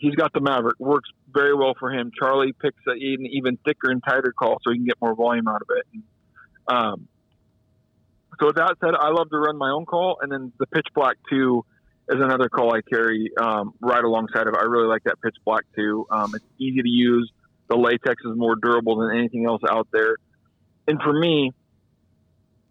he's 0.00 0.14
got 0.14 0.32
the 0.32 0.40
Maverick. 0.40 0.78
Works 0.78 1.10
very 1.34 1.54
well 1.54 1.74
for 1.78 1.90
him. 1.92 2.12
Charlie 2.18 2.52
picks 2.52 2.80
an 2.86 2.98
even, 2.98 3.58
thicker 3.64 3.90
and 3.90 4.02
tighter 4.02 4.32
call 4.32 4.58
so 4.62 4.70
he 4.70 4.78
can 4.78 4.86
get 4.86 4.96
more 5.00 5.14
volume 5.14 5.48
out 5.48 5.62
of 5.62 5.68
it. 5.76 5.86
And, 5.92 6.02
um, 6.68 7.08
so 8.40 8.46
with 8.46 8.56
that 8.56 8.76
said, 8.80 8.94
I 8.98 9.10
love 9.10 9.28
to 9.30 9.38
run 9.38 9.56
my 9.58 9.70
own 9.70 9.84
call, 9.84 10.18
and 10.22 10.30
then 10.32 10.52
the 10.58 10.66
pitch 10.66 10.86
black 10.94 11.16
two 11.28 11.64
is 12.08 12.20
another 12.20 12.48
call 12.48 12.74
I 12.74 12.80
carry 12.82 13.30
um, 13.40 13.74
right 13.80 14.02
alongside 14.02 14.46
of 14.46 14.54
it. 14.54 14.60
I 14.60 14.64
really 14.64 14.88
like 14.88 15.04
that 15.04 15.20
pitch 15.22 15.36
black 15.44 15.64
two. 15.76 16.06
Um, 16.10 16.32
it's 16.34 16.44
easy 16.58 16.82
to 16.82 16.88
use. 16.88 17.30
The 17.68 17.76
latex 17.76 18.22
is 18.24 18.36
more 18.36 18.56
durable 18.56 18.96
than 18.96 19.16
anything 19.16 19.46
else 19.46 19.62
out 19.68 19.88
there, 19.92 20.16
and 20.86 21.00
for 21.00 21.12
me, 21.12 21.52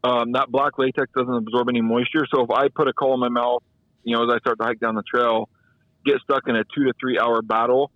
um, 0.03 0.33
that 0.33 0.51
black 0.51 0.77
latex 0.77 1.09
doesn't 1.15 1.33
absorb 1.33 1.69
any 1.69 1.81
moisture. 1.81 2.27
So 2.33 2.43
if 2.43 2.51
I 2.51 2.67
put 2.67 2.87
a 2.87 2.93
call 2.93 3.13
in 3.13 3.19
my 3.19 3.29
mouth, 3.29 3.63
you 4.03 4.15
know, 4.15 4.23
as 4.23 4.33
I 4.35 4.39
start 4.39 4.59
to 4.59 4.65
hike 4.65 4.79
down 4.79 4.95
the 4.95 5.03
trail, 5.03 5.49
get 6.05 6.19
stuck 6.21 6.43
in 6.47 6.55
a 6.55 6.63
two 6.75 6.83
to 6.83 6.93
three 6.99 7.17
hour 7.17 7.41
battle, 7.41 7.89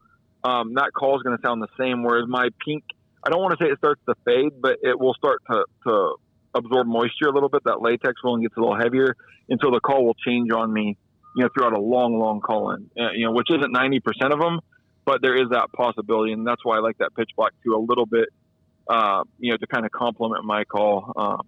um, 0.43 0.73
that 0.75 0.91
call 0.93 1.17
is 1.17 1.23
going 1.23 1.37
to 1.37 1.41
sound 1.41 1.61
the 1.61 1.67
same. 1.79 2.03
Whereas 2.03 2.27
my 2.27 2.49
pink, 2.65 2.83
I 3.23 3.29
don't 3.29 3.41
want 3.41 3.57
to 3.57 3.63
say 3.63 3.69
it 3.71 3.77
starts 3.77 4.01
to 4.07 4.15
fade, 4.25 4.61
but 4.61 4.77
it 4.81 4.99
will 4.99 5.13
start 5.13 5.41
to, 5.51 5.65
to 5.85 6.15
absorb 6.53 6.87
moisture 6.87 7.27
a 7.27 7.33
little 7.33 7.49
bit. 7.49 7.63
That 7.65 7.81
latex 7.81 8.23
will 8.23 8.35
and 8.35 8.43
gets 8.43 8.55
a 8.57 8.59
little 8.59 8.77
heavier, 8.77 9.15
and 9.49 9.59
so 9.63 9.71
the 9.71 9.79
call 9.79 10.05
will 10.05 10.15
change 10.25 10.51
on 10.51 10.71
me, 10.71 10.97
you 11.35 11.43
know, 11.43 11.49
throughout 11.53 11.73
a 11.73 11.81
long, 11.81 12.19
long 12.19 12.41
call 12.41 12.71
in, 12.71 12.89
uh, 12.99 13.11
you 13.11 13.25
know, 13.25 13.31
which 13.31 13.47
isn't 13.49 13.71
ninety 13.71 13.99
percent 13.99 14.33
of 14.33 14.39
them, 14.39 14.59
but 15.05 15.21
there 15.21 15.35
is 15.35 15.49
that 15.51 15.71
possibility, 15.73 16.33
and 16.33 16.45
that's 16.45 16.63
why 16.63 16.77
I 16.77 16.79
like 16.79 16.97
that 16.99 17.15
pitch 17.15 17.29
black 17.35 17.53
too 17.63 17.75
a 17.75 17.79
little 17.79 18.05
bit, 18.05 18.29
uh, 18.87 19.23
you 19.39 19.51
know, 19.51 19.57
to 19.57 19.67
kind 19.67 19.85
of 19.85 19.91
complement 19.91 20.45
my 20.45 20.63
call. 20.63 21.13
Um, 21.15 21.41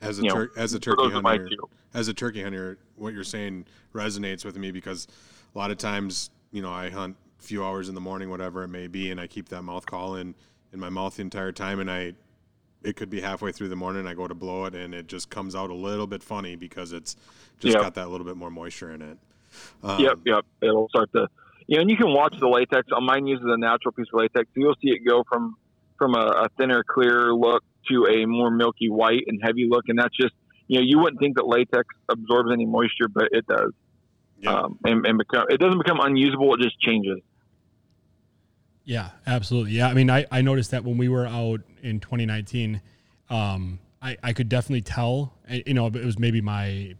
as 0.00 0.18
a 0.18 0.22
tur- 0.22 0.52
as 0.56 0.74
a 0.74 0.80
turkey 0.80 1.10
hunter, 1.10 1.48
as 1.94 2.08
a 2.08 2.14
turkey 2.14 2.42
hunter, 2.42 2.78
what 2.96 3.14
you're 3.14 3.24
saying 3.24 3.66
resonates 3.94 4.44
with 4.44 4.56
me 4.56 4.70
because 4.70 5.06
a 5.54 5.58
lot 5.58 5.70
of 5.70 5.78
times, 5.78 6.30
you 6.52 6.62
know, 6.62 6.70
I 6.70 6.90
hunt 6.90 7.16
few 7.38 7.64
hours 7.64 7.88
in 7.88 7.94
the 7.94 8.00
morning, 8.00 8.30
whatever 8.30 8.64
it 8.64 8.68
may 8.68 8.86
be, 8.86 9.10
and 9.10 9.20
I 9.20 9.26
keep 9.26 9.48
that 9.48 9.62
mouth 9.62 9.86
call 9.86 10.16
in 10.16 10.34
in 10.72 10.80
my 10.80 10.88
mouth 10.88 11.16
the 11.16 11.22
entire 11.22 11.52
time, 11.52 11.80
and 11.80 11.90
I 11.90 12.14
it 12.82 12.96
could 12.96 13.10
be 13.10 13.20
halfway 13.20 13.52
through 13.52 13.68
the 13.68 13.76
morning. 13.76 14.06
I 14.06 14.14
go 14.14 14.28
to 14.28 14.34
blow 14.34 14.64
it, 14.66 14.74
and 14.74 14.94
it 14.94 15.06
just 15.08 15.30
comes 15.30 15.54
out 15.54 15.70
a 15.70 15.74
little 15.74 16.06
bit 16.06 16.22
funny 16.22 16.56
because 16.56 16.92
it's 16.92 17.16
just 17.58 17.74
yep. 17.74 17.82
got 17.82 17.94
that 17.94 18.10
little 18.10 18.26
bit 18.26 18.36
more 18.36 18.50
moisture 18.50 18.92
in 18.92 19.02
it. 19.02 19.18
Um, 19.82 20.00
yep, 20.00 20.18
yep. 20.24 20.44
It'll 20.62 20.88
start 20.88 21.10
to, 21.12 21.26
you 21.66 21.76
know, 21.76 21.82
and 21.82 21.90
you 21.90 21.96
can 21.96 22.12
watch 22.12 22.36
the 22.38 22.48
latex. 22.48 22.86
Uh, 22.94 23.00
mine 23.00 23.26
uses 23.26 23.46
a 23.48 23.56
natural 23.56 23.92
piece 23.92 24.06
of 24.12 24.20
latex. 24.20 24.48
You'll 24.54 24.76
see 24.82 24.90
it 24.90 25.00
go 25.06 25.24
from 25.28 25.56
from 25.98 26.14
a, 26.14 26.44
a 26.44 26.48
thinner, 26.56 26.84
clear 26.84 27.32
look 27.34 27.64
to 27.88 28.06
a 28.06 28.24
more 28.26 28.50
milky 28.50 28.88
white 28.88 29.24
and 29.26 29.40
heavy 29.42 29.66
look, 29.68 29.84
and 29.88 29.98
that's 29.98 30.16
just, 30.16 30.34
you 30.68 30.78
know, 30.78 30.84
you 30.86 30.98
wouldn't 30.98 31.18
think 31.18 31.36
that 31.36 31.46
latex 31.46 31.86
absorbs 32.08 32.50
any 32.52 32.66
moisture, 32.66 33.08
but 33.08 33.28
it 33.32 33.46
does. 33.46 33.72
Yeah. 34.40 34.52
Um, 34.52 34.78
and, 34.84 35.04
and 35.06 35.18
become, 35.18 35.46
it 35.48 35.58
doesn't 35.58 35.78
become 35.78 36.00
unusable; 36.00 36.54
it 36.54 36.60
just 36.60 36.80
changes. 36.80 37.18
Yeah, 38.84 39.10
absolutely. 39.26 39.72
Yeah, 39.72 39.88
I 39.88 39.94
mean, 39.94 40.08
I, 40.08 40.24
I 40.30 40.40
noticed 40.40 40.70
that 40.70 40.82
when 40.82 40.96
we 40.96 41.10
were 41.10 41.26
out 41.26 41.60
in 41.82 42.00
2019, 42.00 42.80
um, 43.28 43.80
I, 44.00 44.16
I 44.22 44.32
could 44.32 44.48
definitely 44.48 44.80
tell, 44.80 45.34
you 45.46 45.74
know, 45.74 45.88
it 45.88 46.04
was 46.04 46.18
maybe 46.18 46.40
my 46.40 46.94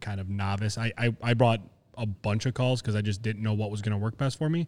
kind 0.00 0.20
of 0.20 0.28
novice. 0.28 0.76
I, 0.76 0.92
I, 0.98 1.14
I 1.22 1.34
brought 1.34 1.60
a 1.96 2.04
bunch 2.04 2.46
of 2.46 2.54
calls 2.54 2.82
because 2.82 2.96
I 2.96 3.00
just 3.00 3.22
didn't 3.22 3.42
know 3.42 3.52
what 3.52 3.70
was 3.70 3.80
going 3.80 3.92
to 3.92 3.98
work 3.98 4.16
best 4.16 4.38
for 4.38 4.50
me. 4.50 4.66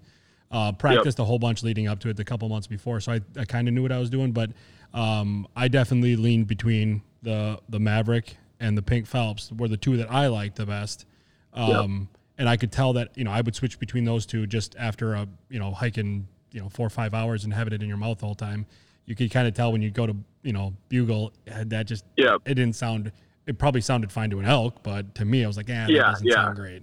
Uh, 0.52 0.70
practiced 0.70 1.18
yep. 1.18 1.24
a 1.24 1.26
whole 1.26 1.40
bunch 1.40 1.64
leading 1.64 1.88
up 1.88 1.98
to 2.00 2.10
it 2.10 2.16
the 2.16 2.24
couple 2.24 2.48
months 2.48 2.66
before, 2.66 3.00
so 3.00 3.10
I, 3.12 3.20
I 3.36 3.44
kind 3.44 3.66
of 3.66 3.74
knew 3.74 3.82
what 3.82 3.90
I 3.90 3.98
was 3.98 4.10
doing. 4.10 4.30
But 4.32 4.50
um, 4.94 5.48
I 5.56 5.66
definitely 5.66 6.14
leaned 6.14 6.46
between 6.46 7.02
the 7.22 7.58
the 7.70 7.80
Maverick 7.80 8.36
and 8.60 8.76
the 8.76 8.82
Pink 8.82 9.06
Phelps 9.06 9.50
were 9.50 9.66
the 9.66 9.78
two 9.78 9.96
that 9.96 10.12
I 10.12 10.26
liked 10.26 10.56
the 10.56 10.66
best. 10.66 11.06
Um, 11.54 12.08
yep. 12.10 12.20
And 12.38 12.48
I 12.48 12.56
could 12.56 12.72
tell 12.72 12.94
that 12.94 13.10
you 13.16 13.24
know 13.24 13.30
I 13.30 13.40
would 13.40 13.54
switch 13.54 13.78
between 13.78 14.04
those 14.04 14.26
two 14.26 14.46
just 14.46 14.74
after 14.78 15.14
a 15.14 15.28
you 15.48 15.58
know 15.58 15.72
hiking 15.72 16.26
you 16.52 16.60
know 16.60 16.68
four 16.68 16.86
or 16.86 16.90
five 16.90 17.14
hours 17.14 17.44
and 17.44 17.52
having 17.52 17.72
it 17.72 17.82
in 17.82 17.88
your 17.88 17.98
mouth 17.98 18.22
all 18.22 18.34
the 18.34 18.44
time, 18.44 18.66
you 19.06 19.14
could 19.14 19.30
kind 19.30 19.46
of 19.46 19.54
tell 19.54 19.72
when 19.72 19.82
you 19.82 19.90
go 19.90 20.06
to 20.06 20.16
you 20.42 20.52
know 20.52 20.74
bugle 20.88 21.32
that 21.46 21.86
just 21.86 22.04
yeah 22.16 22.36
it 22.44 22.54
didn't 22.54 22.74
sound 22.74 23.12
it 23.46 23.58
probably 23.58 23.80
sounded 23.80 24.12
fine 24.12 24.30
to 24.30 24.38
an 24.38 24.46
elk, 24.46 24.82
but 24.82 25.14
to 25.16 25.24
me 25.24 25.44
I 25.44 25.46
was 25.46 25.56
like, 25.56 25.68
eh, 25.68 25.86
yeah, 25.88 26.02
doesn't 26.12 26.26
yeah. 26.26 26.34
sound 26.34 26.56
great. 26.56 26.82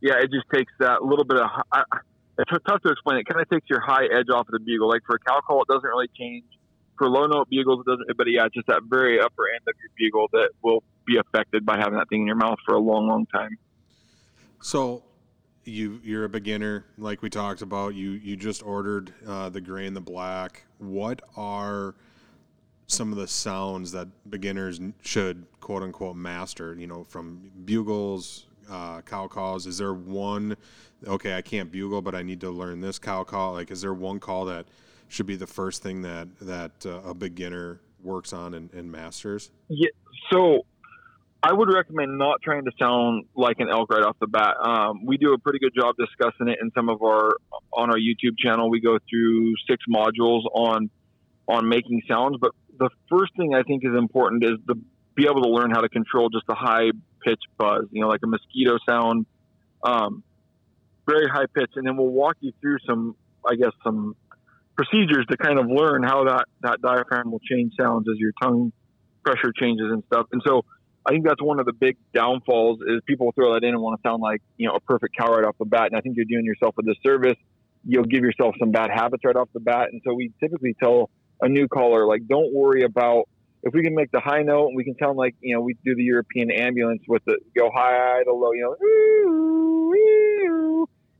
Yeah, 0.00 0.14
it 0.18 0.30
just 0.30 0.46
takes 0.52 0.72
that 0.80 1.04
little 1.04 1.24
bit 1.24 1.38
of. 1.38 1.48
I, 1.70 1.84
it's 2.38 2.50
tough 2.66 2.82
to 2.82 2.88
explain. 2.88 3.18
It 3.18 3.26
kind 3.26 3.40
of 3.40 3.48
takes 3.48 3.68
your 3.68 3.80
high 3.80 4.04
edge 4.04 4.28
off 4.32 4.48
of 4.48 4.52
the 4.52 4.58
bugle. 4.58 4.88
Like 4.88 5.02
for 5.06 5.16
a 5.16 5.18
cow 5.18 5.40
call, 5.46 5.62
it 5.62 5.68
doesn't 5.68 5.84
really 5.84 6.08
change. 6.18 6.44
For 6.98 7.08
low 7.08 7.26
note 7.26 7.48
bugles, 7.48 7.84
it 7.86 7.90
doesn't. 7.90 8.16
But 8.16 8.26
yeah, 8.30 8.46
it's 8.46 8.54
just 8.54 8.66
that 8.66 8.82
very 8.84 9.20
upper 9.20 9.44
end 9.54 9.62
of 9.68 9.74
your 9.80 9.90
bugle 9.96 10.28
that 10.32 10.50
will 10.62 10.82
be 11.04 11.18
affected 11.18 11.64
by 11.64 11.78
having 11.78 11.98
that 11.98 12.08
thing 12.08 12.22
in 12.22 12.26
your 12.26 12.36
mouth 12.36 12.58
for 12.64 12.74
a 12.74 12.78
long, 12.78 13.06
long 13.06 13.26
time. 13.26 13.58
So 14.60 15.02
you 15.64 16.00
you're 16.02 16.24
a 16.24 16.28
beginner 16.28 16.84
like 16.98 17.22
we 17.22 17.30
talked 17.30 17.62
about. 17.62 17.94
You 17.94 18.12
you 18.12 18.36
just 18.36 18.62
ordered 18.62 19.12
uh, 19.26 19.48
the 19.48 19.60
gray 19.60 19.86
and 19.86 19.96
the 19.96 20.00
black. 20.00 20.64
What 20.78 21.22
are 21.36 21.94
some 22.86 23.12
of 23.12 23.18
the 23.18 23.28
sounds 23.28 23.92
that 23.92 24.08
beginners 24.28 24.80
should 25.02 25.46
quote 25.60 25.82
unquote 25.82 26.16
master? 26.16 26.74
You 26.74 26.86
know 26.86 27.04
from 27.04 27.50
bugles 27.64 28.46
uh, 28.70 29.02
cow 29.02 29.28
calls. 29.28 29.66
Is 29.66 29.78
there 29.78 29.94
one 29.94 30.56
okay 31.04 31.34
i 31.34 31.42
can't 31.42 31.72
bugle 31.72 32.00
but 32.00 32.14
i 32.14 32.22
need 32.22 32.40
to 32.40 32.50
learn 32.50 32.80
this 32.80 32.98
cow 32.98 33.24
call. 33.24 33.54
Like 33.54 33.70
is 33.70 33.80
there 33.80 33.94
one 33.94 34.20
call 34.20 34.44
that 34.46 34.66
should 35.08 35.26
be 35.26 35.36
the 35.36 35.46
first 35.46 35.82
thing 35.82 36.02
that 36.02 36.28
that 36.40 36.86
uh, 36.86 37.00
a 37.02 37.12
beginner 37.12 37.80
works 38.02 38.32
on 38.32 38.54
and, 38.54 38.72
and 38.72 38.90
masters? 38.90 39.50
Yeah 39.68 39.88
so 40.30 40.64
I 41.44 41.52
would 41.52 41.72
recommend 41.72 42.18
not 42.18 42.40
trying 42.40 42.64
to 42.66 42.70
sound 42.78 43.24
like 43.34 43.58
an 43.58 43.68
elk 43.68 43.90
right 43.90 44.04
off 44.04 44.16
the 44.20 44.28
bat. 44.28 44.54
Um, 44.62 45.04
we 45.04 45.16
do 45.16 45.32
a 45.32 45.38
pretty 45.38 45.58
good 45.58 45.74
job 45.74 45.96
discussing 45.98 46.46
it 46.46 46.58
in 46.62 46.70
some 46.72 46.88
of 46.88 47.02
our 47.02 47.32
on 47.72 47.90
our 47.90 47.96
YouTube 47.96 48.38
channel. 48.38 48.70
We 48.70 48.80
go 48.80 48.98
through 49.10 49.54
six 49.68 49.82
modules 49.92 50.44
on 50.54 50.88
on 51.48 51.68
making 51.68 52.02
sounds, 52.08 52.36
but 52.40 52.52
the 52.78 52.90
first 53.10 53.36
thing 53.36 53.54
I 53.54 53.64
think 53.64 53.84
is 53.84 53.94
important 53.96 54.44
is 54.44 54.52
to 54.68 54.76
be 55.16 55.24
able 55.24 55.42
to 55.42 55.48
learn 55.48 55.72
how 55.72 55.80
to 55.80 55.88
control 55.88 56.28
just 56.28 56.44
a 56.48 56.54
high 56.54 56.90
pitch 57.24 57.40
buzz. 57.58 57.86
You 57.90 58.02
know, 58.02 58.08
like 58.08 58.20
a 58.22 58.28
mosquito 58.28 58.78
sound, 58.88 59.26
um, 59.82 60.22
very 61.08 61.28
high 61.28 61.46
pitch, 61.52 61.72
and 61.74 61.84
then 61.84 61.96
we'll 61.96 62.06
walk 62.06 62.36
you 62.40 62.52
through 62.60 62.78
some, 62.86 63.16
I 63.44 63.56
guess, 63.56 63.72
some 63.82 64.14
procedures 64.76 65.26
to 65.28 65.36
kind 65.36 65.58
of 65.58 65.66
learn 65.66 66.04
how 66.04 66.24
that 66.24 66.44
that 66.62 66.80
diaphragm 66.80 67.32
will 67.32 67.40
change 67.40 67.72
sounds 67.80 68.06
as 68.08 68.16
your 68.18 68.32
tongue 68.40 68.72
pressure 69.24 69.52
changes 69.58 69.86
and 69.90 70.04
stuff. 70.06 70.26
And 70.30 70.40
so 70.46 70.64
I 71.04 71.10
think 71.10 71.24
that's 71.26 71.42
one 71.42 71.58
of 71.58 71.66
the 71.66 71.72
big 71.72 71.96
downfalls 72.14 72.80
is 72.86 73.00
people 73.06 73.32
throw 73.32 73.54
that 73.54 73.64
in 73.64 73.70
and 73.70 73.82
want 73.82 74.00
to 74.00 74.08
sound 74.08 74.22
like, 74.22 74.40
you 74.56 74.68
know, 74.68 74.74
a 74.74 74.80
perfect 74.80 75.16
cow 75.16 75.32
right 75.32 75.44
off 75.44 75.56
the 75.58 75.64
bat. 75.64 75.86
And 75.86 75.96
I 75.96 76.00
think 76.00 76.16
you're 76.16 76.24
doing 76.24 76.44
yourself 76.44 76.76
a 76.78 76.82
disservice. 76.82 77.38
You'll 77.84 78.04
give 78.04 78.22
yourself 78.22 78.54
some 78.60 78.70
bad 78.70 78.90
habits 78.90 79.24
right 79.24 79.34
off 79.34 79.48
the 79.52 79.60
bat. 79.60 79.88
And 79.90 80.00
so 80.06 80.14
we 80.14 80.32
typically 80.38 80.76
tell 80.80 81.10
a 81.40 81.48
new 81.48 81.66
caller, 81.66 82.06
like, 82.06 82.28
don't 82.28 82.54
worry 82.54 82.84
about 82.84 83.28
if 83.64 83.74
we 83.74 83.82
can 83.82 83.94
make 83.94 84.10
the 84.12 84.20
high 84.20 84.42
note 84.42 84.68
and 84.68 84.76
we 84.76 84.84
can 84.84 84.96
sound 84.98 85.16
like, 85.16 85.34
you 85.40 85.54
know, 85.54 85.60
we 85.60 85.74
do 85.84 85.94
the 85.96 86.04
European 86.04 86.50
ambulance 86.52 87.02
with 87.08 87.24
the 87.24 87.38
go 87.56 87.70
high 87.74 88.22
to 88.24 88.32
low, 88.32 88.52
you 88.52 88.62
know, 88.62 88.76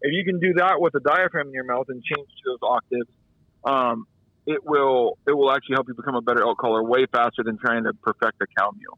if 0.03 0.13
you 0.13 0.25
can 0.25 0.41
do 0.41 0.55
that 0.55 0.81
with 0.81 0.93
the 0.93 1.01
diaphragm 1.01 1.49
in 1.49 1.53
your 1.53 1.65
mouth 1.65 1.87
and 1.89 2.03
change 2.03 2.29
to 2.29 2.43
those 2.47 2.59
octaves, 2.63 3.09
um, 3.65 4.07
it 4.47 4.65
will 4.65 5.19
it 5.27 5.33
will 5.33 5.53
actually 5.53 5.75
help 5.75 5.87
you 5.89 5.95
become 5.95 6.17
a 6.17 6.21
better 6.21 6.43
elk 6.43 6.59
caller 6.59 6.83
way 6.83 7.07
faster 7.13 7.45
than 7.45 7.57
trying 7.59 7.85
to 7.85 7.93
perfect 8.03 8.43
a 8.43 8.47
cow 8.59 8.73
mew. 8.77 8.93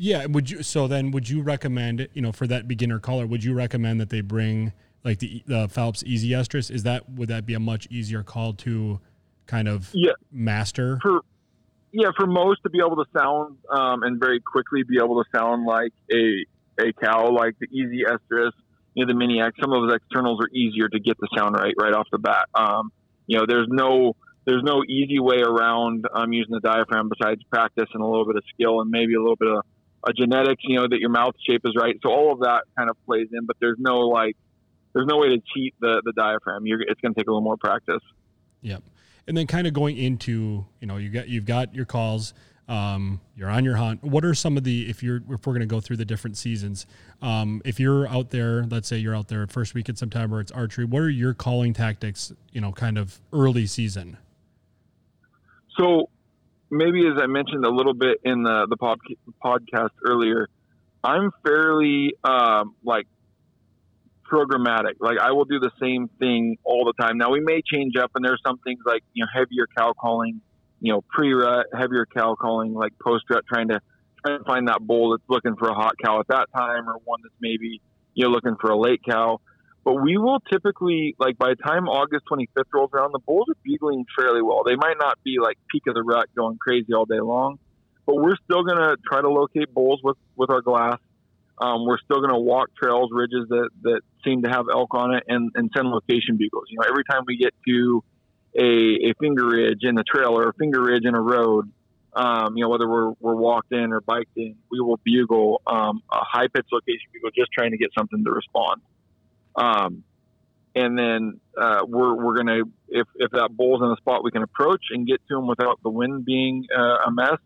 Yeah, 0.00 0.26
would 0.26 0.48
you? 0.48 0.62
So 0.62 0.86
then, 0.86 1.10
would 1.10 1.28
you 1.28 1.42
recommend 1.42 2.08
you 2.14 2.22
know 2.22 2.30
for 2.30 2.46
that 2.46 2.68
beginner 2.68 3.00
caller? 3.00 3.26
Would 3.26 3.42
you 3.42 3.52
recommend 3.52 4.00
that 4.00 4.10
they 4.10 4.20
bring 4.20 4.72
like 5.04 5.18
the 5.18 5.42
the 5.46 5.68
Phelps 5.68 6.04
Easy 6.04 6.30
Estrus? 6.30 6.70
Is 6.70 6.84
that 6.84 7.10
would 7.10 7.28
that 7.28 7.44
be 7.44 7.54
a 7.54 7.60
much 7.60 7.88
easier 7.90 8.22
call 8.22 8.52
to 8.54 9.00
kind 9.46 9.66
of 9.66 9.90
yeah. 9.92 10.12
master? 10.30 11.00
For 11.02 11.22
yeah, 11.90 12.10
for 12.16 12.28
most 12.28 12.62
to 12.62 12.70
be 12.70 12.78
able 12.78 12.96
to 12.96 13.10
sound 13.16 13.56
um, 13.70 14.04
and 14.04 14.20
very 14.20 14.40
quickly 14.40 14.84
be 14.84 14.98
able 15.02 15.22
to 15.22 15.28
sound 15.36 15.66
like 15.66 15.92
a 16.12 16.44
a 16.80 16.92
cow, 16.92 17.32
like 17.32 17.58
the 17.58 17.66
Easy 17.66 18.04
Estrus, 18.04 18.52
you 18.94 19.04
know, 19.04 19.12
the 19.12 19.18
Miniac. 19.18 19.52
Some 19.60 19.72
of 19.72 19.82
those 19.82 19.96
externals 19.96 20.38
are 20.40 20.48
easier 20.56 20.88
to 20.88 21.00
get 21.00 21.18
the 21.18 21.28
sound 21.36 21.56
right 21.56 21.74
right 21.76 21.92
off 21.92 22.06
the 22.12 22.18
bat. 22.18 22.48
Um, 22.54 22.92
you 23.26 23.36
know, 23.36 23.46
there's 23.48 23.66
no 23.68 24.14
there's 24.44 24.62
no 24.62 24.84
easy 24.88 25.18
way 25.18 25.40
around 25.40 26.06
um, 26.14 26.32
using 26.32 26.54
the 26.54 26.60
diaphragm 26.60 27.10
besides 27.10 27.42
practice 27.50 27.88
and 27.92 28.02
a 28.02 28.06
little 28.06 28.26
bit 28.26 28.36
of 28.36 28.44
skill 28.54 28.80
and 28.80 28.90
maybe 28.90 29.14
a 29.14 29.20
little 29.20 29.36
bit 29.36 29.48
of 29.48 29.64
a 30.06 30.12
genetics, 30.12 30.62
you 30.64 30.76
know, 30.76 30.86
that 30.88 30.98
your 31.00 31.10
mouth 31.10 31.34
shape 31.48 31.62
is 31.64 31.74
right. 31.80 31.96
So 32.02 32.10
all 32.10 32.32
of 32.32 32.40
that 32.40 32.64
kind 32.76 32.88
of 32.88 32.96
plays 33.04 33.28
in, 33.32 33.46
but 33.46 33.56
there's 33.60 33.78
no 33.78 34.00
like, 34.00 34.36
there's 34.94 35.06
no 35.06 35.18
way 35.18 35.28
to 35.28 35.42
cheat 35.54 35.74
the, 35.80 36.02
the 36.04 36.12
diaphragm. 36.12 36.66
You're, 36.66 36.80
it's 36.80 37.00
going 37.00 37.14
to 37.14 37.20
take 37.20 37.26
a 37.26 37.30
little 37.30 37.42
more 37.42 37.56
practice. 37.56 38.02
Yep. 38.62 38.82
And 39.26 39.36
then 39.36 39.46
kind 39.46 39.66
of 39.66 39.74
going 39.74 39.98
into, 39.98 40.64
you 40.80 40.86
know, 40.86 40.96
you 40.96 41.10
got, 41.10 41.28
you've 41.28 41.44
got 41.44 41.74
your 41.74 41.84
calls, 41.84 42.32
um, 42.68 43.20
you're 43.36 43.50
on 43.50 43.64
your 43.64 43.76
hunt. 43.76 44.02
What 44.02 44.24
are 44.24 44.34
some 44.34 44.56
of 44.56 44.64
the, 44.64 44.88
if 44.88 45.02
you're, 45.02 45.16
if 45.30 45.46
we're 45.46 45.52
going 45.52 45.60
to 45.60 45.66
go 45.66 45.80
through 45.80 45.96
the 45.96 46.04
different 46.04 46.36
seasons, 46.36 46.86
um, 47.20 47.60
if 47.64 47.78
you're 47.78 48.08
out 48.08 48.30
there, 48.30 48.64
let's 48.64 48.88
say 48.88 48.96
you're 48.96 49.14
out 49.14 49.28
there 49.28 49.46
first 49.46 49.74
week 49.74 49.88
in 49.88 49.96
September, 49.96 50.40
it's 50.40 50.52
archery. 50.52 50.84
What 50.84 51.00
are 51.02 51.10
your 51.10 51.34
calling 51.34 51.74
tactics, 51.74 52.32
you 52.52 52.60
know, 52.60 52.72
kind 52.72 52.96
of 52.96 53.20
early 53.32 53.66
season? 53.66 54.16
So 55.78 56.08
maybe 56.70 57.06
as 57.06 57.20
I 57.20 57.26
mentioned 57.26 57.64
a 57.64 57.70
little 57.70 57.94
bit 57.94 58.18
in 58.24 58.42
the 58.42 58.66
the 58.68 58.76
pod, 58.76 58.98
podcast 59.44 59.90
earlier, 60.06 60.48
I'm 61.02 61.30
fairly 61.44 62.14
um, 62.24 62.74
like 62.82 63.06
programmatic. 64.30 64.94
Like 65.00 65.18
I 65.18 65.32
will 65.32 65.44
do 65.44 65.58
the 65.58 65.70
same 65.80 66.08
thing 66.18 66.58
all 66.64 66.84
the 66.84 66.92
time. 67.02 67.18
Now 67.18 67.30
we 67.30 67.40
may 67.40 67.62
change 67.62 67.96
up, 67.96 68.10
and 68.14 68.24
there's 68.24 68.40
some 68.46 68.58
things 68.58 68.80
like 68.84 69.02
you 69.14 69.24
know 69.24 69.28
heavier 69.32 69.66
cow 69.76 69.92
calling, 69.92 70.40
you 70.80 70.92
know 70.92 71.02
pre-rut, 71.08 71.66
heavier 71.72 72.06
cow 72.06 72.34
calling, 72.34 72.74
like 72.74 72.92
post-rut, 73.02 73.44
trying 73.48 73.68
to 73.68 73.80
trying 74.24 74.38
to 74.38 74.44
find 74.44 74.68
that 74.68 74.80
bull 74.80 75.12
that's 75.12 75.28
looking 75.28 75.56
for 75.56 75.68
a 75.68 75.74
hot 75.74 75.94
cow 76.02 76.20
at 76.20 76.28
that 76.28 76.48
time, 76.54 76.88
or 76.88 76.98
one 77.04 77.20
that's 77.22 77.34
maybe 77.40 77.80
you 78.14 78.24
know 78.24 78.30
looking 78.30 78.56
for 78.60 78.70
a 78.70 78.78
late 78.78 79.00
cow. 79.08 79.40
But 79.84 80.02
we 80.02 80.18
will 80.18 80.40
typically 80.52 81.14
like 81.18 81.38
by 81.38 81.50
the 81.50 81.56
time 81.56 81.88
August 81.88 82.24
25th 82.30 82.64
rolls 82.72 82.90
around, 82.92 83.12
the 83.12 83.20
bulls 83.20 83.46
are 83.48 83.56
bugling 83.64 84.04
fairly 84.18 84.42
well. 84.42 84.62
They 84.64 84.76
might 84.76 84.96
not 84.98 85.18
be 85.24 85.36
like 85.40 85.56
peak 85.70 85.84
of 85.86 85.94
the 85.94 86.02
rut 86.02 86.28
going 86.36 86.58
crazy 86.58 86.92
all 86.92 87.06
day 87.06 87.20
long, 87.20 87.58
but 88.06 88.16
we're 88.16 88.36
still 88.44 88.64
gonna 88.64 88.96
try 89.08 89.22
to 89.22 89.30
locate 89.30 89.72
bulls 89.72 90.00
with 90.02 90.16
with 90.36 90.50
our 90.50 90.60
glass 90.60 90.98
um, 91.60 91.86
we're 91.86 91.98
still 91.98 92.18
going 92.18 92.32
to 92.32 92.38
walk 92.38 92.68
trails, 92.80 93.10
ridges 93.12 93.48
that, 93.48 93.70
that 93.82 94.00
seem 94.24 94.42
to 94.42 94.48
have 94.48 94.66
elk 94.72 94.94
on 94.94 95.14
it, 95.14 95.24
and, 95.26 95.50
and 95.54 95.70
send 95.76 95.88
location 95.88 96.36
bugles. 96.36 96.64
You 96.68 96.78
know, 96.78 96.88
every 96.88 97.04
time 97.04 97.22
we 97.26 97.36
get 97.36 97.52
to 97.66 98.04
a, 98.56 99.10
a 99.10 99.14
finger 99.20 99.46
ridge 99.46 99.80
in 99.82 99.94
the 99.94 100.04
trail 100.04 100.38
or 100.38 100.48
a 100.48 100.52
finger 100.54 100.82
ridge 100.82 101.04
in 101.04 101.14
a 101.14 101.20
road, 101.20 101.70
um, 102.14 102.56
you 102.56 102.62
know, 102.62 102.68
whether 102.68 102.88
we're, 102.88 103.12
we're 103.20 103.34
walked 103.34 103.72
in 103.72 103.92
or 103.92 104.00
biked 104.00 104.36
in, 104.36 104.56
we 104.70 104.80
will 104.80 104.98
bugle 105.04 105.60
um, 105.66 106.02
a 106.12 106.20
high 106.22 106.48
pitch 106.48 106.66
location 106.72 107.06
bugle, 107.12 107.30
just 107.36 107.50
trying 107.52 107.72
to 107.72 107.76
get 107.76 107.90
something 107.96 108.24
to 108.24 108.30
respond. 108.30 108.80
Um, 109.56 110.04
and 110.74 110.96
then 110.96 111.40
uh, 111.60 111.80
we're, 111.86 112.14
we're 112.14 112.34
going 112.34 112.46
to, 112.46 112.64
if, 112.88 113.06
if 113.16 113.30
that 113.32 113.50
bull's 113.56 113.82
in 113.82 113.90
a 113.90 113.96
spot 113.96 114.22
we 114.22 114.30
can 114.30 114.42
approach 114.42 114.84
and 114.90 115.06
get 115.06 115.20
to 115.28 115.38
him 115.38 115.46
without 115.46 115.80
the 115.82 115.90
wind 115.90 116.24
being 116.24 116.66
uh, 116.76 117.06
a 117.06 117.10
mess, 117.10 117.38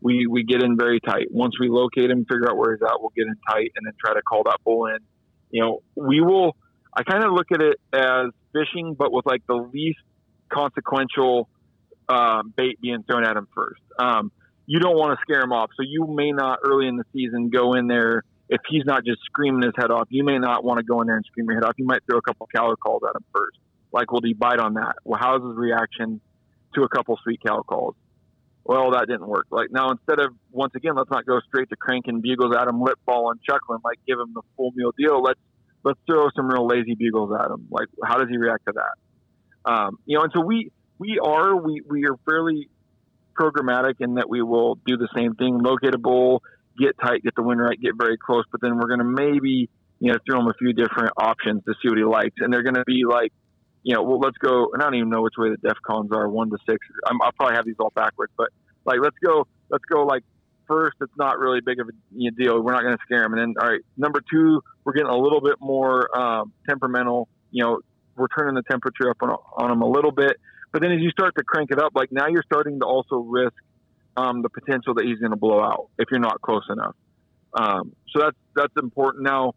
we 0.00 0.26
we 0.26 0.44
get 0.44 0.62
in 0.62 0.76
very 0.76 1.00
tight. 1.00 1.26
Once 1.30 1.60
we 1.60 1.68
locate 1.68 2.10
him, 2.10 2.24
figure 2.24 2.50
out 2.50 2.56
where 2.56 2.74
he's 2.74 2.82
at, 2.82 3.00
we'll 3.00 3.12
get 3.14 3.26
in 3.26 3.36
tight 3.48 3.72
and 3.76 3.86
then 3.86 3.92
try 4.02 4.14
to 4.14 4.22
call 4.22 4.44
that 4.44 4.58
bull 4.64 4.86
in. 4.86 4.98
You 5.50 5.62
know, 5.62 5.82
we 5.94 6.20
will. 6.20 6.56
I 6.94 7.02
kind 7.02 7.22
of 7.22 7.32
look 7.32 7.46
at 7.52 7.60
it 7.60 7.78
as 7.92 8.30
fishing, 8.52 8.94
but 8.94 9.12
with 9.12 9.26
like 9.26 9.46
the 9.46 9.54
least 9.54 10.00
consequential 10.48 11.48
uh, 12.08 12.42
bait 12.56 12.80
being 12.80 13.04
thrown 13.04 13.24
at 13.24 13.36
him 13.36 13.46
first. 13.54 13.80
Um, 13.98 14.32
you 14.66 14.80
don't 14.80 14.96
want 14.96 15.18
to 15.18 15.22
scare 15.22 15.40
him 15.40 15.52
off, 15.52 15.70
so 15.76 15.84
you 15.86 16.06
may 16.06 16.32
not 16.32 16.60
early 16.64 16.88
in 16.88 16.96
the 16.96 17.04
season 17.12 17.50
go 17.50 17.74
in 17.74 17.86
there 17.86 18.24
if 18.50 18.60
he's 18.68 18.84
not 18.84 19.04
just 19.04 19.20
screaming 19.24 19.62
his 19.62 19.72
head 19.76 19.90
off. 19.90 20.08
You 20.10 20.24
may 20.24 20.38
not 20.38 20.62
want 20.64 20.78
to 20.78 20.84
go 20.84 21.00
in 21.00 21.06
there 21.06 21.16
and 21.16 21.24
scream 21.24 21.46
your 21.46 21.54
head 21.54 21.64
off. 21.64 21.74
You 21.78 21.86
might 21.86 22.02
throw 22.04 22.18
a 22.18 22.22
couple 22.22 22.46
cow 22.54 22.74
calls 22.74 23.02
at 23.08 23.16
him 23.16 23.24
first. 23.32 23.58
Like, 23.92 24.12
will 24.12 24.20
he 24.22 24.34
bite 24.34 24.58
on 24.58 24.74
that? 24.74 24.96
Well, 25.04 25.18
how's 25.20 25.42
his 25.42 25.56
reaction 25.56 26.20
to 26.74 26.82
a 26.82 26.88
couple 26.88 27.18
sweet 27.24 27.40
cow 27.44 27.62
calls? 27.62 27.94
well, 28.70 28.92
that 28.92 29.08
didn't 29.08 29.26
work. 29.26 29.46
Like 29.50 29.72
now, 29.72 29.90
instead 29.90 30.20
of 30.20 30.32
once 30.52 30.74
again, 30.76 30.94
let's 30.94 31.10
not 31.10 31.26
go 31.26 31.40
straight 31.48 31.68
to 31.70 31.76
cranking 31.76 32.20
bugles 32.20 32.54
at 32.54 32.68
him, 32.68 32.80
lip 32.80 32.98
ball 33.04 33.32
and 33.32 33.40
chuckling, 33.42 33.80
like 33.84 33.98
give 34.06 34.18
him 34.18 34.32
the 34.34 34.42
full 34.56 34.70
meal 34.76 34.92
deal. 34.96 35.20
Let's 35.22 35.40
let's 35.82 35.98
throw 36.06 36.28
some 36.36 36.46
real 36.46 36.66
lazy 36.66 36.94
bugles 36.94 37.32
at 37.36 37.50
him. 37.50 37.66
Like 37.70 37.88
how 38.04 38.18
does 38.18 38.28
he 38.28 38.36
react 38.36 38.66
to 38.66 38.74
that? 38.74 39.72
Um, 39.72 39.98
you 40.06 40.16
know, 40.16 40.22
and 40.22 40.32
so 40.32 40.40
we 40.40 40.70
we 40.98 41.18
are 41.18 41.56
we 41.56 41.82
we 41.88 42.06
are 42.06 42.16
fairly 42.24 42.68
programmatic 43.38 43.94
in 43.98 44.14
that 44.14 44.28
we 44.28 44.42
will 44.42 44.76
do 44.86 44.96
the 44.96 45.08
same 45.16 45.34
thing, 45.34 45.58
locate 45.58 45.94
a 45.94 45.98
bull, 45.98 46.42
get 46.78 46.96
tight, 46.98 47.22
get 47.22 47.34
the 47.34 47.42
wind 47.42 47.60
right, 47.60 47.80
get 47.80 47.92
very 47.98 48.16
close, 48.16 48.44
but 48.50 48.60
then 48.60 48.76
we're 48.76 48.88
going 48.88 49.00
to 49.00 49.04
maybe 49.04 49.68
you 49.98 50.12
know 50.12 50.18
throw 50.28 50.40
him 50.40 50.48
a 50.48 50.54
few 50.54 50.72
different 50.72 51.12
options 51.16 51.62
to 51.64 51.74
see 51.82 51.88
what 51.88 51.98
he 51.98 52.04
likes, 52.04 52.36
and 52.38 52.52
they're 52.52 52.62
going 52.62 52.74
to 52.74 52.84
be 52.86 53.04
like 53.08 53.32
you 53.82 53.94
know, 53.94 54.02
well, 54.02 54.18
let's 54.18 54.36
go. 54.38 54.70
And 54.72 54.82
I 54.82 54.86
don't 54.86 54.96
even 54.96 55.08
know 55.08 55.22
which 55.22 55.34
way 55.38 55.48
the 55.50 55.68
DEFCONs 55.68 56.12
are, 56.12 56.28
one 56.28 56.50
to 56.50 56.58
six. 56.68 56.78
i 57.06 57.12
will 57.12 57.32
probably 57.32 57.56
have 57.56 57.64
these 57.64 57.76
all 57.78 57.92
backwards, 57.94 58.32
but 58.36 58.50
like, 58.84 58.98
let's 59.02 59.16
go, 59.24 59.46
let's 59.70 59.84
go. 59.84 60.04
Like 60.04 60.22
first, 60.66 60.96
it's 61.00 61.12
not 61.16 61.38
really 61.38 61.60
big 61.60 61.80
of 61.80 61.88
a 61.88 62.30
deal. 62.30 62.62
We're 62.62 62.72
not 62.72 62.82
going 62.82 62.96
to 62.96 63.02
scare 63.04 63.22
them. 63.22 63.32
And 63.32 63.40
then, 63.40 63.54
all 63.60 63.68
right, 63.68 63.80
number 63.96 64.20
two, 64.30 64.60
we're 64.84 64.92
getting 64.92 65.10
a 65.10 65.16
little 65.16 65.40
bit 65.40 65.56
more 65.60 66.16
um, 66.16 66.52
temperamental. 66.68 67.28
You 67.50 67.64
know, 67.64 67.80
we're 68.16 68.28
turning 68.28 68.54
the 68.54 68.62
temperature 68.62 69.10
up 69.10 69.16
on, 69.22 69.30
on 69.56 69.70
them 69.70 69.82
a 69.82 69.88
little 69.88 70.12
bit. 70.12 70.36
But 70.72 70.82
then 70.82 70.92
as 70.92 71.00
you 71.00 71.10
start 71.10 71.34
to 71.36 71.44
crank 71.44 71.70
it 71.72 71.80
up, 71.80 71.92
like 71.94 72.12
now 72.12 72.28
you're 72.28 72.44
starting 72.44 72.78
to 72.80 72.86
also 72.86 73.16
risk 73.16 73.54
um, 74.16 74.42
the 74.42 74.48
potential 74.48 74.94
that 74.94 75.04
he's 75.04 75.18
going 75.18 75.30
to 75.30 75.36
blow 75.36 75.60
out 75.60 75.88
if 75.98 76.08
you're 76.10 76.20
not 76.20 76.40
close 76.40 76.64
enough. 76.70 76.94
Um, 77.52 77.94
so 78.12 78.20
that's 78.20 78.36
that's 78.54 78.74
important. 78.80 79.24
Now, 79.24 79.54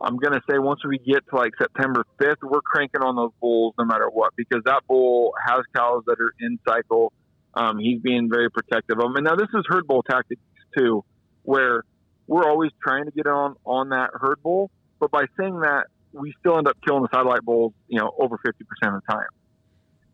I'm 0.00 0.16
going 0.16 0.32
to 0.32 0.40
say 0.50 0.58
once 0.58 0.80
we 0.84 0.98
get 0.98 1.22
to 1.30 1.36
like 1.36 1.52
September 1.60 2.04
5th, 2.20 2.42
we're 2.42 2.60
cranking 2.62 3.02
on 3.02 3.16
those 3.16 3.30
bulls 3.40 3.74
no 3.78 3.84
matter 3.84 4.08
what 4.10 4.32
because 4.36 4.62
that 4.64 4.82
bull 4.88 5.32
has 5.46 5.60
cows 5.74 6.02
that 6.06 6.16
are 6.20 6.32
in 6.40 6.58
cycle. 6.66 7.12
Um, 7.54 7.78
he's 7.78 8.00
being 8.00 8.30
very 8.32 8.50
protective 8.50 8.98
of 8.98 9.04
them. 9.04 9.16
And 9.16 9.24
now 9.24 9.36
this 9.36 9.48
is 9.54 9.64
herd 9.68 9.86
bull 9.86 10.02
tactics 10.02 10.40
too, 10.76 11.04
where 11.42 11.84
we're 12.26 12.48
always 12.48 12.70
trying 12.82 13.04
to 13.04 13.10
get 13.10 13.26
on 13.26 13.56
on 13.64 13.90
that 13.90 14.10
herd 14.14 14.42
bull, 14.42 14.70
but 14.98 15.10
by 15.10 15.24
saying 15.38 15.60
that, 15.60 15.86
we 16.12 16.34
still 16.40 16.58
end 16.58 16.68
up 16.68 16.76
killing 16.86 17.02
the 17.02 17.08
satellite 17.12 17.42
bulls, 17.42 17.72
you 17.88 17.98
know, 17.98 18.12
over 18.18 18.36
50% 18.36 18.52
of 18.94 19.02
the 19.02 19.12
time. 19.12 19.26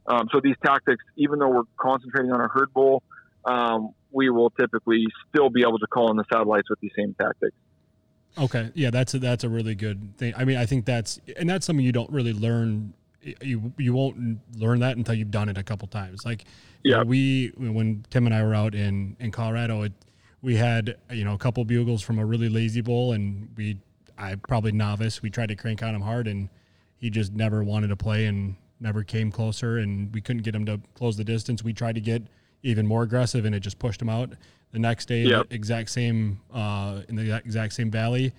Um, 0.06 0.28
so 0.32 0.40
these 0.42 0.54
tactics, 0.64 1.04
even 1.16 1.38
though 1.38 1.48
we're 1.48 1.68
concentrating 1.76 2.32
on 2.32 2.40
a 2.40 2.48
herd 2.48 2.72
bull, 2.72 3.02
um, 3.45 3.95
we 4.11 4.30
will 4.30 4.51
typically 4.51 5.07
still 5.28 5.51
be 5.51 5.62
able 5.62 5.78
to 5.78 5.86
call 5.86 6.11
in 6.11 6.16
the 6.16 6.24
satellites 6.32 6.68
with 6.70 6.80
these 6.80 6.93
same 6.97 7.14
tactics. 7.20 7.57
Okay, 8.36 8.70
yeah, 8.74 8.91
that's 8.91 9.14
a, 9.14 9.18
that's 9.18 9.45
a 9.45 9.49
really 9.49 9.74
good 9.74 10.16
thing. 10.16 10.32
I 10.36 10.45
mean, 10.45 10.57
I 10.57 10.66
think 10.66 10.84
that's 10.84 11.20
and 11.36 11.49
that's 11.49 11.66
something 11.66 11.84
you 11.84 11.93
don't 11.93 12.11
really 12.11 12.32
learn. 12.32 12.95
You 13.43 13.72
you 13.76 13.93
won't 13.93 14.39
learn 14.57 14.80
that 14.80 14.97
until 14.97 15.14
you've 15.14 15.30
done 15.30 15.49
it 15.49 15.59
a 15.59 15.62
couple 15.62 15.89
times. 15.89 16.24
Like, 16.24 16.45
yeah, 16.84 17.03
we 17.03 17.53
when 17.57 18.05
Tim 18.11 18.26
and 18.26 18.34
I 18.34 18.43
were 18.43 18.55
out 18.55 18.74
in 18.74 19.16
in 19.18 19.32
Colorado, 19.32 19.82
it, 19.82 19.93
we 20.41 20.57
had 20.57 20.97
you 21.11 21.24
know 21.24 21.34
a 21.34 21.39
couple 21.39 21.64
bugles 21.64 22.03
from 22.03 22.18
a 22.18 22.24
really 22.24 22.49
lazy 22.49 22.80
bull, 22.80 23.12
and 23.12 23.49
we 23.57 23.78
I 24.16 24.36
probably 24.36 24.72
novice. 24.72 25.20
We 25.20 25.30
tried 25.30 25.49
to 25.49 25.57
crank 25.57 25.82
on 25.82 25.95
him 25.95 26.03
hard, 26.03 26.28
and 26.28 26.49
he 26.97 27.11
just 27.11 27.32
never 27.32 27.64
wanted 27.64 27.89
to 27.89 27.97
play 27.97 28.26
and 28.26 28.55
never 28.80 29.03
came 29.03 29.32
closer, 29.32 29.78
and 29.78 30.14
we 30.14 30.20
couldn't 30.20 30.43
get 30.43 30.55
him 30.55 30.64
to 30.66 30.80
close 30.95 31.16
the 31.16 31.24
distance. 31.24 31.64
We 31.64 31.72
tried 31.72 31.97
to 31.97 32.01
get 32.01 32.22
even 32.62 32.86
more 32.86 33.02
aggressive, 33.02 33.44
and 33.44 33.54
it 33.54 33.61
just 33.61 33.78
pushed 33.78 34.00
him 34.00 34.09
out. 34.09 34.30
The 34.72 34.78
next 34.78 35.06
day, 35.06 35.22
yep. 35.22 35.46
exact 35.50 35.90
same 35.90 36.40
uh, 36.52 37.02
in 37.09 37.16
the 37.16 37.36
exact 37.36 37.72
same 37.72 37.90
valley, 37.90 38.32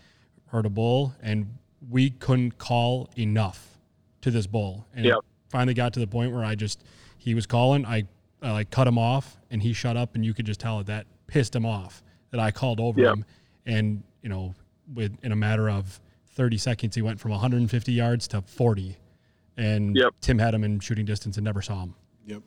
heard 0.47 0.65
a 0.65 0.69
bull, 0.69 1.13
and 1.21 1.57
we 1.89 2.11
couldn't 2.11 2.57
call 2.57 3.09
enough 3.17 3.77
to 4.21 4.31
this 4.31 4.45
bull. 4.45 4.85
And 4.93 5.05
yep. 5.05 5.19
finally 5.49 5.73
got 5.73 5.93
to 5.93 5.99
the 5.99 6.07
point 6.07 6.33
where 6.33 6.43
I 6.43 6.55
just 6.55 6.83
he 7.17 7.33
was 7.33 7.45
calling, 7.45 7.85
I, 7.85 8.03
I 8.41 8.51
like 8.51 8.69
cut 8.69 8.87
him 8.87 8.97
off, 8.97 9.37
and 9.49 9.61
he 9.61 9.73
shut 9.73 9.97
up, 9.97 10.15
and 10.15 10.23
you 10.23 10.33
could 10.33 10.45
just 10.45 10.59
tell 10.59 10.77
that 10.77 10.87
that 10.87 11.07
pissed 11.27 11.55
him 11.55 11.65
off 11.65 12.03
that 12.31 12.39
I 12.39 12.51
called 12.51 12.79
over 12.79 13.01
yep. 13.01 13.13
him, 13.13 13.25
and 13.65 14.03
you 14.21 14.29
know, 14.29 14.53
with 14.93 15.17
in 15.23 15.31
a 15.31 15.35
matter 15.35 15.69
of 15.69 15.99
30 16.33 16.57
seconds, 16.57 16.95
he 16.95 17.01
went 17.01 17.19
from 17.19 17.31
150 17.31 17.91
yards 17.91 18.27
to 18.29 18.41
40, 18.41 18.97
and 19.57 19.99
Tim 20.21 20.37
had 20.39 20.53
him 20.53 20.63
in 20.63 20.79
shooting 20.79 21.05
distance 21.05 21.37
and 21.37 21.43
never 21.43 21.61
saw 21.61 21.83
him. 21.83 21.95
Yep. 22.25 22.43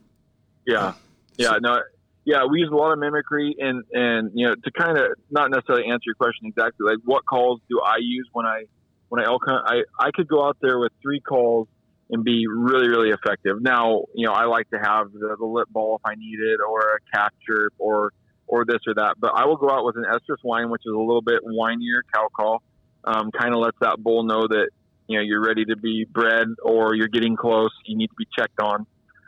Yeah. 0.67 0.95
Yeah. 1.37 1.59
No 1.61 1.81
yeah, 2.25 2.45
we 2.49 2.61
use 2.61 2.71
a 2.73 2.77
lot 2.77 2.93
of 2.93 2.99
mimicry 2.99 3.57
and 3.59 3.85
and 3.93 4.31
you 4.35 4.47
know 4.47 4.55
to 4.55 4.71
kind 4.71 4.97
of 4.97 5.07
not 5.31 5.51
necessarily 5.51 5.91
answer 5.91 6.05
your 6.07 6.15
question 6.15 6.47
exactly 6.47 6.87
like 6.87 6.99
what 7.05 7.25
calls 7.27 7.61
do 7.69 7.81
I 7.81 7.97
use 8.01 8.29
when 8.33 8.47
I 8.47 8.65
when 9.09 9.21
I 9.21 9.27
elk 9.27 9.43
hunt 9.47 9.65
I 9.67 9.83
I 9.99 10.11
could 10.13 10.29
go 10.29 10.47
out 10.47 10.57
there 10.61 10.79
with 10.79 10.93
three 11.03 11.21
calls 11.21 11.69
and 12.11 12.23
be 12.23 12.47
really 12.47 12.89
really 12.89 13.11
effective. 13.11 13.61
Now 13.61 14.05
you 14.15 14.27
know 14.27 14.33
I 14.33 14.45
like 14.45 14.71
to 14.71 14.79
have 14.79 15.13
the, 15.13 15.37
the 15.39 15.45
lip 15.45 15.69
ball 15.71 15.97
if 15.97 16.09
I 16.09 16.15
need 16.15 16.39
it 16.39 16.61
or 16.67 16.81
a 16.81 17.17
capture 17.17 17.71
or 17.79 18.13
or 18.47 18.65
this 18.67 18.81
or 18.87 18.95
that, 18.95 19.15
but 19.19 19.33
I 19.35 19.47
will 19.47 19.57
go 19.57 19.71
out 19.71 19.85
with 19.85 19.97
an 19.97 20.05
estrus 20.05 20.39
whine 20.43 20.71
which 20.71 20.83
is 20.85 20.93
a 20.93 20.99
little 20.99 21.23
bit 21.23 21.41
whinier 21.43 22.03
cow 22.15 22.29
call, 22.37 22.63
um, 23.05 23.31
kind 23.33 23.55
of 23.55 23.61
lets 23.61 23.79
that 23.81 23.97
bull 23.99 24.23
know 24.25 24.47
that 24.47 24.69
you 25.09 25.17
know 25.17 25.23
you're 25.23 25.43
ready 25.43 25.65
to 25.65 25.77
be 25.77 26.05
bred 26.05 26.47
or 26.63 26.95
you're 26.95 27.09
getting 27.09 27.35
close. 27.35 27.71
You 27.87 27.97
need 27.97 28.09
to 28.09 28.17
be 28.17 28.27
checked 28.39 28.61
on. 28.61 28.87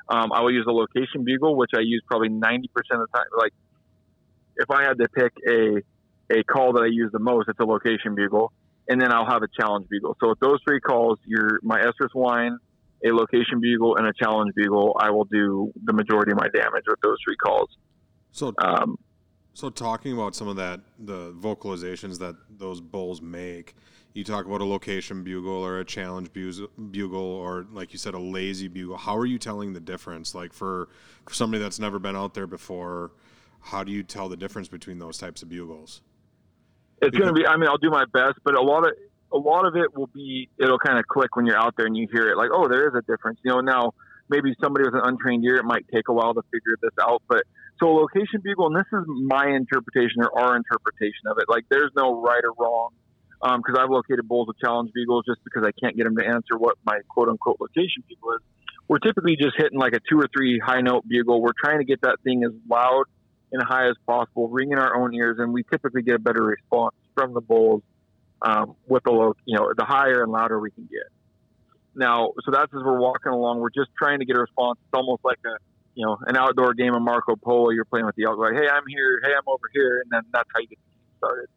Um, 0.08 0.32
I 0.32 0.42
will 0.42 0.52
use 0.52 0.66
a 0.68 0.72
location 0.72 1.24
bugle, 1.24 1.56
which 1.56 1.70
I 1.74 1.80
use 1.80 2.02
probably 2.06 2.28
90% 2.28 2.64
of 2.64 2.72
the 2.90 3.06
time. 3.14 3.24
Like 3.36 3.52
if 4.56 4.70
I 4.70 4.82
had 4.82 4.98
to 4.98 5.08
pick 5.08 5.32
a, 5.48 5.82
a 6.30 6.44
call 6.44 6.72
that 6.74 6.82
I 6.82 6.86
use 6.86 7.10
the 7.12 7.18
most, 7.18 7.48
it's 7.48 7.58
a 7.60 7.64
location 7.64 8.14
bugle. 8.14 8.52
And 8.88 9.00
then 9.00 9.12
I'll 9.12 9.26
have 9.26 9.42
a 9.42 9.48
challenge 9.58 9.88
bugle. 9.88 10.16
So 10.20 10.28
with 10.30 10.40
those 10.40 10.58
three 10.66 10.80
calls, 10.80 11.18
your 11.24 11.58
my 11.62 11.80
estrus 11.80 12.12
whine, 12.12 12.58
a 13.04 13.12
location 13.12 13.60
bugle, 13.60 13.96
and 13.96 14.06
a 14.06 14.12
challenge 14.12 14.52
bugle, 14.54 14.96
I 14.98 15.10
will 15.10 15.24
do 15.24 15.72
the 15.84 15.92
majority 15.92 16.32
of 16.32 16.38
my 16.38 16.48
damage 16.48 16.84
with 16.86 17.00
those 17.02 17.16
three 17.24 17.36
calls. 17.36 17.70
So, 18.32 18.52
um, 18.58 18.98
so 19.54 19.70
talking 19.70 20.12
about 20.12 20.34
some 20.34 20.48
of 20.48 20.56
that, 20.56 20.80
the 20.98 21.32
vocalizations 21.32 22.18
that 22.18 22.34
those 22.50 22.80
bulls 22.80 23.22
make, 23.22 23.74
you 24.14 24.22
talk 24.22 24.46
about 24.46 24.60
a 24.60 24.64
location 24.64 25.24
bugle 25.24 25.52
or 25.52 25.80
a 25.80 25.84
challenge 25.84 26.32
bugle 26.32 27.20
or 27.20 27.66
like 27.72 27.92
you 27.92 27.98
said 27.98 28.14
a 28.14 28.18
lazy 28.18 28.68
bugle. 28.68 28.96
How 28.96 29.16
are 29.16 29.26
you 29.26 29.38
telling 29.38 29.72
the 29.72 29.80
difference? 29.80 30.34
Like 30.34 30.52
for, 30.52 30.88
for 31.26 31.34
somebody 31.34 31.60
that's 31.62 31.80
never 31.80 31.98
been 31.98 32.16
out 32.16 32.32
there 32.32 32.46
before 32.46 33.10
how 33.60 33.82
do 33.82 33.90
you 33.90 34.02
tell 34.02 34.28
the 34.28 34.36
difference 34.36 34.68
between 34.68 34.98
those 34.98 35.18
types 35.18 35.42
of 35.42 35.48
bugles? 35.48 36.02
It's 37.02 37.16
going 37.16 37.28
to 37.28 37.34
be 37.34 37.46
i 37.46 37.56
mean 37.56 37.68
i'll 37.68 37.76
do 37.76 37.90
my 37.90 38.04
best 38.14 38.38
but 38.44 38.54
a 38.54 38.62
lot 38.62 38.86
of 38.86 38.92
a 39.32 39.36
lot 39.36 39.66
of 39.66 39.74
it 39.76 39.94
will 39.96 40.06
be 40.06 40.48
it'll 40.58 40.78
kind 40.78 40.98
of 40.98 41.06
click 41.06 41.34
when 41.34 41.44
you're 41.44 41.58
out 41.58 41.74
there 41.76 41.86
and 41.86 41.96
you 41.96 42.06
hear 42.10 42.30
it 42.30 42.36
like 42.36 42.50
oh 42.52 42.68
there 42.68 42.88
is 42.88 42.94
a 42.94 43.02
difference. 43.02 43.40
You 43.42 43.50
know 43.50 43.60
now 43.60 43.92
maybe 44.30 44.54
somebody 44.62 44.84
with 44.84 44.94
an 44.94 45.02
untrained 45.04 45.44
ear 45.44 45.56
it 45.56 45.64
might 45.64 45.84
take 45.92 46.08
a 46.08 46.12
while 46.12 46.32
to 46.32 46.42
figure 46.52 46.78
this 46.80 46.92
out 47.00 47.22
but 47.28 47.42
so 47.80 47.88
a 47.88 47.94
location 47.94 48.40
bugle 48.42 48.68
and 48.68 48.76
this 48.76 48.86
is 48.92 49.04
my 49.06 49.48
interpretation 49.48 50.22
or 50.22 50.38
our 50.38 50.56
interpretation 50.56 51.26
of 51.26 51.36
it 51.38 51.44
like 51.48 51.64
there's 51.68 51.90
no 51.96 52.22
right 52.22 52.42
or 52.44 52.54
wrong 52.62 52.90
because 53.44 53.76
I've 53.78 53.90
located 53.90 54.26
bulls 54.26 54.48
with 54.48 54.58
challenge 54.58 54.90
bugles 54.94 55.24
just 55.26 55.44
because 55.44 55.64
I 55.66 55.72
can't 55.78 55.96
get 55.96 56.04
them 56.04 56.16
to 56.16 56.24
answer 56.24 56.56
what 56.56 56.76
my 56.84 57.00
quote 57.08 57.28
unquote 57.28 57.60
location 57.60 58.02
bugle 58.08 58.36
is. 58.36 58.40
We're 58.88 58.98
typically 58.98 59.36
just 59.36 59.54
hitting 59.56 59.78
like 59.78 59.92
a 59.92 60.00
two 60.10 60.18
or 60.18 60.28
three 60.34 60.58
high 60.58 60.80
note 60.80 61.04
bugle. 61.06 61.42
We're 61.42 61.56
trying 61.58 61.78
to 61.78 61.84
get 61.84 62.00
that 62.02 62.20
thing 62.24 62.42
as 62.44 62.52
loud 62.68 63.04
and 63.52 63.62
high 63.62 63.88
as 63.88 63.96
possible, 64.06 64.48
ringing 64.48 64.78
our 64.78 64.96
own 64.96 65.14
ears, 65.14 65.36
and 65.38 65.52
we 65.52 65.62
typically 65.62 66.02
get 66.02 66.14
a 66.14 66.18
better 66.18 66.42
response 66.42 66.94
from 67.14 67.34
the 67.34 67.40
bulls 67.40 67.82
um, 68.42 68.76
with 68.86 69.02
the 69.04 69.10
low, 69.10 69.34
you 69.44 69.56
know, 69.56 69.72
the 69.76 69.84
higher 69.84 70.22
and 70.22 70.32
louder 70.32 70.58
we 70.58 70.70
can 70.70 70.84
get. 70.84 71.08
Now, 71.94 72.32
so 72.44 72.50
that's 72.50 72.72
as 72.74 72.82
we're 72.82 72.98
walking 72.98 73.32
along. 73.32 73.60
We're 73.60 73.70
just 73.70 73.90
trying 73.96 74.18
to 74.18 74.24
get 74.24 74.36
a 74.36 74.40
response. 74.40 74.78
It's 74.82 74.94
almost 74.94 75.24
like 75.24 75.38
a, 75.46 75.56
you 75.94 76.04
know, 76.04 76.16
an 76.26 76.36
outdoor 76.36 76.74
game 76.74 76.94
of 76.94 77.02
Marco 77.02 77.36
Polo. 77.36 77.70
You're 77.70 77.84
playing 77.84 78.06
with 78.06 78.16
the 78.16 78.24
elk, 78.24 78.38
like, 78.38 78.54
hey, 78.54 78.68
I'm 78.68 78.82
here, 78.88 79.20
hey, 79.22 79.30
I'm 79.30 79.46
over 79.46 79.70
here, 79.72 80.02
and 80.02 80.10
then 80.10 80.22
that's 80.32 80.48
how 80.52 80.60
you 80.60 80.66
get 80.66 80.78
started. 81.18 81.48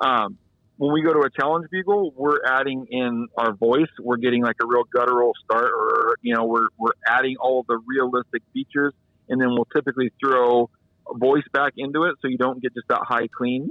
Um, 0.00 0.38
when 0.76 0.92
we 0.92 1.02
go 1.02 1.12
to 1.12 1.20
a 1.20 1.30
challenge 1.30 1.68
bugle, 1.70 2.12
we're 2.16 2.40
adding 2.46 2.86
in 2.90 3.28
our 3.36 3.52
voice. 3.52 3.88
We're 4.00 4.16
getting 4.16 4.42
like 4.42 4.56
a 4.62 4.66
real 4.66 4.84
guttural 4.92 5.32
start, 5.44 5.70
or 5.70 6.16
you 6.22 6.34
know, 6.34 6.44
we're 6.44 6.68
we're 6.78 6.94
adding 7.06 7.36
all 7.40 7.60
of 7.60 7.66
the 7.66 7.78
realistic 7.86 8.42
features, 8.52 8.92
and 9.28 9.40
then 9.40 9.50
we'll 9.50 9.68
typically 9.74 10.12
throw 10.22 10.68
a 11.08 11.16
voice 11.16 11.44
back 11.52 11.74
into 11.76 12.04
it, 12.04 12.16
so 12.20 12.28
you 12.28 12.38
don't 12.38 12.60
get 12.60 12.74
just 12.74 12.88
that 12.88 13.02
high 13.02 13.28
clean. 13.28 13.68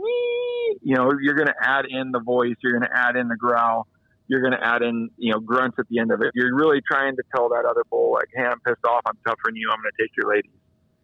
You 0.82 0.96
know, 0.96 1.12
you're 1.22 1.36
going 1.36 1.48
to 1.48 1.56
add 1.62 1.86
in 1.90 2.12
the 2.12 2.20
voice. 2.20 2.56
You're 2.62 2.80
going 2.80 2.90
to 2.90 2.96
add 2.96 3.16
in 3.16 3.28
the 3.28 3.36
growl. 3.36 3.88
You're 4.28 4.42
going 4.42 4.54
to 4.54 4.66
add 4.66 4.82
in 4.82 5.10
you 5.18 5.34
know 5.34 5.40
grunts 5.40 5.78
at 5.80 5.88
the 5.90 6.00
end 6.00 6.12
of 6.12 6.22
it. 6.22 6.32
You're 6.34 6.56
really 6.56 6.82
trying 6.90 7.18
to 7.18 7.24
tell 7.36 7.50
that 7.50 7.66
other 7.70 7.84
bull 7.90 8.14
like, 8.14 8.30
"Hey, 8.34 8.44
I'm 8.44 8.62
pissed 8.62 8.86
off. 8.88 9.02
I'm 9.06 9.18
tougher 9.26 9.42
than 9.46 9.58
you. 9.58 9.70
I'm 9.72 9.82
going 9.82 9.92
to 9.98 10.04
take 10.04 10.12
your 10.16 10.34
lady." 10.34 10.50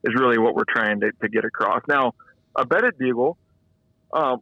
Is 0.01 0.13
really 0.17 0.37
what 0.37 0.55
we're 0.55 0.63
trying 0.73 1.01
to, 1.01 1.11
to 1.21 1.27
get 1.27 1.43
across. 1.43 1.81
Now, 1.89 2.13
a 2.55 2.65
bedded 2.65 2.97
bugle. 2.97 3.37
Um, 4.13 4.41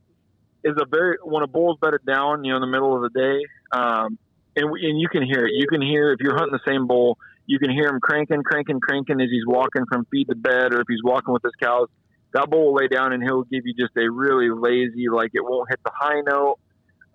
is 0.68 0.76
a 0.80 0.86
very 0.86 1.18
when 1.24 1.44
a 1.44 1.48
bull's 1.48 1.78
bedded 1.82 2.06
down, 2.06 2.44
you 2.44 2.52
know, 2.52 2.58
in 2.58 2.62
the 2.62 2.68
middle 2.68 2.94
of 2.96 3.02
the 3.02 3.20
day, 3.20 3.46
um, 3.72 4.20
and 4.56 4.66
and 4.66 5.00
you 5.00 5.08
can 5.10 5.24
hear 5.24 5.46
it. 5.46 5.54
You 5.56 5.68
can 5.68 5.82
hear 5.82 6.12
if 6.12 6.20
you're 6.20 6.36
hunting 6.36 6.54
the 6.54 6.72
same 6.72 6.88
bull, 6.88 7.18
you 7.46 7.58
can 7.58 7.72
hear 7.72 7.88
him 7.88 8.00
cranking, 8.02 8.44
cranking, 8.44 8.80
cranking 8.80 9.22
as 9.22 9.30
he's 9.32 9.46
walking 9.48 9.86
from 9.92 10.06
feed 10.12 10.28
to 10.28 10.36
bed, 10.36 10.74
or 10.74 10.82
if 10.82 10.88
he's 10.90 11.04
walking 11.04 11.34
with 11.34 11.44
his 11.44 11.54
cows. 11.62 11.88
That 12.34 12.50
bull 12.50 12.68
will 12.68 12.76
lay 12.76 12.90
down 12.90 13.14
and 13.14 13.24
he'll 13.24 13.44
give 13.44 13.66
you 13.66 13.74
just 13.74 13.96
a 13.96 14.12
really 14.12 14.50
lazy, 14.50 15.08
like 15.10 15.32
it 15.34 15.42
won't 15.42 15.70
hit 15.70 15.80
the 15.84 15.92
high 15.96 16.22
note. 16.22 16.60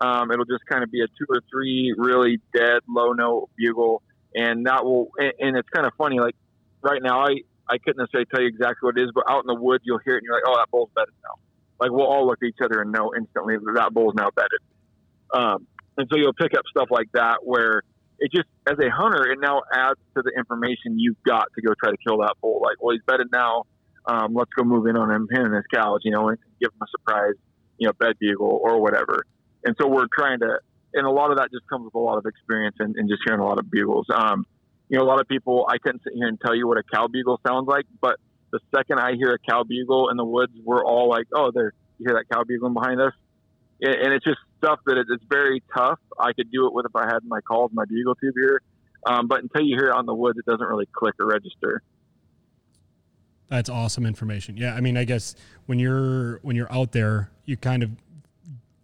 Um, 0.00 0.32
it'll 0.32 0.46
just 0.46 0.64
kind 0.66 0.82
of 0.82 0.90
be 0.90 1.02
a 1.02 1.06
two 1.06 1.26
or 1.28 1.40
three 1.52 1.94
really 1.96 2.40
dead 2.54 2.80
low 2.88 3.12
note 3.12 3.50
bugle, 3.56 4.02
and 4.34 4.66
that 4.66 4.84
will. 4.84 5.10
And, 5.18 5.32
and 5.38 5.56
it's 5.58 5.68
kind 5.68 5.86
of 5.86 5.92
funny. 5.98 6.18
Like 6.18 6.34
right 6.80 7.02
now, 7.02 7.20
I 7.20 7.42
I 7.68 7.78
couldn't 7.78 7.98
necessarily 7.98 8.26
tell 8.32 8.40
you 8.40 8.48
exactly 8.48 8.86
what 8.86 8.96
it 8.96 9.02
is, 9.02 9.10
but 9.14 9.24
out 9.28 9.44
in 9.44 9.46
the 9.46 9.60
woods, 9.60 9.84
you'll 9.84 10.00
hear 10.04 10.14
it 10.14 10.18
and 10.18 10.24
you're 10.24 10.34
like, 10.34 10.48
oh, 10.48 10.56
that 10.56 10.70
bull's 10.70 10.90
bedded 10.96 11.14
now 11.22 11.38
like 11.80 11.90
we'll 11.90 12.06
all 12.06 12.26
look 12.26 12.38
at 12.42 12.46
each 12.46 12.62
other 12.64 12.80
and 12.80 12.92
know 12.92 13.12
instantly 13.16 13.56
that 13.56 13.72
that 13.74 13.94
bull's 13.94 14.14
now 14.14 14.28
bedded. 14.34 14.60
Um, 15.34 15.66
and 15.96 16.08
so 16.10 16.18
you'll 16.18 16.34
pick 16.34 16.54
up 16.54 16.64
stuff 16.70 16.88
like 16.90 17.08
that 17.12 17.38
where 17.42 17.82
it 18.18 18.30
just, 18.30 18.48
as 18.66 18.78
a 18.78 18.88
hunter, 18.88 19.30
it 19.30 19.38
now 19.40 19.62
adds 19.74 19.98
to 20.16 20.22
the 20.22 20.30
information 20.36 20.98
you've 20.98 21.22
got 21.26 21.46
to 21.54 21.62
go 21.62 21.72
try 21.82 21.90
to 21.90 21.96
kill 22.06 22.18
that 22.18 22.34
bull. 22.40 22.60
Like, 22.62 22.80
well, 22.80 22.94
he's 22.94 23.02
bedded 23.06 23.28
now. 23.32 23.64
Um, 24.06 24.34
let's 24.34 24.50
go 24.56 24.64
move 24.64 24.86
in 24.86 24.96
on 24.96 25.10
him, 25.10 25.28
him 25.30 25.46
and 25.46 25.54
his 25.54 25.64
cows, 25.72 26.00
you 26.02 26.12
know, 26.12 26.28
and 26.28 26.38
give 26.60 26.70
him 26.72 26.80
a 26.82 26.86
surprise, 26.90 27.34
you 27.78 27.86
know, 27.88 27.92
bed 27.94 28.14
bugle 28.20 28.60
or 28.62 28.80
whatever. 28.80 29.24
And 29.64 29.76
so 29.80 29.88
we're 29.88 30.06
trying 30.16 30.40
to, 30.40 30.58
and 30.94 31.06
a 31.06 31.10
lot 31.10 31.30
of 31.30 31.38
that 31.38 31.50
just 31.52 31.66
comes 31.68 31.84
with 31.84 31.94
a 31.94 31.98
lot 31.98 32.18
of 32.18 32.26
experience 32.26 32.76
and, 32.78 32.96
and 32.96 33.08
just 33.08 33.22
hearing 33.24 33.40
a 33.40 33.44
lot 33.44 33.58
of 33.58 33.70
bugles. 33.70 34.06
Um, 34.12 34.46
you 34.88 34.98
know, 34.98 35.04
a 35.04 35.08
lot 35.08 35.20
of 35.20 35.28
people, 35.28 35.66
I 35.68 35.78
couldn't 35.78 36.02
sit 36.04 36.12
here 36.14 36.26
and 36.26 36.38
tell 36.40 36.54
you 36.54 36.68
what 36.68 36.78
a 36.78 36.82
cow 36.82 37.08
bugle 37.08 37.40
sounds 37.46 37.66
like, 37.66 37.86
but 38.00 38.16
the 38.52 38.60
second 38.74 39.00
I 39.00 39.14
hear 39.14 39.32
a 39.32 39.38
cow 39.38 39.64
bugle 39.64 40.10
in 40.10 40.16
the 40.16 40.24
woods, 40.24 40.52
we're 40.62 40.84
all 40.84 41.08
like, 41.08 41.26
"Oh, 41.34 41.50
there! 41.50 41.72
You 41.98 42.06
hear 42.06 42.16
that 42.16 42.32
cow 42.32 42.44
bugling 42.44 42.74
behind 42.74 43.00
us?" 43.00 43.14
And 43.80 44.12
it's 44.12 44.24
just 44.24 44.38
stuff 44.58 44.78
that 44.86 44.96
it's 44.98 45.24
very 45.28 45.62
tough. 45.74 45.98
I 46.18 46.32
could 46.32 46.52
do 46.52 46.66
it 46.66 46.72
with 46.72 46.86
if 46.86 46.94
I 46.94 47.06
had 47.06 47.24
my 47.26 47.40
calls, 47.40 47.72
my 47.74 47.84
bugle 47.84 48.14
tube 48.14 48.34
here, 48.36 48.60
um, 49.04 49.26
but 49.26 49.42
until 49.42 49.62
you 49.62 49.76
hear 49.76 49.88
it 49.88 49.94
on 49.94 50.06
the 50.06 50.14
woods, 50.14 50.38
it 50.38 50.44
doesn't 50.44 50.66
really 50.66 50.86
click 50.92 51.14
or 51.18 51.26
register. 51.26 51.82
That's 53.48 53.68
awesome 53.68 54.06
information. 54.06 54.56
Yeah, 54.56 54.74
I 54.74 54.80
mean, 54.80 54.96
I 54.96 55.04
guess 55.04 55.34
when 55.66 55.78
you're 55.78 56.38
when 56.42 56.56
you're 56.56 56.72
out 56.72 56.92
there, 56.92 57.30
you 57.44 57.56
kind 57.56 57.82
of 57.82 57.90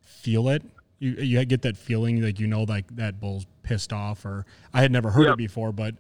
feel 0.01 0.49
it. 0.49 0.63
You 0.99 1.13
you 1.13 1.45
get 1.45 1.63
that 1.63 1.77
feeling 1.77 2.21
like 2.21 2.41
you 2.41 2.47
know 2.47 2.65
like 2.65 2.97
that 2.97 3.21
bull's 3.21 3.47
pissed 3.63 3.93
off, 3.93 4.25
or 4.25 4.45
I 4.75 4.81
had 4.83 4.91
never 4.91 5.11
heard 5.11 5.25
yep. 5.25 5.35
it 5.35 5.39
before, 5.39 5.73
but 5.73 5.95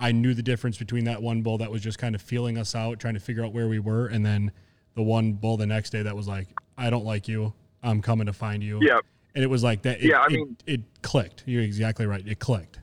I 0.00 0.12
knew 0.12 0.32
the 0.32 0.42
difference 0.42 0.78
between 0.78 1.04
that 1.04 1.22
one 1.22 1.42
bull 1.42 1.58
that 1.58 1.70
was 1.70 1.82
just 1.82 1.98
kind 1.98 2.14
of 2.14 2.22
feeling 2.22 2.56
us 2.56 2.74
out, 2.74 2.98
trying 2.98 3.14
to 3.14 3.20
figure 3.20 3.44
out 3.44 3.52
where 3.52 3.68
we 3.68 3.78
were, 3.78 4.06
and 4.06 4.24
then 4.24 4.50
the 4.94 5.02
one 5.02 5.34
bull 5.34 5.58
the 5.58 5.66
next 5.66 5.90
day 5.90 6.02
that 6.02 6.16
was 6.16 6.26
like, 6.26 6.48
"I 6.78 6.88
don't 6.88 7.04
like 7.04 7.28
you. 7.28 7.52
I'm 7.82 8.00
coming 8.00 8.26
to 8.26 8.32
find 8.32 8.62
you." 8.62 8.78
Yeah. 8.82 8.98
And 9.34 9.44
it 9.44 9.48
was 9.48 9.62
like 9.62 9.82
that. 9.82 10.00
It, 10.02 10.10
yeah, 10.10 10.20
I 10.20 10.28
mean, 10.28 10.56
it, 10.66 10.80
it, 10.80 11.02
clicked. 11.02 11.44
You're 11.46 11.62
exactly 11.62 12.06
right. 12.06 12.26
It 12.26 12.40
clicked. 12.40 12.80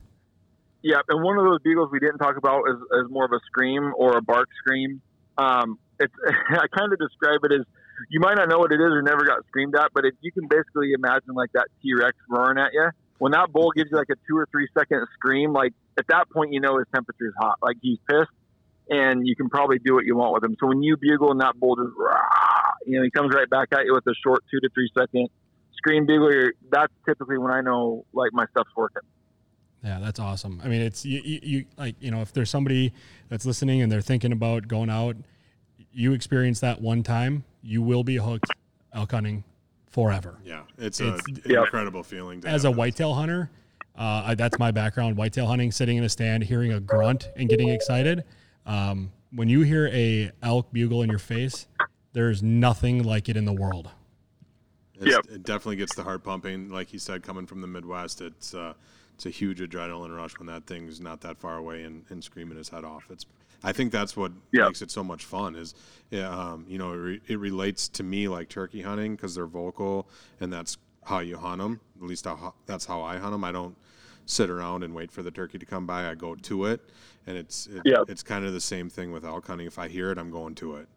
Yeah, 0.82 1.00
and 1.08 1.22
one 1.22 1.36
of 1.36 1.44
those 1.44 1.60
bugles 1.62 1.90
we 1.92 1.98
didn't 1.98 2.18
talk 2.18 2.36
about 2.36 2.62
is, 2.70 2.76
is 2.76 3.10
more 3.10 3.24
of 3.24 3.32
a 3.32 3.40
scream 3.46 3.92
or 3.96 4.16
a 4.16 4.22
bark 4.22 4.48
scream. 4.60 5.02
Um, 5.36 5.78
it's 5.98 6.14
I 6.50 6.66
kind 6.68 6.92
of 6.92 6.98
describe 6.98 7.40
it 7.42 7.52
as 7.52 7.66
you 8.10 8.20
might 8.20 8.36
not 8.36 8.48
know 8.48 8.58
what 8.58 8.72
it 8.72 8.80
is 8.80 8.92
or 8.92 9.02
never 9.02 9.24
got 9.24 9.44
screamed 9.48 9.74
at, 9.74 9.90
but 9.92 10.04
if 10.04 10.14
you 10.20 10.30
can 10.30 10.46
basically 10.46 10.92
imagine 10.92 11.34
like 11.34 11.50
that 11.52 11.66
T 11.82 11.92
Rex 11.94 12.16
roaring 12.30 12.58
at 12.58 12.72
you, 12.72 12.90
when 13.18 13.32
that 13.32 13.52
bull 13.52 13.70
gives 13.74 13.90
you 13.90 13.96
like 13.96 14.10
a 14.10 14.16
two 14.28 14.36
or 14.36 14.46
three 14.50 14.68
second 14.76 15.06
scream, 15.14 15.52
like 15.52 15.72
at 15.98 16.06
that 16.08 16.30
point 16.30 16.52
you 16.52 16.60
know 16.60 16.78
his 16.78 16.86
temperature 16.94 17.28
is 17.28 17.34
hot. 17.38 17.58
Like 17.60 17.76
he's 17.82 17.98
pissed, 18.08 18.30
and 18.88 19.26
you 19.26 19.36
can 19.36 19.48
probably 19.48 19.78
do 19.78 19.94
what 19.94 20.04
you 20.04 20.16
want 20.16 20.34
with 20.34 20.44
him. 20.44 20.56
So 20.60 20.66
when 20.68 20.82
you 20.82 20.96
bugle 20.96 21.30
and 21.32 21.40
that 21.40 21.58
bull 21.58 21.76
just, 21.76 21.96
rah, 21.96 22.20
you 22.86 22.98
know, 22.98 23.04
he 23.04 23.10
comes 23.10 23.34
right 23.34 23.48
back 23.48 23.68
at 23.72 23.84
you 23.84 23.94
with 23.94 24.06
a 24.06 24.14
short 24.24 24.44
two 24.50 24.60
to 24.60 24.68
three 24.72 24.90
second 24.96 25.28
scream 25.76 26.06
bugle. 26.06 26.50
That's 26.70 26.92
typically 27.06 27.38
when 27.38 27.52
I 27.52 27.60
know 27.60 28.04
like 28.12 28.32
my 28.32 28.46
stuff's 28.50 28.70
working. 28.76 29.02
Yeah, 29.84 30.00
that's 30.00 30.18
awesome. 30.18 30.60
I 30.64 30.68
mean, 30.68 30.82
it's 30.82 31.04
you, 31.04 31.20
you, 31.24 31.40
you, 31.42 31.64
like 31.76 31.94
you 32.00 32.10
know, 32.10 32.20
if 32.20 32.32
there's 32.32 32.50
somebody 32.50 32.92
that's 33.28 33.46
listening 33.46 33.80
and 33.80 33.90
they're 33.90 34.00
thinking 34.00 34.32
about 34.32 34.66
going 34.66 34.90
out, 34.90 35.16
you 35.92 36.12
experience 36.12 36.60
that 36.60 36.80
one 36.80 37.02
time, 37.02 37.44
you 37.62 37.82
will 37.82 38.04
be 38.04 38.16
hooked 38.16 38.50
elk 38.92 39.12
hunting 39.12 39.44
forever. 39.98 40.38
Yeah, 40.44 40.62
it's, 40.78 41.00
it's 41.00 41.26
an 41.26 41.42
incredible 41.44 42.04
feeling. 42.04 42.44
as 42.46 42.64
a 42.64 42.70
whitetail 42.70 43.14
hunter, 43.14 43.50
uh, 43.96 44.34
that's 44.36 44.58
my 44.58 44.70
background: 44.70 45.16
whitetail 45.16 45.46
hunting, 45.46 45.72
sitting 45.72 45.96
in 45.96 46.04
a 46.04 46.08
stand, 46.08 46.44
hearing 46.44 46.72
a 46.72 46.80
grunt, 46.80 47.30
and 47.36 47.48
getting 47.48 47.68
excited. 47.68 48.24
Um, 48.64 49.10
when 49.32 49.48
you 49.48 49.62
hear 49.62 49.88
a 49.88 50.30
elk 50.42 50.72
bugle 50.72 51.02
in 51.02 51.10
your 51.10 51.18
face, 51.18 51.66
there's 52.12 52.42
nothing 52.42 53.02
like 53.02 53.28
it 53.28 53.36
in 53.36 53.44
the 53.44 53.52
world. 53.52 53.90
Yep. 55.00 55.26
It 55.30 55.42
definitely 55.42 55.76
gets 55.76 55.94
the 55.94 56.02
heart 56.02 56.22
pumping. 56.22 56.70
Like 56.70 56.92
you 56.92 56.98
said, 56.98 57.22
coming 57.22 57.46
from 57.46 57.60
the 57.60 57.66
Midwest, 57.66 58.20
it's 58.20 58.54
uh, 58.54 58.74
it's 59.14 59.26
a 59.26 59.30
huge 59.30 59.58
adrenaline 59.58 60.16
rush 60.16 60.38
when 60.38 60.46
that 60.46 60.66
thing's 60.66 61.00
not 61.00 61.20
that 61.22 61.38
far 61.38 61.56
away 61.56 61.82
and, 61.82 62.04
and 62.08 62.22
screaming 62.22 62.56
his 62.56 62.68
head 62.68 62.84
off. 62.84 63.06
It's 63.10 63.26
I 63.62 63.72
think 63.72 63.92
that's 63.92 64.16
what 64.16 64.32
yep. 64.52 64.66
makes 64.66 64.82
it 64.82 64.90
so 64.90 65.02
much 65.02 65.24
fun. 65.24 65.56
Is 65.56 65.74
um, 66.22 66.64
you 66.68 66.78
know 66.78 66.92
it, 66.92 66.96
re- 66.96 67.20
it, 67.28 67.38
relates 67.38 67.88
to 67.90 68.02
me 68.02 68.28
like 68.28 68.48
turkey 68.48 68.82
hunting 68.82 69.16
because 69.16 69.34
they're 69.34 69.46
vocal 69.46 70.08
and 70.40 70.52
that's 70.52 70.78
how 71.04 71.18
you 71.20 71.36
hunt 71.36 71.60
them. 71.60 71.80
At 72.00 72.06
least 72.06 72.24
how, 72.26 72.54
that's 72.66 72.84
how 72.84 73.02
I 73.02 73.16
hunt 73.16 73.32
them. 73.32 73.44
I 73.44 73.52
don't 73.52 73.76
sit 74.26 74.50
around 74.50 74.82
and 74.84 74.94
wait 74.94 75.10
for 75.10 75.22
the 75.22 75.30
turkey 75.30 75.58
to 75.58 75.66
come 75.66 75.86
by. 75.86 76.08
I 76.08 76.14
go 76.14 76.34
to 76.34 76.66
it, 76.66 76.80
and 77.26 77.36
it's 77.36 77.66
it, 77.66 77.82
yep. 77.84 78.04
it's 78.08 78.22
kind 78.22 78.44
of 78.44 78.52
the 78.52 78.60
same 78.60 78.88
thing 78.88 79.10
with 79.10 79.24
elk 79.24 79.46
hunting. 79.46 79.66
If 79.66 79.78
I 79.78 79.88
hear 79.88 80.12
it, 80.12 80.18
I'm 80.18 80.30
going 80.30 80.54
to 80.56 80.76
it. 80.76 80.88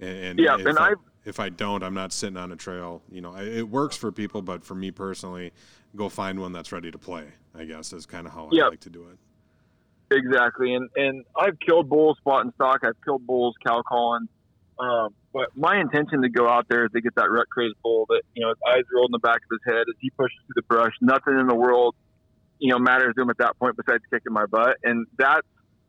And, 0.00 0.24
and 0.24 0.38
yeah, 0.38 0.56
and 0.56 0.78
I 0.78 0.94
if 1.24 1.38
I 1.38 1.50
don't, 1.50 1.82
I'm 1.82 1.94
not 1.94 2.12
sitting 2.12 2.36
on 2.36 2.52
a 2.52 2.56
trail. 2.56 3.02
You 3.10 3.20
know, 3.20 3.36
it 3.36 3.68
works 3.68 3.96
for 3.96 4.10
people, 4.10 4.42
but 4.42 4.64
for 4.64 4.74
me 4.74 4.90
personally, 4.90 5.52
go 5.94 6.08
find 6.08 6.40
one 6.40 6.52
that's 6.52 6.72
ready 6.72 6.90
to 6.90 6.98
play. 6.98 7.26
I 7.54 7.64
guess 7.64 7.92
is 7.92 8.06
kind 8.06 8.26
of 8.26 8.32
how. 8.32 8.48
I 8.52 8.68
like 8.68 8.80
to 8.80 8.90
do 8.90 9.08
it. 9.08 9.18
Exactly, 10.10 10.74
and 10.74 10.88
and 10.96 11.24
I've 11.36 11.58
killed 11.60 11.88
bulls 11.88 12.18
spot 12.18 12.44
and 12.44 12.52
stock. 12.54 12.80
I've 12.82 13.00
killed 13.04 13.26
bulls 13.26 13.54
cow 13.64 13.82
calling. 13.82 14.28
Um, 14.78 15.14
but 15.32 15.54
my 15.54 15.78
intention 15.78 16.22
to 16.22 16.28
go 16.28 16.48
out 16.48 16.66
there 16.68 16.86
is 16.86 16.92
to 16.92 17.00
get 17.00 17.14
that 17.14 17.30
rut 17.30 17.46
crazed 17.48 17.76
bull 17.82 18.06
that 18.08 18.22
you 18.34 18.42
know 18.42 18.48
his 18.48 18.58
eyes 18.66 18.82
rolled 18.92 19.10
in 19.10 19.12
the 19.12 19.18
back 19.20 19.36
of 19.36 19.50
his 19.50 19.60
head 19.64 19.82
as 19.88 19.94
he 20.00 20.10
pushes 20.10 20.36
through 20.46 20.56
the 20.56 20.62
brush. 20.62 20.92
Nothing 21.00 21.38
in 21.38 21.46
the 21.46 21.54
world, 21.54 21.94
you 22.58 22.72
know, 22.72 22.78
matters 22.78 23.14
to 23.14 23.22
him 23.22 23.30
at 23.30 23.38
that 23.38 23.56
point 23.58 23.76
besides 23.76 24.02
kicking 24.10 24.32
my 24.32 24.46
butt, 24.46 24.78
and 24.82 25.06
that's 25.16 25.46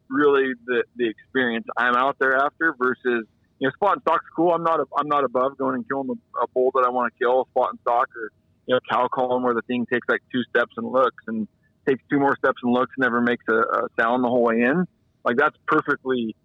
really 0.07 0.53
the 0.65 0.83
the 0.97 1.09
experience 1.09 1.65
I'm 1.75 1.95
out 1.95 2.17
there 2.19 2.35
after 2.35 2.75
versus 2.77 3.25
you 3.57 3.67
know 3.67 3.71
spot 3.71 3.93
and 3.93 4.01
stock's 4.03 4.25
cool. 4.35 4.53
I'm 4.53 4.63
not 4.63 4.81
a, 4.81 4.85
I'm 4.97 5.07
not 5.07 5.23
above 5.23 5.57
going 5.57 5.75
and 5.75 5.87
killing 5.87 6.09
a, 6.09 6.43
a 6.43 6.47
bull 6.53 6.69
that 6.75 6.83
I 6.85 6.91
want 6.91 7.11
to 7.11 7.17
kill, 7.17 7.47
spot 7.51 7.69
and 7.71 7.79
stock, 7.79 8.09
or 8.15 8.29
you 8.67 8.75
know 8.75 8.79
cow 8.91 9.07
calling 9.07 9.41
where 9.41 9.55
the 9.55 9.63
thing 9.63 9.87
takes 9.91 10.07
like 10.07 10.21
two 10.31 10.43
steps 10.49 10.73
and 10.77 10.85
looks 10.91 11.23
and 11.25 11.47
takes 11.87 12.01
two 12.09 12.19
more 12.19 12.35
steps 12.37 12.57
and 12.63 12.73
looks, 12.73 12.93
never 12.97 13.21
makes 13.21 13.43
a, 13.49 13.55
a 13.55 13.87
sound 13.99 14.23
the 14.23 14.29
whole 14.29 14.43
way 14.43 14.61
in. 14.61 14.87
Like 15.23 15.37
that's 15.37 15.55
perfectly, 15.67 16.35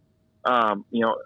um, 0.45 0.85
you 0.91 1.03
know, 1.03 1.17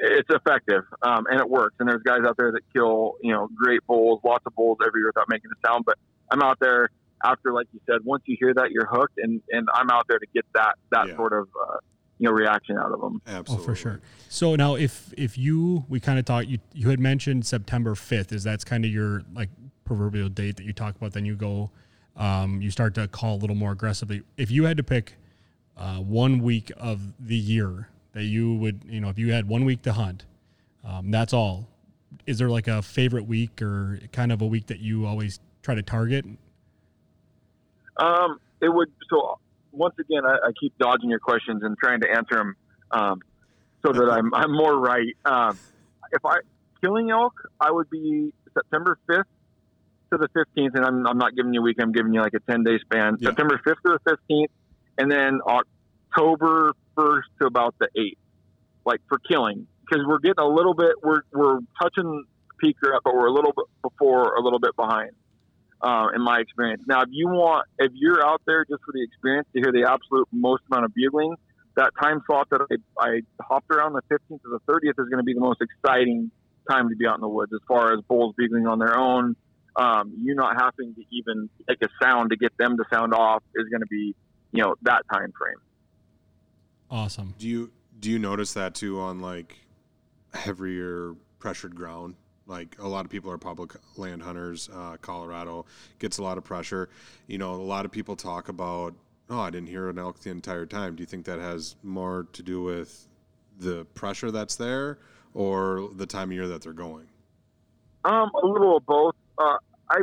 it's 0.00 0.28
effective 0.30 0.84
um, 1.02 1.26
and 1.30 1.40
it 1.40 1.48
works. 1.48 1.74
And 1.80 1.88
there's 1.88 2.02
guys 2.02 2.20
out 2.26 2.36
there 2.36 2.52
that 2.52 2.62
kill, 2.72 3.16
you 3.22 3.32
know, 3.32 3.48
great 3.54 3.84
bulls, 3.86 4.20
lots 4.24 4.44
of 4.46 4.54
bulls 4.54 4.78
every 4.86 5.00
year 5.00 5.08
without 5.08 5.28
making 5.28 5.50
a 5.50 5.68
sound. 5.68 5.84
But 5.84 5.98
I'm 6.30 6.42
out 6.42 6.58
there 6.60 6.90
after, 7.24 7.52
like 7.52 7.66
you 7.72 7.80
said, 7.86 8.04
once 8.04 8.22
you 8.26 8.36
hear 8.38 8.54
that, 8.54 8.70
you're 8.70 8.86
hooked, 8.86 9.18
and 9.18 9.42
and 9.50 9.68
I'm 9.74 9.90
out 9.90 10.06
there 10.08 10.18
to 10.18 10.26
get 10.32 10.44
that 10.54 10.74
that 10.92 11.08
yeah. 11.08 11.16
sort 11.16 11.32
of. 11.32 11.48
Uh, 11.60 11.76
you 12.20 12.28
know, 12.28 12.32
reaction 12.32 12.76
out 12.76 12.90
of 12.90 13.00
them. 13.00 13.22
Absolutely. 13.28 13.62
Oh, 13.62 13.64
for 13.64 13.76
sure. 13.76 14.00
So 14.28 14.56
now, 14.56 14.74
if 14.74 15.14
if 15.16 15.38
you 15.38 15.84
we 15.88 16.00
kind 16.00 16.18
of 16.18 16.24
talked, 16.24 16.48
you 16.48 16.58
you 16.74 16.88
had 16.90 16.98
mentioned 16.98 17.46
September 17.46 17.94
fifth. 17.94 18.32
Is 18.32 18.42
that's 18.42 18.64
kind 18.64 18.84
of 18.84 18.90
your 18.90 19.22
like 19.32 19.50
proverbial 19.88 20.28
date 20.28 20.56
that 20.56 20.64
you 20.64 20.72
talk 20.72 20.94
about, 20.94 21.12
then 21.12 21.24
you 21.24 21.34
go, 21.34 21.70
um, 22.18 22.60
you 22.60 22.70
start 22.70 22.94
to 22.96 23.08
call 23.08 23.36
a 23.36 23.38
little 23.38 23.56
more 23.56 23.72
aggressively. 23.72 24.22
If 24.36 24.50
you 24.50 24.64
had 24.64 24.76
to 24.76 24.82
pick 24.82 25.14
uh, 25.76 25.96
one 25.98 26.42
week 26.42 26.72
of 26.76 27.14
the 27.18 27.36
year 27.36 27.88
that 28.12 28.24
you 28.24 28.56
would, 28.56 28.82
you 28.86 29.00
know, 29.00 29.08
if 29.08 29.18
you 29.18 29.32
had 29.32 29.48
one 29.48 29.64
week 29.64 29.82
to 29.82 29.92
hunt, 29.92 30.26
um, 30.84 31.10
that's 31.10 31.32
all. 31.32 31.68
Is 32.26 32.38
there 32.38 32.48
like 32.48 32.66
a 32.66 32.82
favorite 32.82 33.26
week 33.26 33.62
or 33.62 34.00
kind 34.12 34.32
of 34.32 34.42
a 34.42 34.46
week 34.46 34.66
that 34.66 34.80
you 34.80 35.06
always 35.06 35.38
try 35.62 35.74
to 35.76 35.82
target? 35.82 36.24
Um, 37.96 38.40
it 38.60 38.68
would. 38.68 38.90
So 39.08 39.38
once 39.72 39.94
again, 39.98 40.24
I, 40.24 40.48
I 40.48 40.52
keep 40.58 40.76
dodging 40.78 41.10
your 41.10 41.20
questions 41.20 41.62
and 41.62 41.76
trying 41.78 42.00
to 42.00 42.10
answer 42.10 42.34
them 42.34 42.56
um, 42.90 43.22
so 43.86 43.92
that 43.92 44.10
I'm 44.10 44.34
I'm 44.34 44.52
more 44.52 44.76
right. 44.78 45.16
Um, 45.24 45.58
if 46.10 46.24
I 46.24 46.38
killing 46.80 47.10
elk, 47.10 47.34
I 47.60 47.70
would 47.70 47.90
be 47.90 48.32
September 48.54 48.98
5th 49.08 49.24
to 50.10 50.18
the 50.18 50.28
15th, 50.28 50.74
and 50.74 50.84
I'm, 50.84 51.06
I'm 51.06 51.18
not 51.18 51.34
giving 51.34 51.52
you 51.52 51.60
a 51.60 51.62
week. 51.62 51.76
I'm 51.80 51.92
giving 51.92 52.12
you 52.12 52.20
like 52.20 52.34
a 52.34 52.40
10 52.40 52.64
day 52.64 52.78
span. 52.80 53.16
Yeah. 53.20 53.30
September 53.30 53.60
5th 53.66 53.76
to 53.86 53.98
the 54.04 54.16
15th, 54.30 54.48
and 54.98 55.10
then 55.10 55.40
October 55.46 56.72
1st 56.96 57.22
to 57.40 57.46
about 57.46 57.74
the 57.78 57.88
8th, 57.96 58.16
like 58.84 59.00
for 59.08 59.18
killing, 59.18 59.66
because 59.82 60.04
we're 60.06 60.18
getting 60.18 60.42
a 60.42 60.48
little 60.48 60.74
bit. 60.74 60.92
We're 61.02 61.22
we're 61.32 61.60
touching 61.80 62.24
peak 62.58 62.76
rep, 62.82 63.02
but 63.04 63.14
we're 63.14 63.28
a 63.28 63.32
little 63.32 63.52
bit 63.52 63.66
before, 63.82 64.34
a 64.34 64.40
little 64.40 64.58
bit 64.58 64.74
behind. 64.76 65.10
Uh, 65.80 66.08
in 66.12 66.20
my 66.20 66.40
experience. 66.40 66.82
Now, 66.88 67.02
if 67.02 67.08
you 67.12 67.28
want, 67.28 67.64
if 67.78 67.92
you're 67.94 68.20
out 68.26 68.42
there 68.48 68.64
just 68.64 68.82
for 68.84 68.90
the 68.92 69.00
experience 69.00 69.46
to 69.54 69.60
hear 69.60 69.70
the 69.70 69.88
absolute 69.88 70.26
most 70.32 70.64
amount 70.68 70.86
of 70.86 70.92
bugling, 70.92 71.36
that 71.76 71.92
time 72.02 72.20
slot 72.26 72.48
that 72.50 72.62
I, 72.68 72.74
I 73.00 73.20
hopped 73.40 73.70
around 73.70 73.92
the 73.92 74.02
15th 74.12 74.42
to 74.42 74.48
the 74.50 74.58
30th 74.68 74.98
is 74.98 75.08
going 75.08 75.18
to 75.18 75.22
be 75.22 75.34
the 75.34 75.40
most 75.40 75.62
exciting 75.62 76.32
time 76.68 76.88
to 76.88 76.96
be 76.96 77.06
out 77.06 77.14
in 77.14 77.20
the 77.20 77.28
woods 77.28 77.52
as 77.54 77.60
far 77.66 77.94
as 77.94 78.00
bulls 78.02 78.34
bugling 78.36 78.66
on 78.66 78.78
their 78.78 78.98
own. 78.98 79.36
Um, 79.78 80.12
you 80.20 80.34
not 80.34 80.60
having 80.60 80.92
to 80.96 81.04
even 81.12 81.48
make 81.68 81.78
a 81.82 81.88
sound 82.02 82.30
to 82.30 82.36
get 82.36 82.50
them 82.58 82.76
to 82.76 82.84
sound 82.92 83.14
off 83.14 83.44
is 83.54 83.68
going 83.68 83.80
to 83.80 83.86
be, 83.86 84.12
you 84.50 84.62
know, 84.62 84.74
that 84.82 85.02
time 85.12 85.32
frame. 85.38 85.60
Awesome. 86.90 87.34
Do 87.38 87.46
you 87.46 87.70
do 88.00 88.10
you 88.10 88.18
notice 88.18 88.54
that 88.54 88.74
too 88.74 88.98
on 88.98 89.20
like 89.20 89.56
heavier 90.34 91.14
pressured 91.38 91.76
ground? 91.76 92.16
Like 92.46 92.76
a 92.80 92.88
lot 92.88 93.04
of 93.04 93.10
people 93.10 93.30
are 93.30 93.38
public 93.38 93.72
land 93.96 94.22
hunters. 94.22 94.68
Uh, 94.72 94.96
Colorado 95.00 95.66
gets 95.98 96.18
a 96.18 96.22
lot 96.22 96.38
of 96.38 96.44
pressure. 96.44 96.88
You 97.28 97.38
know, 97.38 97.54
a 97.54 97.56
lot 97.56 97.84
of 97.84 97.92
people 97.92 98.16
talk 98.16 98.48
about, 98.48 98.94
oh, 99.30 99.38
I 99.38 99.50
didn't 99.50 99.68
hear 99.68 99.88
an 99.90 99.98
elk 99.98 100.20
the 100.20 100.30
entire 100.30 100.66
time. 100.66 100.96
Do 100.96 101.02
you 101.02 101.06
think 101.06 101.26
that 101.26 101.38
has 101.38 101.76
more 101.82 102.26
to 102.32 102.42
do 102.42 102.62
with 102.62 103.06
the 103.58 103.84
pressure 103.94 104.30
that's 104.30 104.56
there, 104.56 104.98
or 105.34 105.90
the 105.94 106.06
time 106.06 106.30
of 106.30 106.32
year 106.32 106.48
that 106.48 106.62
they're 106.62 106.72
going? 106.72 107.06
Um, 108.04 108.30
a 108.42 108.46
little 108.46 108.78
of 108.78 108.86
both. 108.86 109.14
Uh, 109.36 109.58
I, 109.90 109.98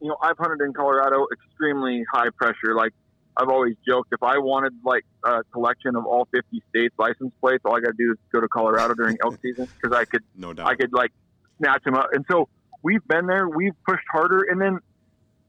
you 0.00 0.08
know, 0.08 0.16
I've 0.22 0.38
hunted 0.38 0.64
in 0.64 0.72
Colorado 0.72 1.26
extremely 1.32 2.04
high 2.12 2.28
pressure. 2.36 2.74
Like 2.76 2.92
I've 3.36 3.48
always 3.48 3.76
joked, 3.86 4.12
if 4.12 4.22
I 4.22 4.38
wanted 4.38 4.72
like 4.84 5.04
a 5.24 5.42
collection 5.52 5.96
of 5.96 6.06
all 6.06 6.26
50 6.32 6.62
states 6.70 6.94
license 6.98 7.32
plates, 7.40 7.62
all 7.64 7.76
I 7.76 7.80
got 7.80 7.88
to 7.88 7.96
do 7.98 8.12
is 8.12 8.18
go 8.32 8.40
to 8.40 8.48
Colorado 8.48 8.94
during 8.94 9.16
elk 9.22 9.38
season 9.42 9.68
because 9.80 9.96
I 9.96 10.04
could, 10.04 10.22
No 10.36 10.52
doubt. 10.52 10.68
I 10.68 10.74
could 10.74 10.92
like 10.92 11.12
snatch 11.58 11.82
them 11.84 11.94
up. 11.94 12.08
And 12.12 12.24
so 12.30 12.48
we've 12.82 13.06
been 13.06 13.26
there, 13.26 13.48
we've 13.48 13.74
pushed 13.86 14.04
harder, 14.12 14.42
and 14.48 14.60
then 14.60 14.78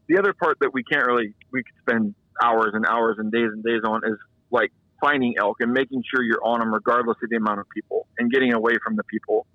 the 0.07 0.17
other 0.17 0.34
part 0.34 0.57
that 0.61 0.73
we 0.73 0.84
can't 0.84 1.05
really, 1.05 1.34
we 1.51 1.63
could 1.63 1.75
spend 1.82 2.15
hours 2.41 2.71
and 2.73 2.86
hours 2.86 3.17
and 3.19 3.32
days 3.32 3.49
and 3.51 3.63
days 3.63 3.82
on 3.86 4.01
is 4.05 4.17
like 4.51 4.71
finding 5.01 5.36
elk 5.38 5.57
and 5.59 5.71
making 5.71 6.03
sure 6.09 6.23
you're 6.23 6.43
on 6.43 6.59
them 6.59 6.73
regardless 6.73 7.17
of 7.23 7.30
the 7.30 7.36
amount 7.36 7.59
of 7.59 7.69
people 7.69 8.07
and 8.17 8.32
getting 8.32 8.53
away 8.53 8.73
from 8.84 8.95
the 8.95 9.03
people. 9.03 9.45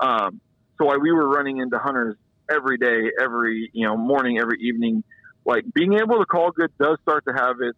Um, 0.00 0.40
so 0.78 0.86
while 0.86 1.00
we 1.00 1.12
were 1.12 1.28
running 1.28 1.58
into 1.58 1.78
hunters 1.78 2.16
every 2.50 2.78
day, 2.78 3.10
every 3.20 3.70
you 3.72 3.86
know 3.86 3.96
morning, 3.96 4.38
every 4.38 4.58
evening, 4.60 5.04
like 5.44 5.64
being 5.74 5.94
able 5.94 6.18
to 6.18 6.26
call 6.26 6.50
good 6.50 6.70
does 6.80 6.98
start 7.02 7.24
to 7.26 7.34
have. 7.34 7.56
It, 7.60 7.76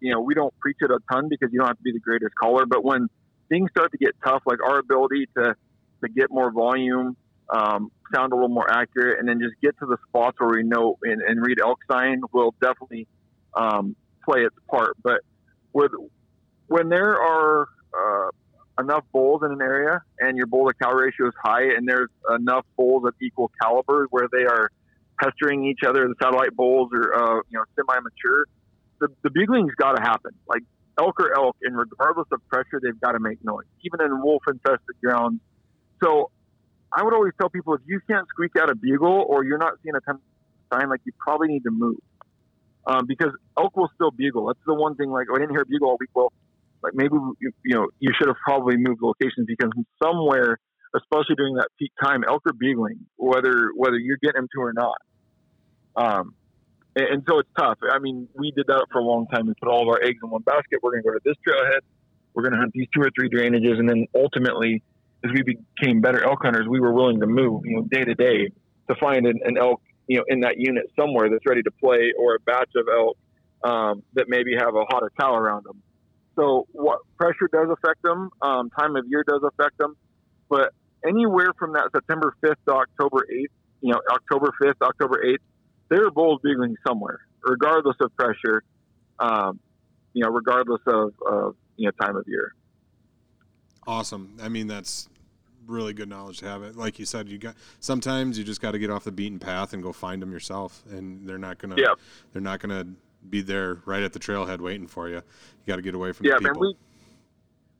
you 0.00 0.12
know, 0.12 0.20
we 0.20 0.34
don't 0.34 0.52
preach 0.58 0.78
it 0.80 0.90
a 0.90 0.98
ton 1.12 1.28
because 1.28 1.50
you 1.52 1.60
don't 1.60 1.68
have 1.68 1.76
to 1.76 1.82
be 1.82 1.92
the 1.92 2.00
greatest 2.00 2.34
caller, 2.34 2.66
but 2.66 2.84
when 2.84 3.08
things 3.48 3.70
start 3.70 3.92
to 3.92 3.98
get 3.98 4.14
tough, 4.24 4.42
like 4.46 4.58
our 4.64 4.78
ability 4.78 5.28
to 5.36 5.54
to 6.02 6.08
get 6.08 6.30
more 6.30 6.50
volume, 6.50 7.16
um, 7.50 7.90
sound 8.14 8.32
a 8.32 8.36
little 8.36 8.48
more 8.48 8.70
accurate, 8.70 9.18
and 9.18 9.28
then 9.28 9.40
just 9.40 9.54
get 9.62 9.78
to 9.78 9.86
the 9.86 9.96
spots 10.08 10.38
where 10.40 10.50
we 10.50 10.62
know 10.62 10.98
and, 11.02 11.22
and 11.22 11.40
read 11.44 11.58
elk 11.60 11.78
sign 11.90 12.20
will 12.32 12.54
definitely 12.60 13.06
um, 13.54 13.96
play 14.24 14.40
its 14.40 14.56
part. 14.70 14.96
But 15.02 15.20
with 15.72 15.92
when 16.66 16.88
there 16.88 17.20
are 17.20 17.68
uh, 17.94 18.30
enough 18.78 19.04
bulls 19.12 19.42
in 19.44 19.52
an 19.52 19.60
area 19.60 20.02
and 20.18 20.36
your 20.36 20.46
bull 20.46 20.68
to 20.68 20.74
cow 20.74 20.92
ratio 20.92 21.28
is 21.28 21.34
high 21.42 21.64
and 21.64 21.88
there's 21.88 22.10
enough 22.34 22.64
bulls 22.76 23.04
of 23.06 23.14
equal 23.20 23.50
caliber 23.60 24.06
where 24.10 24.28
they 24.32 24.44
are 24.44 24.70
pestering 25.20 25.64
each 25.64 25.80
other, 25.86 26.06
the 26.06 26.14
satellite 26.22 26.54
bulls 26.54 26.90
are, 26.94 27.14
uh, 27.14 27.42
you 27.50 27.58
know, 27.58 27.64
semi-mature, 27.74 28.46
the, 29.00 29.08
the 29.22 29.30
bugling's 29.30 29.74
got 29.74 29.92
to 29.92 30.02
happen. 30.02 30.30
Like 30.46 30.62
elk 30.98 31.20
or 31.20 31.36
elk, 31.36 31.56
and 31.62 31.76
regardless 31.76 32.26
of 32.32 32.46
pressure, 32.48 32.80
they've 32.82 33.00
got 33.00 33.12
to 33.12 33.20
make 33.20 33.44
noise, 33.44 33.66
even 33.84 34.00
in 34.00 34.22
wolf-infested 34.22 34.96
grounds. 35.02 35.40
So 36.02 36.30
I 36.92 37.02
would 37.02 37.14
always 37.14 37.32
tell 37.40 37.48
people 37.48 37.74
if 37.74 37.80
you 37.86 38.00
can't 38.08 38.26
squeak 38.28 38.52
out 38.60 38.70
a 38.70 38.74
bugle 38.74 39.24
or 39.28 39.44
you're 39.44 39.58
not 39.58 39.74
seeing 39.82 39.94
a 39.96 40.00
ten 40.00 40.18
sign, 40.72 40.88
like 40.88 41.00
you 41.04 41.12
probably 41.18 41.48
need 41.48 41.64
to 41.64 41.70
move. 41.70 41.98
Um, 42.86 43.06
because 43.06 43.32
elk 43.58 43.76
will 43.76 43.90
still 43.94 44.10
bugle. 44.10 44.46
That's 44.46 44.58
the 44.66 44.74
one 44.74 44.94
thing. 44.94 45.10
Like, 45.10 45.26
oh, 45.30 45.36
I 45.36 45.38
didn't 45.38 45.50
hear 45.50 45.62
a 45.62 45.66
bugle 45.66 45.90
all 45.90 45.96
week. 46.00 46.10
Well, 46.14 46.32
like 46.82 46.94
maybe 46.94 47.14
you, 47.40 47.52
you 47.64 47.74
know 47.74 47.88
you 47.98 48.12
should 48.18 48.28
have 48.28 48.36
probably 48.44 48.76
moved 48.76 49.02
locations 49.02 49.46
because 49.46 49.70
somewhere, 50.02 50.58
especially 50.94 51.34
during 51.36 51.54
that 51.56 51.68
peak 51.78 51.92
time, 52.02 52.24
elk 52.26 52.42
are 52.46 52.52
bugling, 52.52 53.06
whether 53.16 53.70
whether 53.76 53.98
you're 53.98 54.18
getting 54.22 54.42
them 54.42 54.48
to 54.54 54.60
or 54.60 54.72
not. 54.72 54.96
Um, 55.96 56.34
and, 56.94 57.06
and 57.06 57.22
so 57.28 57.38
it's 57.40 57.48
tough. 57.58 57.78
I 57.90 57.98
mean, 57.98 58.28
we 58.34 58.52
did 58.52 58.66
that 58.68 58.86
for 58.92 58.98
a 58.98 59.04
long 59.04 59.26
time. 59.28 59.46
We 59.46 59.54
put 59.54 59.68
all 59.68 59.82
of 59.82 59.88
our 59.88 60.02
eggs 60.02 60.18
in 60.22 60.30
one 60.30 60.42
basket. 60.42 60.80
We're 60.82 60.92
going 60.92 61.02
to 61.02 61.08
go 61.08 61.14
to 61.14 61.20
this 61.24 61.36
trailhead. 61.46 61.80
We're 62.34 62.42
going 62.42 62.52
to 62.52 62.58
hunt 62.58 62.72
these 62.72 62.86
two 62.94 63.02
or 63.02 63.10
three 63.18 63.28
drainages, 63.28 63.78
and 63.78 63.88
then 63.88 64.06
ultimately, 64.14 64.82
as 65.24 65.32
we 65.32 65.42
became 65.42 66.00
better 66.00 66.24
elk 66.24 66.40
hunters, 66.42 66.66
we 66.68 66.78
were 66.78 66.92
willing 66.92 67.20
to 67.20 67.26
move, 67.26 67.62
you 67.64 67.76
know, 67.76 67.82
day 67.90 68.04
to 68.04 68.14
day 68.14 68.50
to 68.88 68.94
find 69.00 69.26
an, 69.26 69.40
an 69.44 69.58
elk, 69.58 69.82
you 70.06 70.18
know, 70.18 70.24
in 70.28 70.40
that 70.40 70.54
unit 70.56 70.90
somewhere 70.98 71.28
that's 71.30 71.44
ready 71.46 71.62
to 71.62 71.70
play, 71.82 72.12
or 72.16 72.36
a 72.36 72.40
batch 72.40 72.70
of 72.76 72.86
elk 72.88 73.16
um, 73.64 74.02
that 74.14 74.26
maybe 74.28 74.54
have 74.56 74.74
a 74.74 74.84
hotter 74.88 75.10
cow 75.18 75.34
around 75.34 75.64
them. 75.64 75.82
So 76.38 76.66
what 76.70 77.00
pressure 77.16 77.48
does 77.52 77.68
affect 77.70 78.02
them, 78.02 78.30
um, 78.42 78.70
time 78.70 78.94
of 78.94 79.04
year 79.08 79.24
does 79.26 79.42
affect 79.42 79.76
them, 79.78 79.96
but 80.48 80.72
anywhere 81.06 81.52
from 81.58 81.72
that 81.72 81.88
September 81.92 82.32
5th 82.44 82.54
to 82.68 82.74
October 82.74 83.26
8th, 83.32 83.46
you 83.80 83.92
know, 83.92 84.00
October 84.12 84.52
5th, 84.62 84.80
October 84.82 85.22
8th, 85.24 85.38
there 85.88 86.06
are 86.06 86.10
bulls 86.10 86.40
bugling 86.42 86.76
somewhere, 86.86 87.20
regardless 87.42 87.96
of 88.00 88.14
pressure, 88.16 88.62
um, 89.18 89.58
you 90.12 90.22
know, 90.22 90.30
regardless 90.30 90.80
of, 90.86 91.12
of, 91.26 91.56
you 91.76 91.86
know, 91.86 92.06
time 92.06 92.16
of 92.16 92.24
year. 92.28 92.54
Awesome. 93.86 94.36
I 94.40 94.48
mean, 94.48 94.68
that's 94.68 95.08
really 95.66 95.92
good 95.92 96.08
knowledge 96.08 96.38
to 96.38 96.46
have 96.46 96.62
it. 96.62 96.76
Like 96.76 96.98
you 96.98 97.06
said, 97.06 97.28
you 97.28 97.38
got 97.38 97.56
sometimes 97.80 98.38
you 98.38 98.44
just 98.44 98.60
got 98.60 98.72
to 98.72 98.78
get 98.78 98.90
off 98.90 99.04
the 99.04 99.12
beaten 99.12 99.38
path 99.38 99.72
and 99.72 99.82
go 99.82 99.92
find 99.92 100.22
them 100.22 100.30
yourself, 100.30 100.82
and 100.90 101.26
they're 101.28 101.38
not 101.38 101.58
gonna. 101.58 101.76
Yeah. 101.78 101.94
They're 102.32 102.42
not 102.42 102.60
gonna 102.60 102.86
be 103.28 103.40
there 103.42 103.82
right 103.86 104.02
at 104.02 104.12
the 104.12 104.18
trailhead 104.18 104.60
waiting 104.60 104.86
for 104.86 105.08
you. 105.08 105.16
You 105.16 105.22
got 105.66 105.76
to 105.76 105.82
get 105.82 105.94
away 105.94 106.12
from 106.12 106.26
Yeah, 106.26 106.34
the 106.36 106.42
man, 106.42 106.52
people. 106.54 106.60
we 106.68 106.76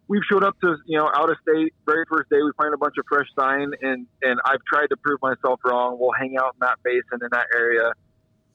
we've 0.08 0.22
showed 0.30 0.42
up 0.44 0.58
to 0.60 0.76
you 0.86 0.98
know 0.98 1.10
out 1.14 1.30
of 1.30 1.36
state 1.42 1.72
very 1.86 2.04
first 2.08 2.28
day. 2.30 2.36
We 2.42 2.50
find 2.56 2.72
a 2.74 2.78
bunch 2.78 2.94
of 2.98 3.04
fresh 3.08 3.26
sign, 3.38 3.72
and 3.82 4.06
and 4.22 4.40
I've 4.44 4.62
tried 4.72 4.88
to 4.88 4.96
prove 4.96 5.20
myself 5.22 5.60
wrong. 5.64 5.96
We'll 6.00 6.12
hang 6.18 6.36
out 6.38 6.54
in 6.54 6.60
that 6.60 6.78
basin 6.82 7.20
in 7.22 7.28
that 7.32 7.46
area, 7.54 7.92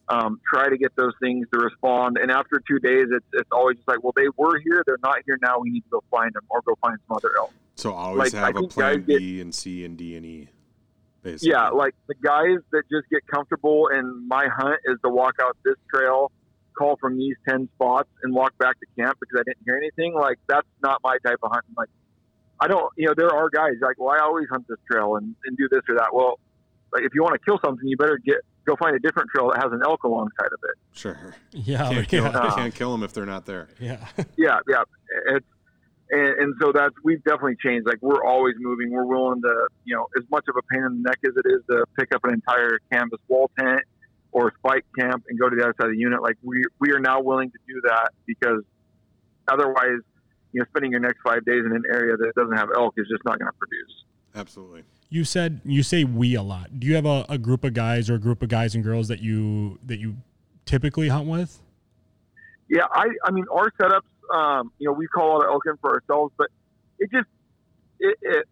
um, 0.10 0.40
try 0.54 0.70
to 0.70 0.78
get 0.78 0.96
those 0.96 1.14
things 1.22 1.48
to 1.54 1.60
respond. 1.60 2.18
And 2.22 2.32
after 2.32 2.62
two 2.68 2.80
days, 2.80 3.08
it's 3.12 3.26
it's 3.34 3.50
always 3.52 3.78
just 3.78 3.88
like, 3.88 4.04
well, 4.04 4.14
they 4.16 4.28
were 4.38 4.60
here, 4.60 4.84
they're 4.86 4.98
not 5.04 5.18
here 5.26 5.38
now. 5.42 5.60
We 5.60 5.70
need 5.72 5.82
to 5.82 5.90
go 5.90 6.04
find 6.12 6.34
them 6.34 6.44
or 6.50 6.62
go 6.62 6.76
find 6.82 6.98
some 7.08 7.18
other 7.18 7.32
elk. 7.38 7.52
so 7.76 7.94
always 7.94 8.34
like, 8.34 8.56
have 8.56 8.56
a 8.64 8.68
plan 8.68 8.98
guys 8.98 9.06
get- 9.08 9.20
B 9.20 9.42
and 9.42 9.54
C 9.56 9.86
and 9.86 9.98
D 9.98 10.16
and 10.16 10.26
E. 10.26 10.50
Basically. 11.24 11.52
Yeah, 11.52 11.70
like 11.70 11.96
the 12.08 12.16
guys 12.16 12.58
that 12.74 12.84
just 12.92 13.10
get 13.10 13.26
comfortable 13.28 13.88
and 13.88 14.28
my 14.28 14.48
hunt 14.54 14.82
is 14.84 14.98
to 15.06 15.10
walk 15.10 15.36
out 15.42 15.56
this 15.64 15.76
trail, 15.90 16.34
call 16.78 16.98
from 16.98 17.18
these 17.18 17.36
10 17.48 17.70
spots 17.76 18.10
and 18.24 18.34
walk 18.34 18.58
back 18.58 18.80
to 18.80 18.86
camp 19.02 19.18
because 19.20 19.40
I 19.40 19.44
didn't 19.44 19.64
hear 19.66 19.78
anything. 19.78 20.14
Like, 20.14 20.38
that's 20.48 20.68
not 20.82 21.00
my 21.04 21.18
type 21.26 21.38
of 21.44 21.52
hunting. 21.52 21.74
Like, 21.78 21.90
I 22.60 22.68
don't, 22.68 22.92
you 22.98 23.08
know, 23.08 23.14
there 23.16 23.30
are 23.34 23.50
guys 23.50 23.74
like, 23.82 24.00
well, 24.00 24.10
I 24.16 24.20
always 24.20 24.48
hunt 24.50 24.66
this 24.68 24.78
trail 24.90 25.16
and, 25.16 25.36
and 25.46 25.58
do 25.58 25.68
this 25.70 25.82
or 25.90 25.96
that. 25.96 26.14
Well, 26.14 26.40
like, 26.94 27.04
if 27.04 27.14
you 27.16 27.24
want 27.24 27.34
to 27.34 27.40
kill 27.46 27.60
something, 27.64 27.88
you 27.88 27.98
better 27.98 28.20
get, 28.24 28.38
go 28.66 28.76
find 28.78 28.96
a 28.96 29.00
different 29.00 29.30
trail 29.36 29.50
that 29.52 29.62
has 29.62 29.72
an 29.72 29.82
elk 29.84 30.04
alongside 30.04 30.48
of 30.48 30.60
it. 30.64 30.98
sure. 30.98 31.36
Yeah, 31.52 31.90
Can't 31.90 32.08
kill, 32.08 32.24
yeah, 32.26 32.30
uh, 32.38 32.56
can't 32.56 32.74
kill 32.76 32.92
them 32.92 33.04
if 33.04 33.14
they're 33.14 33.26
not 33.26 33.46
there. 33.46 33.68
yeah. 33.80 34.06
Yeah, 34.38 34.60
yeah. 34.70 34.84
It's, 35.36 35.46
and, 36.10 36.40
and 36.40 36.54
so 36.62 36.72
that's 36.74 36.94
we've 37.04 37.24
definitely 37.24 37.56
changed. 37.64 37.88
Like 37.88 37.98
we're 38.02 38.24
always 38.24 38.54
moving. 38.60 38.92
We're 38.92 39.06
willing 39.06 39.42
to, 39.42 39.68
you 39.84 39.96
know, 39.96 40.06
as 40.18 40.24
much 40.30 40.46
of 40.48 40.56
a 40.58 40.62
pain 40.72 40.84
in 40.84 41.02
the 41.02 41.10
neck 41.10 41.18
as 41.26 41.32
it 41.36 41.46
is 41.50 41.62
to 41.72 41.86
pick 41.98 42.14
up 42.14 42.24
an 42.26 42.34
entire 42.34 42.78
canvas 42.92 43.20
wall 43.28 43.50
tent 43.58 43.82
or 44.34 44.52
spike 44.58 44.86
camp 45.00 45.24
and 45.30 45.40
go 45.40 45.48
to 45.48 45.56
the 45.56 45.64
other 45.64 45.76
side 45.80 45.88
of 45.88 45.94
the 45.94 45.98
unit. 45.98 46.22
Like 46.22 46.38
we 46.44 46.62
we 46.80 46.92
are 46.92 47.00
now 47.00 47.22
willing 47.22 47.52
to 47.52 47.58
do 47.68 47.82
that 47.86 48.10
because 48.26 48.64
otherwise, 49.48 50.02
you 50.52 50.60
know, 50.60 50.66
spending 50.70 50.92
your 50.92 51.00
next 51.00 51.20
five 51.24 51.46
days 51.46 51.64
in 51.66 51.72
an 51.72 51.84
area 51.90 52.18
that 52.18 52.34
doesn't 52.36 52.58
have 52.58 52.70
elk 52.76 52.96
is 52.98 53.08
just 53.10 53.24
not 53.24 53.40
going 53.40 53.50
to 53.52 53.58
produce. 53.58 54.04
Absolutely. 54.36 54.84
You 55.10 55.24
said 55.24 55.62
you 55.64 55.84
say 55.84 56.04
we 56.04 56.34
a 56.36 56.42
lot. 56.42 56.80
Do 56.80 56.88
you 56.88 56.96
have 56.96 57.06
a, 57.06 57.26
a 57.30 57.38
group 57.38 57.64
of 57.64 57.74
guys 57.74 58.10
or 58.10 58.16
a 58.16 58.20
group 58.20 58.42
of 58.42 58.50
guys 58.50 58.74
and 58.76 58.84
girls 58.84 59.08
that 59.08 59.22
you 59.22 59.80
that 59.86 60.00
you 60.00 60.18
typically 60.66 61.10
hunt 61.10 61.28
with? 61.28 61.62
Yeah, 62.68 62.86
I 62.92 63.06
I 63.24 63.32
mean 63.32 63.46
our 63.52 63.70
setups. 63.80 64.02
Um, 64.34 64.72
you 64.80 64.88
know, 64.88 64.94
we 64.94 65.06
call 65.08 65.44
out 65.44 65.48
elk 65.48 65.64
in 65.68 65.78
for 65.78 65.94
ourselves, 65.94 66.34
but 66.38 66.48
it 66.98 67.12
just 67.12 67.28
it, 68.00 68.18
it 68.22 68.48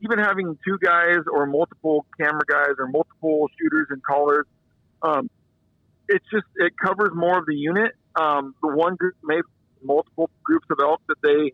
even 0.00 0.18
having 0.18 0.56
two 0.64 0.78
guys 0.80 1.18
or 1.32 1.46
multiple 1.46 2.06
camera 2.20 2.42
guys 2.46 2.74
or 2.78 2.86
multiple 2.86 3.48
shooters 3.58 3.88
and 3.90 4.00
callers, 4.04 4.46
um, 5.02 5.30
it's 6.08 6.24
just 6.32 6.46
it 6.56 6.72
covers 6.82 7.10
more 7.14 7.38
of 7.38 7.46
the 7.46 7.54
unit. 7.54 7.92
Um, 8.18 8.54
the 8.62 8.68
one 8.68 8.96
group 8.96 9.14
may 9.22 9.40
multiple 9.82 10.30
groups 10.42 10.66
of 10.70 10.78
elk 10.80 11.00
that 11.08 11.16
they, 11.22 11.52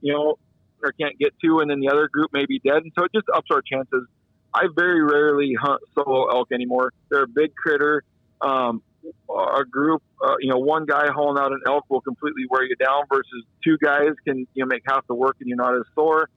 you 0.00 0.12
know, 0.12 0.38
or 0.82 0.92
can't 0.92 1.18
get 1.18 1.34
to, 1.44 1.60
and 1.60 1.70
then 1.70 1.80
the 1.80 1.88
other 1.88 2.08
group 2.08 2.30
may 2.32 2.46
be 2.46 2.58
dead, 2.58 2.82
and 2.82 2.92
so 2.96 3.04
it 3.04 3.12
just 3.14 3.26
ups 3.34 3.48
our 3.50 3.62
chances. 3.62 4.06
I 4.54 4.68
very 4.74 5.02
rarely 5.02 5.54
hunt 5.60 5.82
solo 5.94 6.28
elk 6.30 6.52
anymore. 6.52 6.92
They're 7.10 7.24
a 7.24 7.28
big 7.28 7.54
critter. 7.54 8.02
Um, 8.40 8.82
a 9.30 9.64
group, 9.64 10.02
uh, 10.24 10.34
you 10.40 10.50
know, 10.50 10.58
one 10.58 10.86
guy 10.86 11.08
hauling 11.10 11.40
out 11.40 11.52
an 11.52 11.60
elk 11.66 11.84
will 11.88 12.00
completely 12.00 12.44
wear 12.48 12.64
you 12.64 12.74
down 12.76 13.02
versus 13.08 13.44
two 13.62 13.76
guys 13.82 14.10
can, 14.26 14.46
you 14.54 14.64
know, 14.64 14.66
make 14.66 14.82
half 14.88 15.06
the 15.06 15.14
work 15.14 15.36
and 15.40 15.48
you're 15.48 15.56
not 15.56 15.74
as 15.74 15.82
sore. 15.94 16.28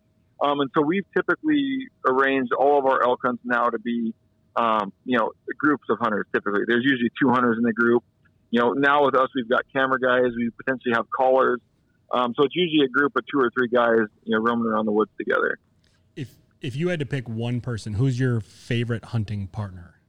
Um, 0.41 0.60
and 0.60 0.70
so 0.76 0.82
we've 0.82 1.05
typically 1.16 1.88
arranged 2.07 2.53
all 2.53 2.80
of 2.80 2.86
our 2.86 3.03
elk 3.03 3.20
hunts 3.24 3.41
now 3.43 3.70
to 3.70 3.80
be, 3.80 4.14
um, 4.60 4.93
you 5.05 5.18
know, 5.18 5.32
groups 5.57 5.86
of 5.89 5.99
hunters 5.99 6.26
typically. 6.34 6.62
There's 6.68 6.84
usually 6.84 7.12
two 7.22 7.30
hunters 7.30 7.57
in 7.57 7.64
the 7.64 7.74
group. 7.74 8.03
You 8.51 8.62
know, 8.62 8.74
now 8.74 9.05
with 9.05 9.16
us, 9.16 9.30
we've 9.36 9.49
got 9.49 9.62
camera 9.72 9.99
guys, 9.99 10.32
we 10.36 10.49
potentially 10.49 10.93
have 10.95 11.05
callers. 11.10 11.60
Um, 12.12 12.34
so 12.36 12.43
it's 12.43 12.55
usually 12.55 12.86
a 12.86 12.89
group 12.89 13.16
of 13.16 13.24
two 13.32 13.39
or 13.39 13.51
three 13.51 13.68
guys, 13.68 14.07
you 14.24 14.36
know, 14.36 14.43
roaming 14.43 14.66
around 14.66 14.86
the 14.86 14.91
woods 14.91 15.12
together. 15.18 15.60
If 16.16 16.36
if 16.60 16.76
you 16.76 16.89
had 16.89 16.99
to 16.99 17.05
pick 17.05 17.30
one 17.30 17.62
person, 17.62 17.93
who's 17.93 18.20
your 18.20 18.41
favorite 18.41 19.05
hunting 19.05 19.47
partner? 19.47 19.99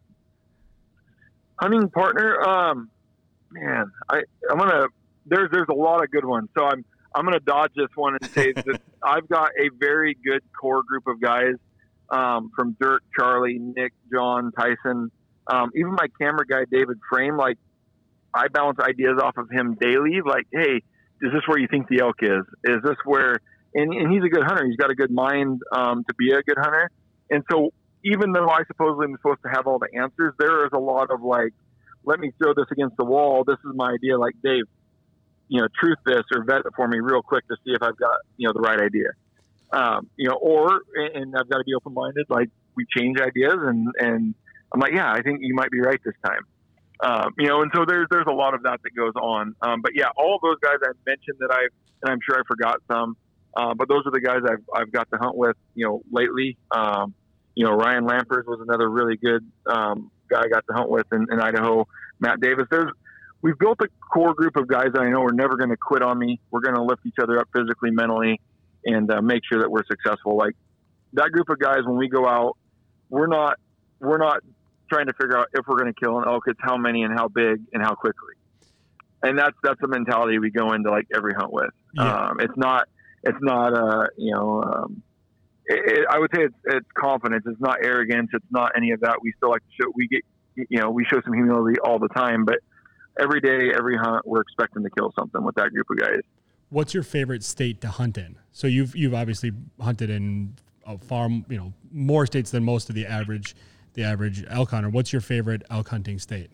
hunting 1.61 1.90
partner, 1.90 2.40
um, 2.40 2.90
man, 3.51 3.90
I 4.09 4.22
I'm 4.51 4.59
gonna 4.59 4.86
there's 5.26 5.51
there's 5.53 5.68
a 5.68 5.74
lot 5.74 6.03
of 6.03 6.11
good 6.11 6.24
ones. 6.24 6.48
So 6.57 6.64
I'm 6.64 6.84
I'm 7.14 7.24
gonna 7.24 7.40
dodge 7.40 7.72
this 7.76 7.88
one 7.94 8.16
and 8.20 8.30
say 8.30 8.53
that 8.57 8.80
I've 9.03 9.28
got 9.28 9.51
a 9.61 9.68
very 9.78 10.16
good 10.24 10.42
core 10.59 10.82
group 10.82 11.07
of 11.07 11.20
guys 11.20 11.55
um, 12.11 12.51
from 12.57 12.77
Dirk, 12.81 13.03
Charlie, 13.19 13.59
Nick, 13.59 13.93
John, 14.13 14.53
Tyson, 14.53 15.11
um, 15.47 15.71
even 15.75 15.93
my 15.93 16.07
camera 16.21 16.47
guy 16.47 16.65
David 16.71 16.99
Frame. 17.11 17.37
Like 17.37 17.59
I 18.35 18.49
bounce 18.49 18.79
ideas 18.81 19.19
off 19.23 19.37
of 19.37 19.51
him 19.51 19.77
daily. 19.81 20.21
Like, 20.25 20.47
hey, 20.53 20.83
is 21.23 21.33
this 21.33 21.43
where 21.47 21.59
you 21.59 21.69
think 21.69 21.89
the 21.89 22.01
elk 22.01 22.17
is? 22.23 22.45
Is 22.65 22.83
this 22.83 22.97
where? 23.05 23.37
And, 23.75 23.93
and 23.93 24.13
he's 24.13 24.23
a 24.25 24.29
good 24.29 24.45
hunter. 24.45 24.67
He's 24.67 24.77
got 24.77 24.91
a 24.91 24.95
good 24.95 25.11
mind 25.11 25.61
um, 25.73 26.05
to 26.09 26.15
be 26.15 26.33
a 26.33 26.43
good 26.43 26.59
hunter. 26.59 26.91
And 27.31 27.45
so 27.51 27.71
even 28.05 28.33
though 28.33 28.49
I 28.49 28.63
supposedly 28.67 29.07
am 29.07 29.17
supposed 29.17 29.43
to 29.45 29.51
have 29.53 29.67
all 29.67 29.79
the 29.79 29.89
answers, 29.99 30.35
there 30.39 30.65
is 30.65 30.71
a 30.73 30.79
lot 30.79 31.11
of 31.11 31.23
like, 31.23 31.53
let 32.05 32.19
me 32.19 32.33
throw 32.39 32.55
this 32.55 32.67
against 32.73 32.97
the 32.97 33.05
wall. 33.05 33.45
This 33.47 33.59
is 33.59 33.73
my 33.75 33.93
idea. 33.93 34.19
Like, 34.19 34.35
Dave, 34.43 34.65
you 35.49 35.61
know, 35.61 35.69
truth 35.79 35.99
this 36.07 36.23
or 36.35 36.45
vet 36.45 36.61
it 36.61 36.73
for 36.75 36.89
me 36.89 36.99
real 37.01 37.23
quick 37.23 37.47
to 37.49 37.57
see 37.65 37.73
if 37.73 37.83
I've 37.83 37.99
got, 37.99 38.21
you 38.37 38.49
know, 38.49 38.53
the 38.55 38.61
right 38.61 38.81
idea. 38.81 39.11
Um, 39.73 40.09
you 40.16 40.29
know, 40.29 40.37
or, 40.37 40.81
and 40.95 41.35
I've 41.37 41.49
got 41.49 41.59
to 41.59 41.64
be 41.64 41.75
open 41.75 41.95
minded. 41.95 42.27
Like, 42.29 42.49
we 42.77 42.87
change 42.97 43.21
ideas 43.21 43.57
and, 43.57 43.89
and 43.99 44.35
I'm 44.73 44.81
like, 44.81 44.93
yeah, 44.95 45.11
I 45.12 45.23
think 45.23 45.41
you 45.43 45.55
might 45.55 45.71
be 45.71 45.81
right 45.81 46.01
this 46.05 46.14
time. 46.25 46.43
Um, 47.03 47.33
you 47.39 47.49
know, 47.49 47.62
and 47.62 47.71
so 47.75 47.85
there's, 47.87 48.07
there's 48.11 48.27
a 48.29 48.33
lot 48.33 48.55
of 48.55 48.62
that 48.64 48.81
that 48.83 48.91
goes 48.97 49.14
on. 49.16 49.55
Um, 49.62 49.81
but 49.81 49.93
yeah, 49.95 50.09
all 50.16 50.35
of 50.37 50.41
those 50.43 50.59
guys 50.62 50.77
I 50.83 50.93
mentioned 51.07 51.39
that 51.41 51.51
I, 51.51 51.62
and 52.03 52.12
I'm 52.12 52.18
sure 52.25 52.39
I 52.39 52.43
forgot 52.47 52.81
some, 52.91 53.16
uh, 53.57 53.75
but 53.75 53.89
those 53.89 54.03
are 54.07 54.12
the 54.12 54.21
guys 54.21 54.41
I've, 54.45 54.64
I've 54.75 54.93
got 54.93 55.11
to 55.11 55.18
hunt 55.18 55.37
with, 55.37 55.57
you 55.75 55.87
know, 55.87 56.03
lately. 56.11 56.57
Um, 56.71 57.14
you 57.55 57.64
know, 57.64 57.73
Ryan 57.73 58.05
Lampers 58.07 58.47
was 58.47 58.61
another 58.62 58.89
really 58.89 59.16
good 59.16 59.45
um, 59.66 60.11
guy 60.31 60.43
I 60.43 60.49
got 60.49 60.64
to 60.68 60.73
hunt 60.75 60.91
with 60.91 61.07
in, 61.12 61.27
in 61.31 61.41
Idaho. 61.41 61.87
Matt 62.21 62.41
Davis. 62.41 62.66
There's 62.71 62.91
we've 63.43 63.59
built 63.59 63.79
a 63.81 63.89
core 64.12 64.35
group 64.35 64.57
of 64.57 64.68
guys 64.68 64.89
that 64.93 65.01
I 65.03 65.09
know 65.11 65.23
are 65.23 65.33
never 65.33 65.57
going 65.57 65.71
to 65.71 65.77
quit 65.77 66.03
on 66.03 66.18
me. 66.18 66.41
We're 66.51 66.61
going 66.61 66.77
to 66.77 66.83
lift 66.83 67.03
each 67.07 67.18
other 67.21 67.39
up 67.39 67.49
physically, 67.55 67.91
mentally, 67.91 68.41
and 68.85 69.11
uh, 69.11 69.20
make 69.20 69.43
sure 69.51 69.61
that 69.61 69.70
we're 69.70 69.85
successful. 69.85 70.37
Like 70.37 70.55
that 71.14 71.31
group 71.33 71.49
of 71.49 71.59
guys, 71.59 71.81
when 71.85 71.97
we 71.97 72.09
go 72.09 72.26
out, 72.26 72.57
we're 73.09 73.26
not 73.26 73.59
we're 74.01 74.18
not 74.18 74.43
trying 74.91 75.07
to 75.07 75.12
figure 75.12 75.39
out 75.39 75.49
if 75.53 75.66
we're 75.66 75.78
going 75.78 75.93
to 75.93 76.01
kill 76.01 76.18
an 76.18 76.24
elk. 76.26 76.45
It's 76.47 76.61
how 76.61 76.76
many 76.76 77.03
and 77.03 77.16
how 77.16 77.28
big 77.28 77.61
and 77.72 77.83
how 77.83 77.95
quickly. 77.95 78.35
And 79.22 79.39
that's 79.39 79.57
that's 79.62 79.81
the 79.81 79.89
mentality 79.89 80.39
we 80.39 80.51
go 80.51 80.72
into 80.72 80.91
like 80.91 81.07
every 81.14 81.35
hunt 81.35 81.53
with. 81.53 81.70
Yeah. 81.95 82.28
Um, 82.28 82.41
it's 82.41 82.57
not 82.57 82.89
it's 83.22 83.39
not 83.41 83.74
uh, 83.74 84.07
you 84.16 84.33
know 84.33 84.62
um, 84.62 85.03
it, 85.70 86.07
I 86.11 86.18
would 86.18 86.31
say 86.35 86.45
it's, 86.45 86.55
it's 86.64 86.87
confidence. 86.95 87.45
It's 87.47 87.61
not 87.61 87.78
arrogance. 87.83 88.31
It's 88.33 88.51
not 88.51 88.72
any 88.76 88.91
of 88.91 89.01
that. 89.01 89.18
We 89.22 89.33
still 89.37 89.51
like 89.51 89.62
to 89.62 89.83
show, 89.83 89.93
we 89.95 90.09
get, 90.09 90.22
you 90.68 90.81
know, 90.81 90.91
we 90.91 91.05
show 91.05 91.20
some 91.22 91.33
humility 91.33 91.78
all 91.81 91.99
the 91.99 92.09
time, 92.09 92.45
but 92.45 92.59
every 93.18 93.41
day, 93.41 93.72
every 93.76 93.97
hunt, 93.97 94.26
we're 94.26 94.41
expecting 94.41 94.83
to 94.83 94.91
kill 94.91 95.12
something 95.18 95.43
with 95.45 95.55
that 95.57 95.70
group 95.70 95.87
of 95.91 95.99
guys. 95.99 96.20
What's 96.71 96.95
your 96.95 97.03
favorite 97.03 97.45
state 97.45 97.81
to 97.83 97.89
hunt 97.89 98.18
in? 98.18 98.37
So 98.53 98.66
you've, 98.66 98.97
you've 98.97 99.14
obviously 99.14 99.53
hunted 99.81 100.11
in 100.11 100.57
a 100.87 100.99
far, 100.99 101.29
you 101.29 101.45
know, 101.49 101.73
more 101.93 102.27
states 102.27 102.51
than 102.51 102.64
most 102.64 102.89
of 102.89 102.95
the 102.95 103.07
average, 103.07 103.55
the 103.95 104.05
average 104.05 104.45
elk 104.49 104.71
hunter. 104.71 104.89
What's 104.89 105.12
your 105.12 105.23
favorite 105.23 105.62
elk 105.71 105.89
hunting 105.89 106.18
state? 106.18 106.51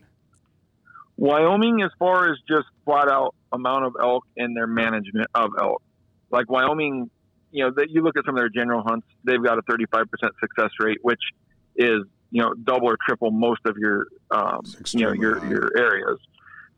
Wyoming, 1.19 1.83
as 1.83 1.91
far 1.99 2.31
as 2.31 2.39
just 2.49 2.67
flat 2.85 3.09
out 3.09 3.35
amount 3.53 3.87
of 3.87 3.97
elk 4.01 4.25
and 4.37 4.57
their 4.57 4.67
management 4.67 5.29
of 5.35 5.51
elk. 5.59 5.83
Like 6.31 6.51
Wyoming 6.51 7.11
you 7.57 7.65
know, 7.65 7.71
that 7.75 7.91
you 7.91 8.03
look 8.03 8.19
at 8.19 8.25
some 8.27 8.37
of 8.37 8.41
their 8.41 8.51
general 8.51 8.83
hunts, 8.83 9.07
they've 9.25 9.43
got 9.43 9.59
a 9.59 9.63
35% 9.63 10.05
success 10.41 10.71
rate, 10.79 10.99
which 11.01 11.21
is, 11.77 12.03
you 12.31 12.43
know, 12.43 12.53
double 12.53 12.89
or 12.89 12.99
triple 13.07 13.31
most 13.31 13.61
of 13.65 13.79
your, 13.79 14.09
um, 14.31 14.61
you 14.91 15.07
know, 15.07 15.13
your, 15.13 15.39
high. 15.39 15.49
your 15.49 15.71
areas. 15.79 16.19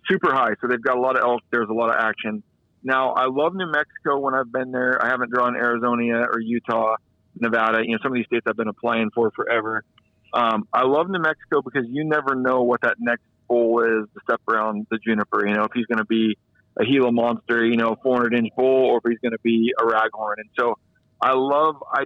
Super 0.08 0.32
high. 0.32 0.54
So 0.60 0.68
they've 0.68 0.80
got 0.80 0.96
a 0.96 1.00
lot 1.00 1.16
of 1.16 1.24
elk. 1.24 1.42
There's 1.50 1.68
a 1.68 1.72
lot 1.72 1.90
of 1.90 1.96
action. 1.98 2.44
Now, 2.82 3.12
I 3.12 3.26
love 3.26 3.54
New 3.54 3.70
Mexico 3.70 4.18
when 4.18 4.34
I've 4.34 4.52
been 4.52 4.70
there. 4.70 5.04
I 5.04 5.08
haven't 5.08 5.30
drawn 5.30 5.56
Arizona 5.56 6.26
or 6.32 6.40
Utah, 6.40 6.96
Nevada. 7.38 7.84
You 7.84 7.92
know, 7.92 7.98
some 8.02 8.12
of 8.12 8.16
these 8.16 8.26
states 8.26 8.44
I've 8.46 8.56
been 8.56 8.68
applying 8.68 9.10
for 9.14 9.30
forever. 9.32 9.84
Um, 10.32 10.68
I 10.72 10.84
love 10.84 11.08
New 11.08 11.18
Mexico 11.18 11.62
because 11.62 11.84
you 11.88 12.04
never 12.04 12.34
know 12.34 12.62
what 12.62 12.82
that 12.82 12.96
next 12.98 13.24
bull 13.48 13.80
is 13.80 14.08
to 14.14 14.20
step 14.22 14.40
around 14.48 14.86
the 14.90 14.98
juniper. 14.98 15.46
You 15.46 15.54
know, 15.54 15.64
if 15.64 15.72
he's 15.74 15.86
going 15.86 15.98
to 15.98 16.04
be 16.04 16.36
a 16.78 16.84
Gila 16.84 17.10
monster, 17.12 17.64
you 17.64 17.76
know, 17.76 17.96
400 18.02 18.34
inch 18.34 18.50
bull, 18.56 18.86
or 18.86 18.98
if 18.98 19.04
he's 19.08 19.18
going 19.18 19.32
to 19.32 19.42
be 19.42 19.72
a 19.78 19.82
raghorn. 19.82 20.34
And 20.36 20.48
so 20.58 20.78
I 21.20 21.32
love, 21.32 21.76
I, 21.92 22.04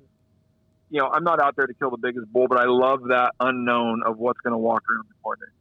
you 0.89 1.01
know, 1.01 1.09
I'm 1.09 1.25
not 1.25 1.41
out 1.41 1.57
there 1.57 1.67
to 1.67 1.75
kill 1.75 1.91
the 1.91 1.99
biggest 1.99 2.33
bull, 2.33 2.47
but 2.49 2.59
I 2.59 2.65
love 2.67 3.01
that 3.09 3.33
unknown 3.41 4.03
of 4.07 4.19
what's 4.19 4.41
going 4.41 4.53
to 4.53 4.59
walk 4.59 4.83
around 4.91 5.07
the 5.09 5.15
corner. 5.23 5.53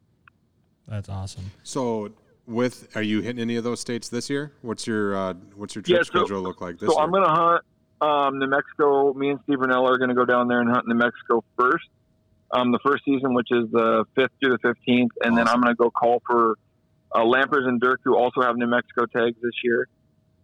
That's 0.88 1.10
awesome. 1.10 1.52
So, 1.64 2.12
with 2.52 2.96
are 2.96 3.02
you 3.02 3.22
hitting 3.22 3.42
any 3.42 3.56
of 3.56 3.64
those 3.64 3.80
states 3.80 4.10
this 4.10 4.30
year? 4.30 4.52
What's 4.62 4.86
your 4.86 5.16
uh, 5.16 5.34
what's 5.56 5.76
your 5.76 5.82
trip 5.82 5.98
yeah, 5.98 6.04
so, 6.04 6.26
schedule 6.26 6.42
look 6.42 6.62
like 6.62 6.78
this 6.80 6.90
so 6.90 6.96
year? 6.96 7.04
I'm 7.04 7.12
going 7.12 7.24
to 7.24 7.30
hunt 7.30 7.64
um, 8.02 8.40
New 8.40 8.48
Mexico. 8.48 9.14
Me 9.14 9.30
and 9.30 9.40
Steve 9.44 9.60
Rinella 9.60 9.90
are 9.90 9.98
going 9.98 10.10
to 10.10 10.16
go 10.16 10.26
down 10.26 10.48
there 10.48 10.60
and 10.60 10.70
hunt 10.70 10.88
New 10.88 10.96
Mexico 10.96 11.44
first. 11.58 11.88
Um, 12.54 12.72
the 12.72 12.80
first 12.86 13.06
season, 13.06 13.34
which 13.34 13.48
is 13.52 13.72
the 13.72 14.06
fifth 14.16 14.32
through 14.42 14.58
the 14.58 14.74
fifteenth, 14.74 15.12
and 15.24 15.34
awesome. 15.34 15.36
then 15.36 15.48
I'm 15.48 15.62
going 15.62 15.74
to 15.74 15.78
go 15.78 15.90
call 15.90 16.22
for 16.28 16.58
uh, 17.14 17.20
Lampers 17.20 17.68
and 17.68 17.80
Dirk, 17.80 18.02
who 18.04 18.16
also 18.16 18.42
have 18.42 18.58
New 18.58 18.68
Mexico 18.68 19.06
tags 19.06 19.38
this 19.42 19.54
year. 19.64 19.88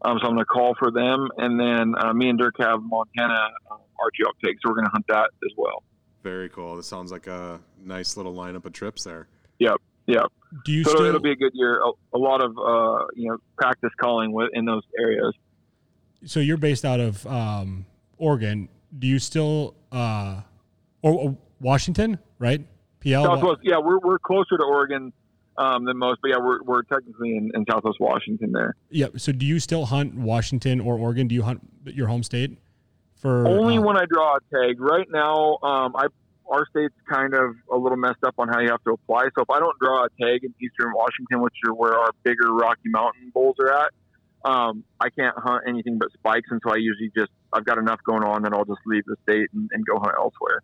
Um, 0.01 0.19
so 0.21 0.27
I'm 0.27 0.35
going 0.35 0.39
to 0.39 0.45
call 0.45 0.75
for 0.77 0.91
them. 0.91 1.27
And 1.37 1.59
then 1.59 1.95
uh, 1.97 2.13
me 2.13 2.29
and 2.29 2.37
Dirk 2.37 2.55
have 2.59 2.81
Montana 2.81 3.49
um, 3.71 3.79
elk 4.01 4.35
tags, 4.43 4.59
so 4.63 4.69
we're 4.69 4.75
going 4.75 4.85
to 4.85 4.91
hunt 4.91 5.05
that 5.07 5.29
as 5.43 5.51
well. 5.57 5.83
Very 6.23 6.49
cool. 6.49 6.75
This 6.75 6.87
sounds 6.87 7.11
like 7.11 7.27
a 7.27 7.59
nice 7.83 8.15
little 8.17 8.33
lineup 8.33 8.65
of 8.65 8.73
trips 8.73 9.03
there. 9.03 9.27
Yep. 9.59 9.81
Yep. 10.07 10.31
Do 10.65 10.71
you 10.71 10.83
so 10.83 10.91
still... 10.91 11.05
it'll 11.05 11.21
be 11.21 11.31
a 11.31 11.35
good 11.35 11.51
year. 11.53 11.81
A, 11.81 11.91
a 12.15 12.17
lot 12.17 12.43
of 12.43 12.51
uh, 12.57 13.05
you 13.15 13.29
know 13.29 13.37
practice 13.57 13.91
calling 13.99 14.31
with, 14.31 14.49
in 14.53 14.65
those 14.65 14.83
areas. 14.99 15.33
So 16.25 16.39
you're 16.39 16.57
based 16.57 16.85
out 16.85 16.99
of 16.99 17.25
um, 17.27 17.85
Oregon. 18.17 18.69
Do 18.97 19.05
you 19.05 19.19
still 19.19 19.75
uh, 19.91 20.41
or, 21.01 21.13
or 21.13 21.37
Washington, 21.59 22.19
right? 22.39 22.65
PL. 23.01 23.23
Southwest. 23.23 23.59
Yeah, 23.63 23.77
we're 23.77 23.99
we're 23.99 24.19
closer 24.19 24.57
to 24.57 24.63
Oregon 24.63 25.13
um, 25.57 25.85
than 25.85 25.97
most. 25.97 26.19
But 26.21 26.29
yeah, 26.29 26.37
we're, 26.37 26.61
we're 26.63 26.83
technically 26.83 27.35
in, 27.35 27.51
in 27.53 27.65
Southwest 27.69 27.99
Washington 27.99 28.51
there. 28.51 28.75
Yeah. 28.89 29.07
So 29.17 29.31
do 29.31 29.45
you 29.45 29.59
still 29.59 29.85
hunt 29.85 30.15
Washington 30.15 30.79
or 30.79 30.97
Oregon? 30.97 31.27
Do 31.27 31.35
you 31.35 31.43
hunt 31.43 31.61
your 31.85 32.07
home 32.07 32.23
state? 32.23 32.57
For 33.15 33.47
only 33.47 33.77
uh, 33.77 33.81
when 33.81 33.97
I 33.97 34.05
draw 34.05 34.37
a 34.37 34.39
tag. 34.53 34.79
Right 34.79 35.07
now, 35.09 35.57
um, 35.63 35.95
I 35.95 36.07
our 36.49 36.65
state's 36.69 36.95
kind 37.09 37.33
of 37.33 37.55
a 37.71 37.77
little 37.77 37.97
messed 37.97 38.23
up 38.25 38.35
on 38.37 38.47
how 38.47 38.59
you 38.59 38.69
have 38.69 38.83
to 38.83 38.91
apply. 38.91 39.23
So 39.35 39.43
if 39.43 39.49
I 39.49 39.59
don't 39.59 39.77
draw 39.79 40.05
a 40.05 40.09
tag 40.21 40.43
in 40.43 40.53
Eastern 40.61 40.93
Washington, 40.93 41.41
which 41.41 41.55
are 41.67 41.73
where 41.73 41.93
our 41.93 42.11
bigger 42.23 42.53
Rocky 42.53 42.89
Mountain 42.89 43.31
bulls 43.33 43.55
are 43.59 43.73
at, 43.73 43.91
um, 44.49 44.83
I 44.99 45.09
can't 45.09 45.37
hunt 45.37 45.63
anything 45.67 45.97
but 45.97 46.11
spikes. 46.13 46.47
And 46.51 46.61
so 46.65 46.73
I 46.73 46.77
usually 46.77 47.11
just 47.15 47.31
I've 47.51 47.65
got 47.65 47.77
enough 47.77 47.99
going 48.05 48.23
on 48.23 48.43
that 48.43 48.53
I'll 48.53 48.65
just 48.65 48.81
leave 48.85 49.03
the 49.05 49.15
state 49.23 49.49
and, 49.53 49.69
and 49.73 49.85
go 49.85 49.99
hunt 49.99 50.15
elsewhere. 50.17 50.61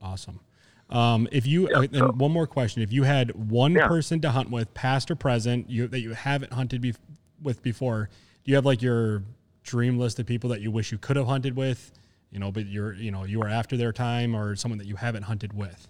Awesome. 0.00 0.40
Um, 0.88 1.28
if 1.32 1.46
you 1.46 1.68
yeah, 1.68 1.86
so. 1.92 2.10
and 2.10 2.20
one 2.20 2.30
more 2.30 2.46
question, 2.46 2.82
if 2.82 2.92
you 2.92 3.02
had 3.02 3.34
one 3.34 3.72
yeah. 3.72 3.88
person 3.88 4.20
to 4.20 4.30
hunt 4.30 4.50
with, 4.50 4.72
past 4.72 5.10
or 5.10 5.16
present, 5.16 5.68
you 5.68 5.88
that 5.88 6.00
you 6.00 6.12
haven't 6.12 6.52
hunted 6.52 6.80
be, 6.80 6.94
with 7.42 7.62
before, 7.62 8.08
do 8.44 8.50
you 8.50 8.54
have 8.54 8.64
like 8.64 8.82
your 8.82 9.22
dream 9.64 9.98
list 9.98 10.20
of 10.20 10.26
people 10.26 10.50
that 10.50 10.60
you 10.60 10.70
wish 10.70 10.92
you 10.92 10.98
could 10.98 11.16
have 11.16 11.26
hunted 11.26 11.56
with? 11.56 11.92
You 12.36 12.40
know, 12.40 12.52
but 12.52 12.66
you're 12.66 12.92
you 12.92 13.10
know 13.10 13.24
you 13.24 13.40
are 13.40 13.48
after 13.48 13.78
their 13.78 13.92
time 13.92 14.36
or 14.36 14.54
someone 14.56 14.76
that 14.76 14.86
you 14.86 14.96
haven't 14.96 15.22
hunted 15.22 15.54
with? 15.54 15.88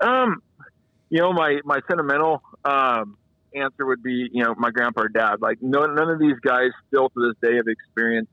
Um, 0.00 0.42
you 1.10 1.20
know, 1.20 1.34
my 1.34 1.58
my 1.66 1.80
sentimental 1.86 2.40
um, 2.64 3.18
answer 3.54 3.84
would 3.84 4.02
be, 4.02 4.30
you 4.32 4.42
know, 4.42 4.54
my 4.56 4.70
grandpa 4.70 5.02
or 5.02 5.08
dad. 5.08 5.42
Like, 5.42 5.58
no, 5.60 5.84
none 5.84 6.08
of 6.08 6.18
these 6.18 6.38
guys 6.42 6.70
still 6.86 7.10
to 7.10 7.28
this 7.28 7.34
day 7.42 7.56
have 7.56 7.66
experienced 7.68 8.32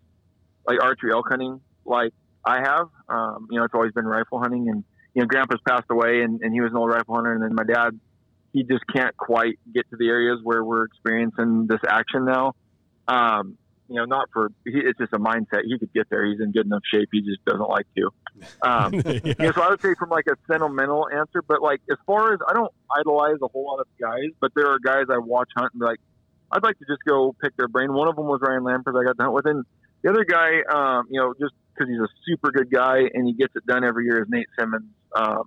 like 0.65 0.81
archery 0.81 1.11
elk 1.11 1.25
hunting 1.29 1.59
like 1.83 2.13
I 2.45 2.61
have. 2.61 2.87
Um, 3.09 3.49
you 3.51 3.59
know, 3.59 3.65
it's 3.65 3.73
always 3.73 3.91
been 3.91 4.05
rifle 4.05 4.39
hunting, 4.39 4.69
and 4.69 4.85
you 5.13 5.21
know, 5.21 5.27
grandpa's 5.27 5.59
passed 5.67 5.87
away, 5.91 6.21
and, 6.21 6.39
and 6.41 6.53
he 6.53 6.61
was 6.61 6.71
an 6.71 6.77
old 6.77 6.91
rifle 6.91 7.15
hunter, 7.15 7.33
and 7.33 7.43
then 7.43 7.55
my 7.55 7.65
dad, 7.65 7.99
he 8.53 8.63
just 8.63 8.85
can't 8.95 9.17
quite 9.17 9.59
get 9.73 9.83
to 9.89 9.97
the 9.97 10.07
areas 10.07 10.39
where 10.43 10.63
we're 10.63 10.85
experiencing 10.85 11.67
this 11.67 11.81
action 11.85 12.23
now. 12.23 12.53
Um, 13.05 13.57
you 13.87 13.95
know, 13.95 14.05
not 14.05 14.29
for 14.33 14.49
he, 14.65 14.73
it's 14.75 14.97
just 14.97 15.13
a 15.13 15.19
mindset. 15.19 15.63
He 15.65 15.77
could 15.77 15.93
get 15.93 16.09
there. 16.09 16.25
He's 16.25 16.39
in 16.39 16.51
good 16.51 16.65
enough 16.65 16.81
shape. 16.91 17.09
He 17.11 17.21
just 17.21 17.43
doesn't 17.45 17.69
like 17.69 17.85
to. 17.97 18.09
Um, 18.61 18.93
yeah. 18.93 19.01
you 19.23 19.35
know, 19.39 19.51
so 19.51 19.61
I 19.61 19.69
would 19.69 19.81
say 19.81 19.93
from 19.97 20.09
like 20.09 20.25
a 20.27 20.35
sentimental 20.51 21.07
answer, 21.13 21.41
but 21.47 21.61
like 21.61 21.81
as 21.91 21.97
far 22.05 22.33
as 22.33 22.39
I 22.47 22.53
don't 22.53 22.71
idolize 22.97 23.37
a 23.41 23.47
whole 23.47 23.65
lot 23.65 23.79
of 23.79 23.87
guys, 23.99 24.31
but 24.39 24.51
there 24.55 24.67
are 24.67 24.79
guys 24.79 25.05
I 25.11 25.17
watch 25.17 25.49
hunt 25.55 25.71
and 25.73 25.79
be 25.79 25.85
like, 25.85 25.99
I'd 26.51 26.63
like 26.63 26.77
to 26.79 26.85
just 26.85 27.03
go 27.07 27.35
pick 27.41 27.55
their 27.57 27.67
brain. 27.67 27.93
One 27.93 28.07
of 28.07 28.15
them 28.15 28.25
was 28.25 28.41
Ryan 28.41 28.63
Lampers. 28.63 28.99
I 28.99 29.03
got 29.03 29.17
to 29.17 29.23
hunt 29.23 29.33
with, 29.33 29.45
and 29.45 29.65
the 30.03 30.09
other 30.09 30.23
guy, 30.23 30.61
um, 30.71 31.07
you 31.09 31.19
know, 31.19 31.33
just 31.39 31.53
because 31.73 31.89
he's 31.89 31.99
a 31.99 32.07
super 32.25 32.51
good 32.51 32.71
guy 32.71 32.99
and 33.13 33.27
he 33.27 33.33
gets 33.33 33.55
it 33.55 33.65
done 33.65 33.83
every 33.83 34.05
year, 34.05 34.21
is 34.21 34.29
Nate 34.29 34.47
Simmons 34.57 34.85
um, 35.15 35.43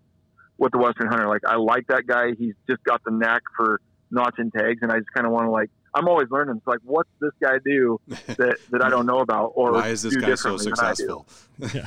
with 0.58 0.72
the 0.72 0.78
Western 0.78 1.08
Hunter. 1.08 1.28
Like 1.28 1.42
I 1.46 1.56
like 1.56 1.86
that 1.88 2.06
guy. 2.06 2.32
He's 2.38 2.54
just 2.68 2.82
got 2.84 3.02
the 3.04 3.12
knack 3.12 3.42
for 3.56 3.80
notching 4.10 4.50
tags, 4.50 4.78
and 4.82 4.90
I 4.90 4.98
just 4.98 5.12
kind 5.14 5.26
of 5.26 5.32
want 5.32 5.46
to 5.46 5.50
like 5.50 5.70
I'm 5.94 6.08
always 6.08 6.28
learning. 6.30 6.56
It's 6.56 6.66
like, 6.66 6.80
what's 6.84 7.10
this 7.20 7.32
guy 7.40 7.58
do 7.64 8.00
that, 8.08 8.56
that 8.70 8.84
I 8.84 8.90
don't 8.90 9.06
know 9.06 9.20
about? 9.20 9.52
Or 9.54 9.72
why 9.72 9.88
is 9.88 10.02
this 10.02 10.16
guy 10.16 10.34
so 10.34 10.56
successful? 10.56 11.26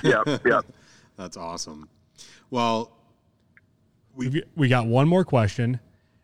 yeah, 0.03 0.37
yeah. 0.45 0.61
That's 1.17 1.37
awesome. 1.37 1.87
Well, 2.49 2.91
we 4.15 4.43
we 4.55 4.67
got 4.67 4.87
one 4.87 5.07
more 5.07 5.23
question. 5.23 5.79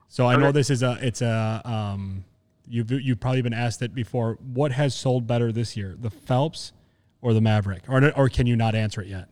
So 0.07 0.25
I 0.25 0.33
okay. 0.33 0.43
know 0.43 0.51
this 0.51 0.69
is 0.69 0.83
a 0.83 0.97
it's 1.01 1.21
a 1.21 1.61
um 1.65 2.25
you've 2.67 2.91
you've 2.91 3.19
probably 3.19 3.41
been 3.41 3.53
asked 3.53 3.81
it 3.81 3.93
before. 3.93 4.37
What 4.41 4.71
has 4.71 4.95
sold 4.95 5.27
better 5.27 5.51
this 5.51 5.77
year, 5.77 5.95
the 5.99 6.09
Phelps 6.09 6.73
or 7.21 7.33
the 7.33 7.41
Maverick, 7.41 7.83
or 7.87 8.11
or 8.17 8.29
can 8.29 8.47
you 8.47 8.55
not 8.55 8.75
answer 8.75 9.01
it 9.01 9.07
yet? 9.07 9.27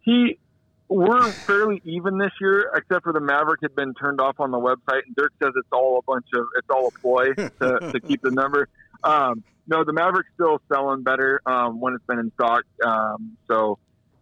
He 0.00 0.38
we're 0.88 1.30
fairly 1.30 1.82
even 1.84 2.18
this 2.18 2.32
year, 2.40 2.70
except 2.74 3.04
for 3.04 3.12
the 3.12 3.20
Maverick 3.20 3.60
had 3.62 3.74
been 3.74 3.94
turned 3.94 4.20
off 4.20 4.38
on 4.38 4.50
the 4.50 4.58
website, 4.58 5.02
and 5.06 5.16
Dirk 5.16 5.32
says 5.42 5.52
it's 5.56 5.68
all 5.72 5.98
a 5.98 6.02
bunch 6.02 6.26
of 6.34 6.46
it's 6.56 6.68
all 6.70 6.88
a 6.88 6.90
ploy 7.00 7.34
to, 7.34 7.92
to 7.92 8.00
keep 8.00 8.22
the 8.22 8.30
number. 8.30 8.68
Um, 9.02 9.42
no, 9.66 9.84
the 9.84 9.92
Maverick's 9.92 10.30
still 10.34 10.60
selling 10.72 11.02
better 11.02 11.42
um, 11.44 11.80
when 11.80 11.94
it's 11.94 12.06
been 12.06 12.20
in 12.20 12.30
stock. 12.34 12.62
Um, 12.84 13.36
so 13.48 13.78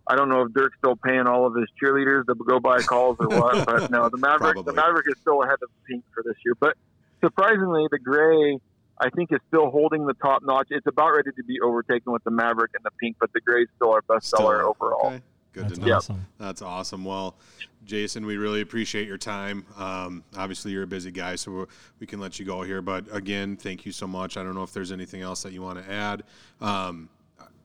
I 0.07 0.17
don't 0.17 0.29
know 0.29 0.43
if 0.43 0.53
Dirk's 0.53 0.77
still 0.79 0.97
paying 0.97 1.27
all 1.27 1.47
of 1.47 1.55
his 1.55 1.69
cheerleaders 1.83 2.27
to 2.27 2.35
go 2.35 2.61
buy 2.61 2.81
calls 2.81 3.17
or 3.21 3.29
what, 3.29 3.67
but 3.67 3.91
no, 3.91 4.09
the 4.09 4.17
Maverick 4.19 4.65
the 4.65 4.73
Maverick 4.73 5.07
is 5.09 5.19
still 5.21 5.43
ahead 5.43 5.55
of 5.63 5.69
the 5.69 5.93
Pink 5.93 6.05
for 6.15 6.23
this 6.23 6.37
year. 6.45 6.55
But 6.59 6.77
surprisingly, 7.21 7.87
the 7.91 7.99
Gray 7.99 8.59
I 8.99 9.11
think 9.11 9.33
is 9.33 9.41
still 9.49 9.71
holding 9.71 10.07
the 10.07 10.15
top 10.15 10.43
notch. 10.45 10.69
It's 10.71 10.87
about 10.87 11.11
ready 11.11 11.31
to 11.37 11.45
be 11.45 11.61
overtaken 11.61 12.13
with 12.13 12.25
the 12.25 12.31
Maverick 12.31 12.71
and 12.75 12.85
the 12.85 12.93
Pink, 13.01 13.17
but 13.21 13.33
the 13.33 13.41
Gray 13.41 13.63
is 13.63 13.69
still 13.77 13.93
our 13.93 14.03
best 14.03 14.29
seller 14.31 14.63
overall. 14.63 15.09
Okay. 15.09 15.23
Good 15.55 15.65
That's 15.65 15.79
to 15.79 15.87
know. 15.87 15.97
Awesome. 15.97 16.27
That's 16.39 16.63
awesome. 16.63 17.05
Well, 17.05 17.37
Jason, 17.85 18.27
we 18.27 18.37
really 18.37 18.61
appreciate 18.61 19.07
your 19.07 19.19
time. 19.19 19.65
Um, 19.79 20.25
obviously, 20.37 20.73
you're 20.73 20.83
a 20.83 20.87
busy 20.87 21.13
guy, 21.13 21.37
so 21.37 21.69
we 22.01 22.07
can 22.07 22.19
let 22.19 22.41
you 22.41 22.45
go 22.45 22.63
here. 22.63 22.83
But 22.83 23.05
again, 23.15 23.57
thank 23.57 23.87
you 23.87 23.93
so 23.93 24.07
much. 24.07 24.37
I 24.37 24.43
don't 24.43 24.55
know 24.55 24.65
if 24.65 24.73
there's 24.73 24.91
anything 24.91 25.23
else 25.23 25.45
that 25.45 25.53
you 25.53 25.63
want 25.63 25.83
to 25.85 25.91
add. 25.91 26.25
Um, 26.61 27.09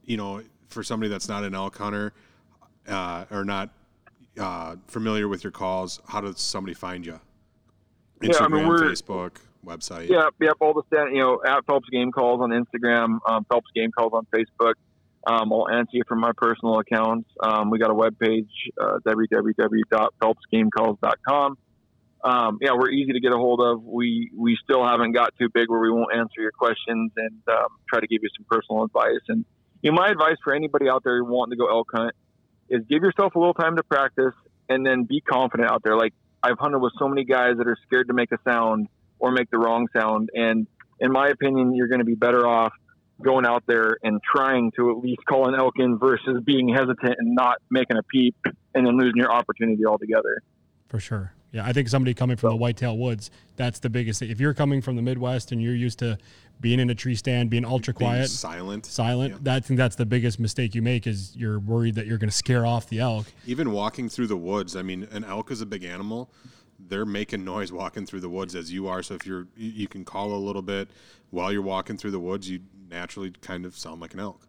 you 0.06 0.18
know, 0.18 0.44
for 0.68 0.84
somebody 0.84 1.10
that's 1.10 1.28
not 1.28 1.44
an 1.44 1.56
elk 1.56 1.78
hunter 1.78 2.14
uh, 2.88 3.26
or 3.32 3.44
not 3.44 3.72
uh, 4.40 4.76
familiar 4.88 5.28
with 5.28 5.44
your 5.44 5.52
calls, 5.52 6.00
how 6.08 6.22
does 6.22 6.40
somebody 6.40 6.76
find 6.76 7.06
you? 7.06 7.20
Instagram, 8.22 8.32
yeah, 8.32 8.46
I 8.46 8.48
mean, 8.50 8.68
Facebook, 8.68 9.38
website. 9.66 10.10
Yeah, 10.10 10.30
yep. 10.40 10.58
All 10.60 10.74
the 10.74 10.84
stand, 10.94 11.16
you 11.16 11.22
know, 11.22 11.42
at 11.44 11.66
Phelps 11.66 11.90
Game 11.90 12.12
Calls 12.12 12.42
on 12.42 12.52
Instagram, 12.52 13.18
um, 13.28 13.46
Phelps 13.50 13.72
Game 13.74 13.92
Calls 13.92 14.14
on 14.14 14.28
Facebook. 14.34 14.74
Um, 15.28 15.52
I'll 15.52 15.68
answer 15.70 15.92
you 15.94 16.04
from 16.08 16.20
my 16.20 16.32
personal 16.36 16.80
accounts. 16.80 17.30
Um, 17.42 17.70
we 17.70 17.78
got 17.78 17.92
a 17.92 17.94
webpage, 17.94 18.50
uh, 18.80 19.00
www.phelpsgamecalls.com. 19.06 21.58
Um, 22.22 22.58
yeah, 22.62 22.72
we're 22.74 22.90
easy 22.90 23.14
to 23.14 23.20
get 23.20 23.32
a 23.32 23.38
hold 23.38 23.62
of. 23.62 23.84
We 23.84 24.30
we 24.36 24.58
still 24.64 24.84
haven't 24.86 25.14
got 25.14 25.34
too 25.40 25.48
big 25.54 25.70
where 25.70 25.80
we 25.80 25.90
won't 25.90 26.14
answer 26.14 26.42
your 26.42 26.52
questions 26.52 27.14
and 27.16 27.42
um, 27.48 27.68
try 27.88 28.02
to 28.02 28.08
give 28.08 28.22
you 28.22 28.28
some 28.38 28.46
personal 28.50 28.84
advice. 28.84 29.22
And 29.30 29.46
you 29.82 29.92
know, 29.92 29.96
my 29.96 30.10
advice 30.10 30.36
for 30.44 30.54
anybody 30.54 30.90
out 30.90 31.06
there 31.06 31.24
wanting 31.24 31.52
to 31.52 31.58
go 31.58 31.70
elk 31.70 31.88
hunt 31.94 32.12
is 32.70 32.82
give 32.90 33.04
yourself 33.04 33.36
a 33.36 33.40
little 33.40 33.54
time 33.54 33.78
to 33.78 33.84
practice 33.84 34.34
and 34.68 34.86
then 34.86 35.06
be 35.06 35.22
confident 35.22 35.72
out 35.72 35.82
there. 35.84 35.96
Like 35.96 36.14
I've 36.44 36.60
hunted 36.60 36.80
with 36.80 36.92
so 37.00 37.08
many 37.08 37.24
guys 37.24 37.56
that 37.58 37.68
are 37.68 37.78
scared 37.88 38.10
to 38.10 38.14
make 38.14 38.34
a 38.34 38.38
sound 38.44 38.90
or 39.18 39.32
make 39.32 39.50
the 39.50 39.58
wrong 39.58 39.88
sound, 39.98 40.30
and 40.34 40.68
in 41.00 41.12
my 41.12 41.30
opinion, 41.30 41.74
you're 41.74 41.88
going 41.88 42.00
to 42.00 42.06
be 42.06 42.16
better 42.16 42.46
off 42.46 42.74
going 43.22 43.46
out 43.46 43.64
there 43.68 43.98
and 44.04 44.22
trying 44.24 44.72
to 44.78 44.92
at 44.92 44.98
least 44.98 45.20
call 45.28 45.48
an 45.48 45.56
elk 45.56 45.74
in 45.78 45.98
versus 45.98 46.42
being 46.46 46.70
hesitant 46.70 47.16
and 47.18 47.36
not 47.36 47.58
making 47.70 47.98
a 47.98 48.04
peep 48.04 48.36
and 48.74 48.86
then 48.86 48.98
losing 48.98 49.18
your 49.18 49.32
opportunity 49.32 49.86
altogether. 49.86 50.42
For 50.88 51.00
sure. 51.00 51.34
Yeah, 51.52 51.66
I 51.66 51.74
think 51.74 51.90
somebody 51.90 52.14
coming 52.14 52.38
from 52.38 52.52
the 52.52 52.56
whitetail 52.58 52.96
woods, 52.98 53.32
that's 53.56 53.80
the 53.80 53.90
biggest 53.90 54.20
thing. 54.20 54.30
If 54.30 54.40
you're 54.40 54.54
coming 54.54 54.82
from 54.82 54.96
the 54.96 55.02
Midwest 55.02 55.52
and 55.52 55.62
you're 55.62 55.76
used 55.76 55.98
to 56.00 56.18
being 56.62 56.80
in 56.80 56.90
a 56.92 56.96
tree 56.96 57.16
stand, 57.16 57.50
being 57.50 57.66
ultra 57.66 57.94
being 57.94 58.10
quiet, 58.12 58.30
silent, 58.30 58.86
silent, 58.86 59.34
yeah. 59.34 59.40
that, 59.44 59.56
I 59.56 59.60
think 59.62 59.80
that's 59.80 59.96
the 59.96 60.06
biggest 60.06 60.40
mistake 60.40 60.76
you 60.76 60.84
make 60.84 61.08
is 61.08 61.36
you're 61.36 61.60
worried 61.60 61.96
that 61.96 62.06
you're 62.06 62.20
going 62.20 62.30
to 62.30 62.36
scare 62.36 62.68
off 62.68 62.88
the 62.90 63.00
elk. 63.00 63.26
Even 63.48 63.72
walking 63.72 64.10
through 64.10 64.28
the 64.28 64.38
woods, 64.38 64.76
I 64.76 64.84
mean, 64.84 65.08
an 65.12 65.24
elk 65.24 65.50
is 65.50 65.62
a 65.62 65.66
big 65.66 65.84
animal 65.84 66.30
they're 66.88 67.06
making 67.06 67.44
noise 67.44 67.72
walking 67.72 68.06
through 68.06 68.22
the 68.22 68.30
woods 68.30 68.56
as 68.56 68.72
you 68.72 68.88
are. 68.88 69.04
So 69.04 69.16
if 69.16 69.26
you're, 69.26 69.48
you 69.56 69.88
can 69.88 70.06
call 70.06 70.34
a 70.34 70.40
little 70.40 70.62
bit 70.62 70.90
while 71.30 71.52
you're 71.52 71.62
walking 71.62 71.98
through 71.98 72.12
the 72.12 72.20
woods, 72.20 72.50
you 72.50 72.62
naturally 72.90 73.32
kind 73.42 73.66
of 73.66 73.78
sound 73.78 74.02
like 74.02 74.14
an 74.14 74.20
elk. 74.20 74.48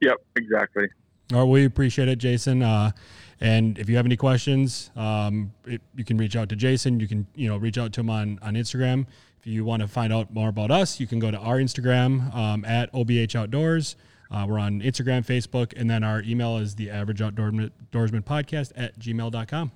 Yep, 0.00 0.16
exactly. 0.36 0.88
All 1.32 1.40
right, 1.40 1.48
we 1.48 1.64
appreciate 1.64 2.08
it, 2.08 2.16
Jason. 2.16 2.62
Uh, 2.62 2.92
and 3.40 3.78
if 3.78 3.88
you 3.88 3.96
have 3.96 4.06
any 4.06 4.16
questions, 4.16 4.90
um, 4.96 5.52
it, 5.66 5.82
you 5.94 6.04
can 6.04 6.16
reach 6.16 6.36
out 6.36 6.48
to 6.48 6.56
Jason. 6.56 7.00
You 7.00 7.08
can, 7.08 7.26
you 7.34 7.48
know, 7.48 7.56
reach 7.56 7.78
out 7.78 7.92
to 7.94 8.00
him 8.00 8.10
on, 8.10 8.38
on 8.42 8.54
Instagram. 8.54 9.06
If 9.38 9.46
you 9.46 9.64
want 9.64 9.82
to 9.82 9.88
find 9.88 10.12
out 10.12 10.32
more 10.32 10.48
about 10.48 10.70
us, 10.70 10.98
you 10.98 11.06
can 11.06 11.18
go 11.18 11.30
to 11.30 11.38
our 11.38 11.58
Instagram 11.58 12.34
um, 12.34 12.64
at 12.64 12.92
OBH 12.92 13.34
Outdoors. 13.36 13.96
Uh, 14.30 14.46
we're 14.48 14.58
on 14.58 14.80
Instagram, 14.80 15.24
Facebook, 15.24 15.72
and 15.76 15.88
then 15.88 16.02
our 16.02 16.22
email 16.22 16.58
is 16.58 16.74
the 16.74 16.90
average 16.90 17.20
outdoorsman 17.20 17.70
podcast 17.92 18.72
at 18.76 18.98
gmail.com. 18.98 19.72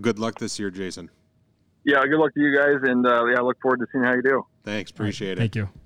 Good 0.00 0.18
luck 0.18 0.38
this 0.38 0.58
year, 0.58 0.70
Jason. 0.70 1.10
Yeah, 1.84 2.02
good 2.02 2.18
luck 2.18 2.34
to 2.34 2.40
you 2.40 2.54
guys, 2.54 2.80
and 2.82 3.06
uh, 3.06 3.24
yeah, 3.26 3.38
I 3.38 3.42
look 3.42 3.60
forward 3.62 3.78
to 3.78 3.86
seeing 3.92 4.04
how 4.04 4.14
you 4.14 4.22
do. 4.22 4.44
Thanks, 4.64 4.90
appreciate 4.90 5.28
right, 5.28 5.38
it. 5.38 5.40
Thank 5.40 5.56
you. 5.56 5.68